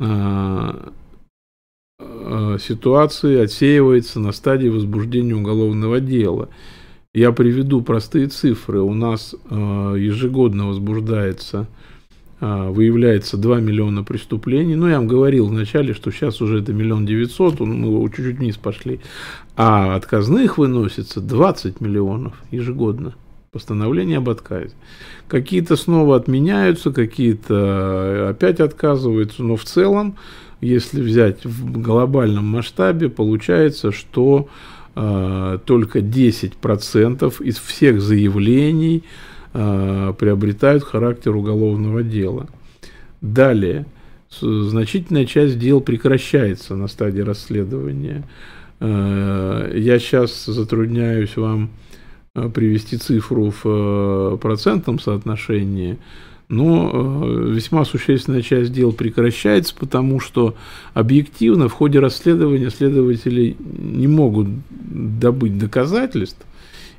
[0.00, 0.72] э,
[1.98, 6.48] э, ситуации отсеивается на стадии возбуждения уголовного дела.
[7.14, 8.80] Я приведу простые цифры.
[8.80, 9.54] У нас э,
[9.98, 11.66] ежегодно возбуждается,
[12.40, 14.76] э, выявляется 2 миллиона преступлений.
[14.76, 19.00] Ну, я вам говорил вначале, что сейчас уже это миллион девятьсот, мы чуть-чуть вниз пошли.
[19.58, 23.12] А отказных выносится 20 миллионов ежегодно.
[23.50, 24.72] Постановление об отказе.
[25.28, 30.16] Какие-то снова отменяются, какие-то опять отказываются, но в целом,
[30.62, 34.48] если взять в глобальном масштабе, получается, что
[34.94, 39.04] только 10% из всех заявлений
[39.54, 42.48] а, приобретают характер уголовного дела.
[43.20, 43.86] Далее,
[44.40, 48.24] значительная часть дел прекращается на стадии расследования.
[48.80, 51.70] А, я сейчас затрудняюсь вам
[52.54, 55.98] привести цифру в процентном соотношении,
[56.52, 60.54] но э, весьма существенная часть дел прекращается, потому что
[60.92, 66.44] объективно в ходе расследования следователи не могут добыть доказательств,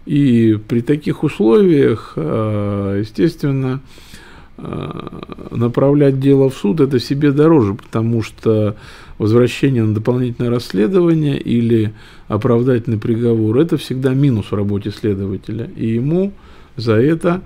[0.08, 3.80] и при таких условиях, э, естественно,
[4.58, 5.20] э,
[5.52, 8.76] направлять дело в суд это себе дороже, потому что
[9.20, 11.94] возвращение на дополнительное расследование или
[12.28, 16.34] оправдательный приговор это всегда минус в работе следователя, и ему
[16.76, 17.44] за это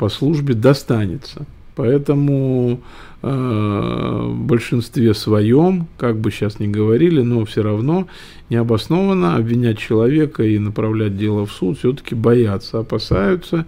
[0.00, 1.44] по службе достанется.
[1.76, 2.80] Поэтому
[3.22, 8.06] э, в большинстве своем, как бы сейчас ни говорили, но все равно
[8.48, 13.66] необоснованно обвинять человека и направлять дело в суд все-таки боятся, опасаются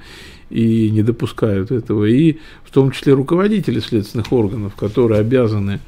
[0.48, 2.06] и не допускают этого.
[2.06, 5.80] И в том числе руководители следственных органов, которые обязаны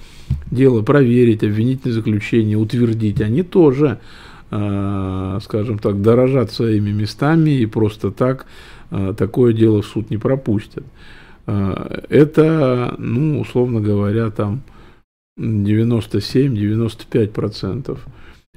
[0.51, 3.99] дело проверить, обвинительное заключение утвердить, они тоже,
[4.51, 8.45] э, скажем так, дорожат своими местами и просто так
[9.16, 10.85] такое дело в суд не пропустят.
[11.47, 14.62] А, это, ну, условно говоря, там
[15.39, 17.99] 97-95%.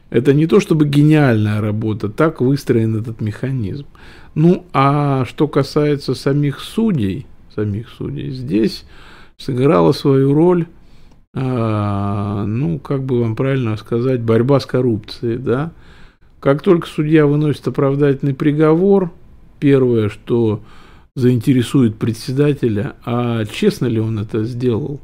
[0.09, 3.87] Это не то чтобы гениальная работа, так выстроен этот механизм.
[4.35, 8.85] Ну, а что касается самих судей, самих судей, здесь
[9.37, 10.67] сыграла свою роль,
[11.33, 15.71] а, ну, как бы вам правильно сказать, борьба с коррупцией, да.
[16.39, 19.11] Как только судья выносит оправдательный приговор,
[19.59, 20.63] первое, что
[21.15, 25.01] заинтересует председателя, а честно ли он это сделал?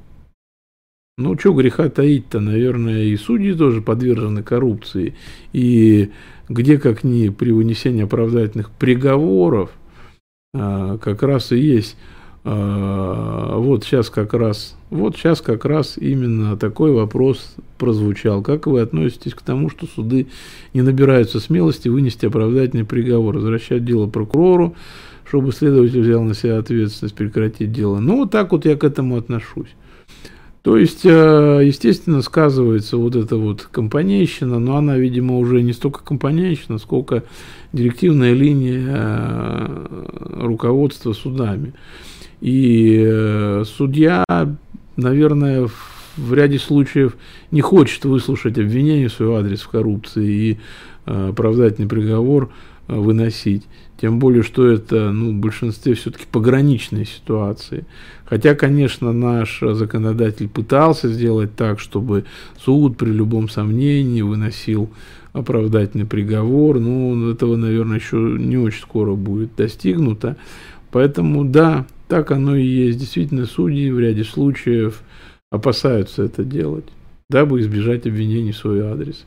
[1.17, 5.15] Ну, что греха таить-то, наверное, и судьи тоже подвержены коррупции.
[5.53, 6.11] И
[6.49, 9.71] где, как ни при вынесении оправдательных приговоров,
[10.55, 11.97] а, как раз и есть
[12.45, 18.41] вот сейчас как раз, вот сейчас как раз именно такой вопрос прозвучал.
[18.41, 20.27] Как вы относитесь к тому, что суды
[20.73, 24.75] не набираются смелости вынести оправдательный приговор, возвращать дело прокурору,
[25.25, 27.99] чтобы следователь взял на себя ответственность прекратить дело?
[27.99, 29.69] Ну, вот так вот я к этому отношусь.
[30.63, 36.01] То есть, а, естественно, сказывается вот эта вот компанейщина, но она, видимо, уже не столько
[36.03, 37.23] компанейщина, сколько
[37.73, 41.73] директивная линия а, руководства судами.
[42.43, 44.25] И э, судья,
[44.97, 45.69] наверное,
[46.17, 47.15] в ряде случаев
[47.51, 50.59] не хочет выслушать обвинение в свой адрес в коррупции и
[51.05, 52.51] э, оправдательный приговор
[52.89, 53.63] э, выносить.
[53.95, 57.85] Тем более, что это ну, в большинстве все-таки пограничные ситуации.
[58.25, 62.25] Хотя, конечно, наш законодатель пытался сделать так, чтобы
[62.59, 64.89] суд при любом сомнении выносил
[65.31, 66.81] оправдательный приговор.
[66.81, 70.35] Но этого, наверное, еще не очень скоро будет достигнуто.
[70.91, 72.99] Поэтому, да, так оно и есть.
[72.99, 75.01] Действительно, судьи в ряде случаев
[75.49, 76.85] опасаются это делать,
[77.29, 79.25] дабы избежать обвинений в свой адрес.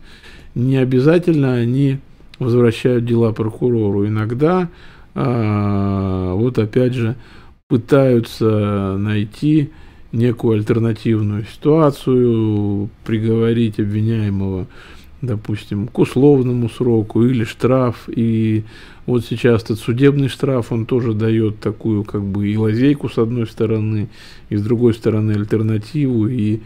[0.54, 1.98] Не обязательно они
[2.38, 4.06] возвращают дела прокурору.
[4.06, 4.68] Иногда,
[5.14, 7.16] а, вот опять же,
[7.68, 9.70] пытаются найти
[10.12, 14.66] некую альтернативную ситуацию, приговорить обвиняемого
[15.22, 18.08] допустим, к условному сроку или штраф.
[18.08, 18.64] И
[19.06, 23.46] вот сейчас этот судебный штраф, он тоже дает такую как бы и лазейку с одной
[23.46, 24.08] стороны,
[24.48, 26.26] и с другой стороны альтернативу.
[26.28, 26.60] И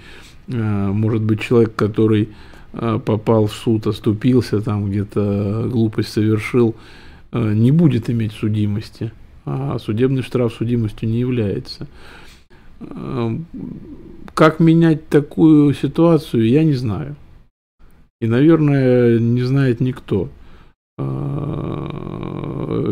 [0.49, 2.31] э, может быть человек, который
[2.73, 6.75] э, попал в суд, оступился, там где-то глупость совершил,
[7.33, 9.13] э, не будет иметь судимости.
[9.47, 11.87] А судебный штраф судимостью не является.
[14.35, 17.17] Как менять такую ситуацию, я не знаю.
[18.21, 20.29] И, наверное, не знает никто
[20.99, 21.81] а,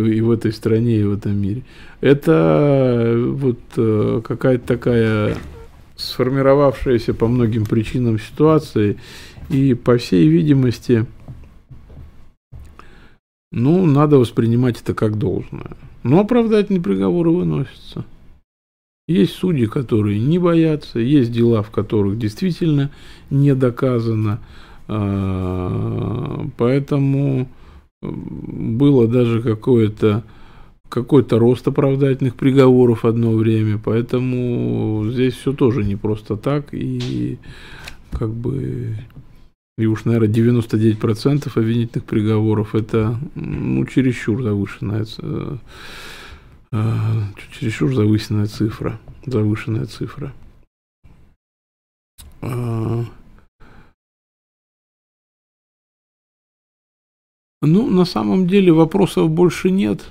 [0.07, 1.65] и в этой стране, и в этом мире.
[2.01, 5.37] Это вот э, какая-то такая
[5.97, 8.97] сформировавшаяся по многим причинам ситуация,
[9.51, 11.07] и, по всей видимости,
[13.51, 15.77] ну, надо воспринимать это как должное.
[16.03, 18.05] Но оправдательные приговоры выносятся.
[19.09, 22.91] Есть судьи, которые не боятся, есть дела, в которых действительно
[23.31, 24.41] не доказано,
[26.57, 27.47] поэтому
[28.01, 30.25] было даже какое-то
[30.89, 37.39] какой-то рост оправдательных приговоров одно время, поэтому здесь все тоже не просто так, и
[38.11, 38.97] как бы,
[39.77, 45.57] и уж, наверное, 99% обвинительных приговоров это, ну, чересчур завышенная, э,
[47.53, 50.33] чересчур завышенная цифра, завышенная цифра.
[57.61, 60.07] Ну, на самом деле вопросов больше нет.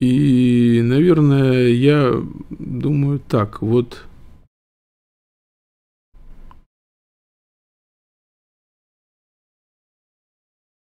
[0.00, 2.12] И, наверное, я
[2.50, 4.04] думаю так, вот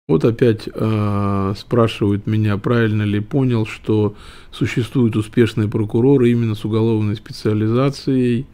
[0.07, 4.15] Вот опять э, спрашивают меня, правильно ли понял, что
[4.51, 8.45] существуют успешные прокуроры именно с уголовной специализацией, э,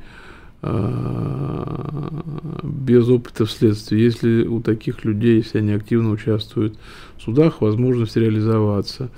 [2.64, 4.00] без опыта в следствии.
[4.00, 6.76] Если у таких людей, если они активно участвуют
[7.18, 9.10] в судах, возможность реализоваться.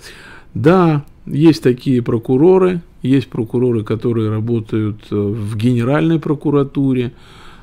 [0.53, 7.13] Да, есть такие прокуроры, есть прокуроры, которые работают э, в Генеральной прокуратуре,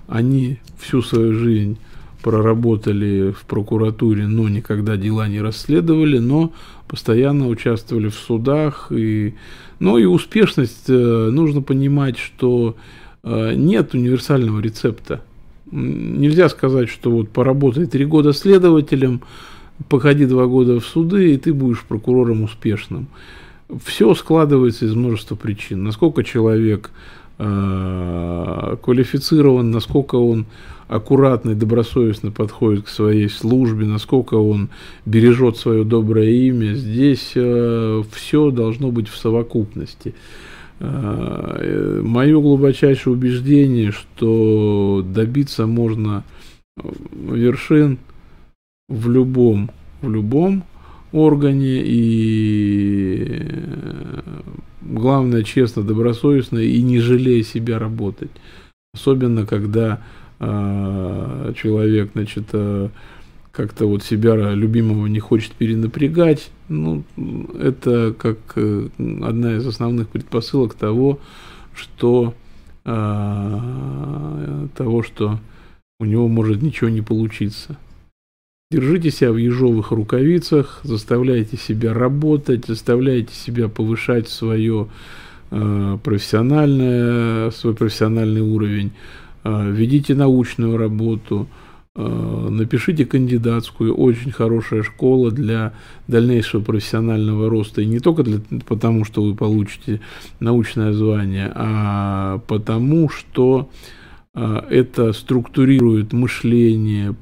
[0.06, 1.78] они всю свою жизнь
[2.22, 6.52] проработали в прокуратуре, но никогда дела не расследовали, но
[6.88, 8.92] постоянно участвовали в судах.
[8.92, 9.34] И,
[9.78, 15.22] ну и успешность, э, нужно понимать, что э, нет универсального рецепта.
[15.70, 19.22] Нельзя сказать, что вот поработай три года следователем,
[19.88, 23.08] походи два года в суды, и ты будешь прокурором успешным.
[23.84, 25.82] Все складывается из множества причин.
[25.84, 26.90] Насколько человек
[27.38, 30.46] э, квалифицирован, насколько он
[30.86, 34.68] аккуратно и добросовестно подходит к своей службе, насколько он
[35.06, 36.74] бережет свое доброе имя.
[36.74, 40.10] Здесь э, все должно быть в совокупности.
[40.10, 46.24] Э, мое глубочайшее убеждение, что добиться можно
[46.76, 47.98] вершин
[48.88, 49.70] в любом,
[50.02, 50.64] в любом
[51.12, 54.20] органе и э,
[54.82, 58.30] главное честно, добросовестно и не жалея себя работать.
[58.92, 60.02] Особенно когда
[60.40, 62.90] а, человек, значит, а,
[63.54, 67.04] как-то вот себя любимого не хочет перенапрягать, ну,
[67.60, 71.20] это как э, одна из основных предпосылок того,
[71.74, 72.34] что
[72.84, 75.38] э, того, что
[76.00, 77.76] у него может ничего не получиться.
[78.72, 84.88] Держите себя в ежовых рукавицах, заставляйте себя работать, заставляйте себя повышать свое
[85.52, 88.90] э, профессиональное, свой профессиональный уровень.
[89.44, 91.63] А, ведите научную работу, а,
[91.96, 95.74] напишите кандидатскую, очень хорошая школа для
[96.08, 97.82] дальнейшего профессионального роста.
[97.82, 100.00] И не только для, потому, что вы получите
[100.40, 103.70] научное звание, а потому, что
[104.34, 107.14] а, это структурирует мышление,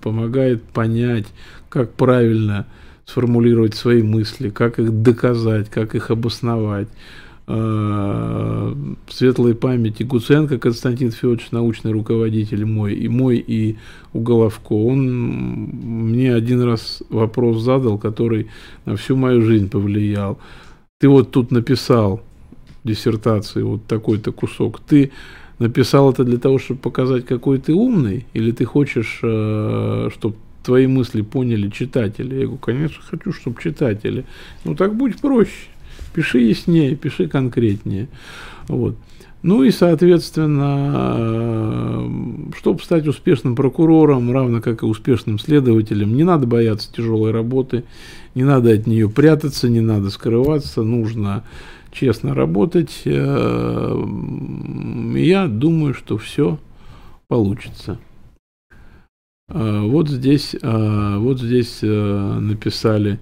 [0.00, 1.26] помогает понять,
[1.68, 2.66] как правильно
[3.04, 6.88] сформулировать свои мысли, как их доказать, как их обосновать.
[7.46, 8.74] Э,
[9.06, 13.76] светлой памяти Гуценко Константин Федорович, научный руководитель мой, и мой, и
[14.14, 15.06] Уголовко, он
[16.08, 18.48] мне один раз вопрос задал, который
[18.86, 20.38] на всю мою жизнь повлиял.
[21.00, 22.22] Ты вот тут написал
[22.82, 25.12] диссертации вот такой-то кусок, ты
[25.58, 30.86] написал это для того, чтобы показать, какой ты умный, или ты хочешь, э, чтобы твои
[30.86, 32.36] мысли поняли читатели?
[32.36, 34.24] Я говорю, конечно, хочу, чтобы читатели.
[34.64, 35.68] Ну так будь проще
[36.14, 38.08] пиши яснее, пиши конкретнее.
[38.68, 38.96] Вот.
[39.44, 42.08] Ну и, соответственно, э,
[42.56, 47.84] чтобы стать успешным прокурором, равно как и успешным следователем, не надо бояться тяжелой работы,
[48.34, 51.44] не надо от нее прятаться, не надо скрываться, нужно
[51.92, 53.02] честно работать.
[53.04, 54.02] Э,
[55.14, 56.58] я думаю, что все
[57.28, 57.98] получится.
[59.50, 63.20] Э, вот здесь, вот здесь написали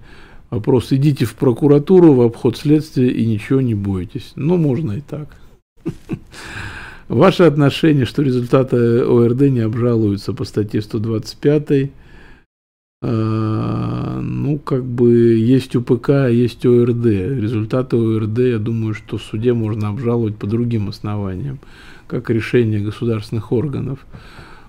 [0.53, 4.33] Вопрос, идите в прокуратуру в обход следствия и ничего не бойтесь.
[4.35, 5.35] Ну, можно и так.
[7.07, 11.89] Ваше отношение, что результаты ОРД не обжалуются по статье 125.
[13.01, 17.05] А, ну, как бы есть УПК, есть ОРД.
[17.05, 21.57] Результаты ОРД, я думаю, что в суде можно обжаловать по другим основаниям,
[22.05, 24.05] как решение государственных органов.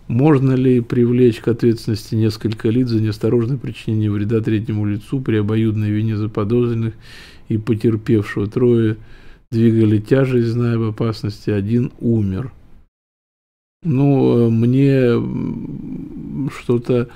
[0.09, 5.91] Можно ли привлечь к ответственности несколько лиц за неосторожное причинение вреда третьему лицу при обоюдной
[5.91, 6.93] вине заподозренных
[7.49, 8.47] и потерпевшего?
[8.47, 8.99] Трое
[9.51, 12.53] двигали тяжесть, зная об опасности, один умер.
[13.83, 15.13] Ну, мне
[16.59, 17.09] что-то,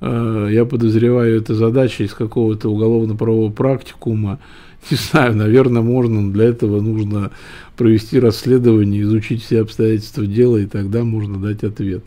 [0.00, 4.40] э, я подозреваю, это задача из какого-то уголовно-правового практикума.
[4.90, 7.30] Не знаю, наверное, можно, для этого нужно
[7.78, 12.04] провести расследование, изучить все обстоятельства дела, и тогда можно дать ответ.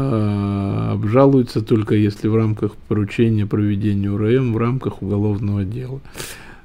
[0.00, 6.00] А, обжалуется только если в рамках поручения проведения УРМ в рамках уголовного дела.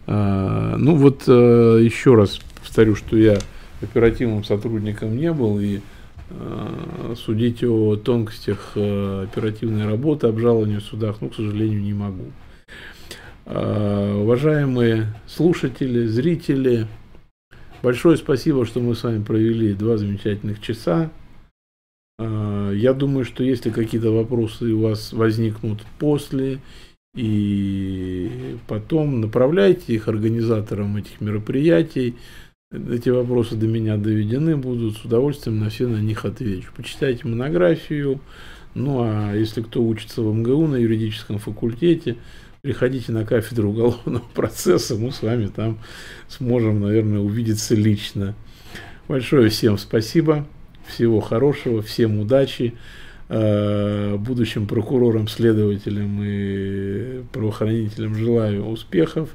[0.05, 3.37] А, ну вот а, еще раз повторю, что я
[3.81, 5.79] оперативным сотрудником не был и
[7.15, 12.31] судить о тонкостях оперативной работы, обжалования в судах, ну, к сожалению, не могу.
[13.45, 16.87] Уважаемые слушатели, зрители,
[17.83, 21.11] большое спасибо, что мы с вами провели два замечательных часа.
[22.19, 26.59] А, я думаю, что если какие-то вопросы у вас возникнут после
[27.15, 32.15] и потом, направляйте их организаторам этих мероприятий.
[32.71, 36.71] Эти вопросы до меня доведены будут, с удовольствием на все на них отвечу.
[36.75, 38.19] Почитайте монографию,
[38.73, 42.17] Ну а если кто учится в МГУ на юридическом факультете,
[42.61, 45.77] приходите на кафедру уголовного процесса, мы с вами там
[46.29, 48.33] сможем, наверное, увидеться лично.
[49.07, 50.47] Большое всем спасибо,
[50.87, 52.73] всего хорошего, всем удачи.
[53.29, 59.29] Э, будущим прокурорам, следователям и правоохранителям желаю успехов.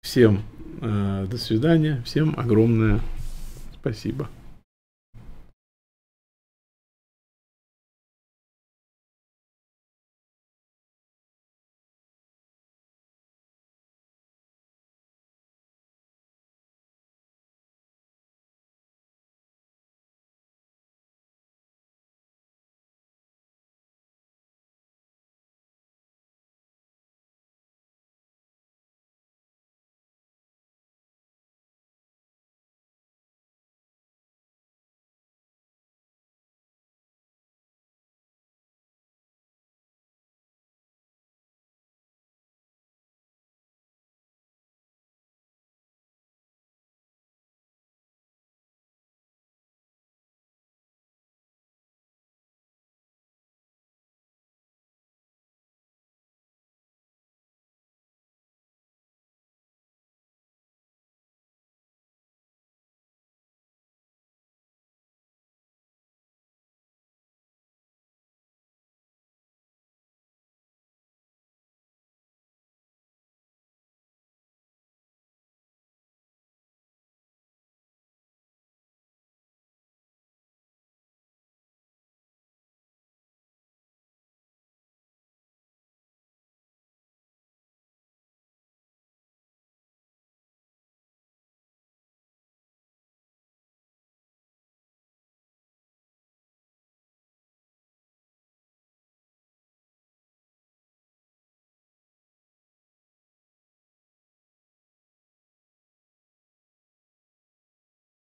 [0.00, 0.42] Всем
[0.80, 3.00] э, до свидания, всем огромное
[3.80, 4.28] спасибо.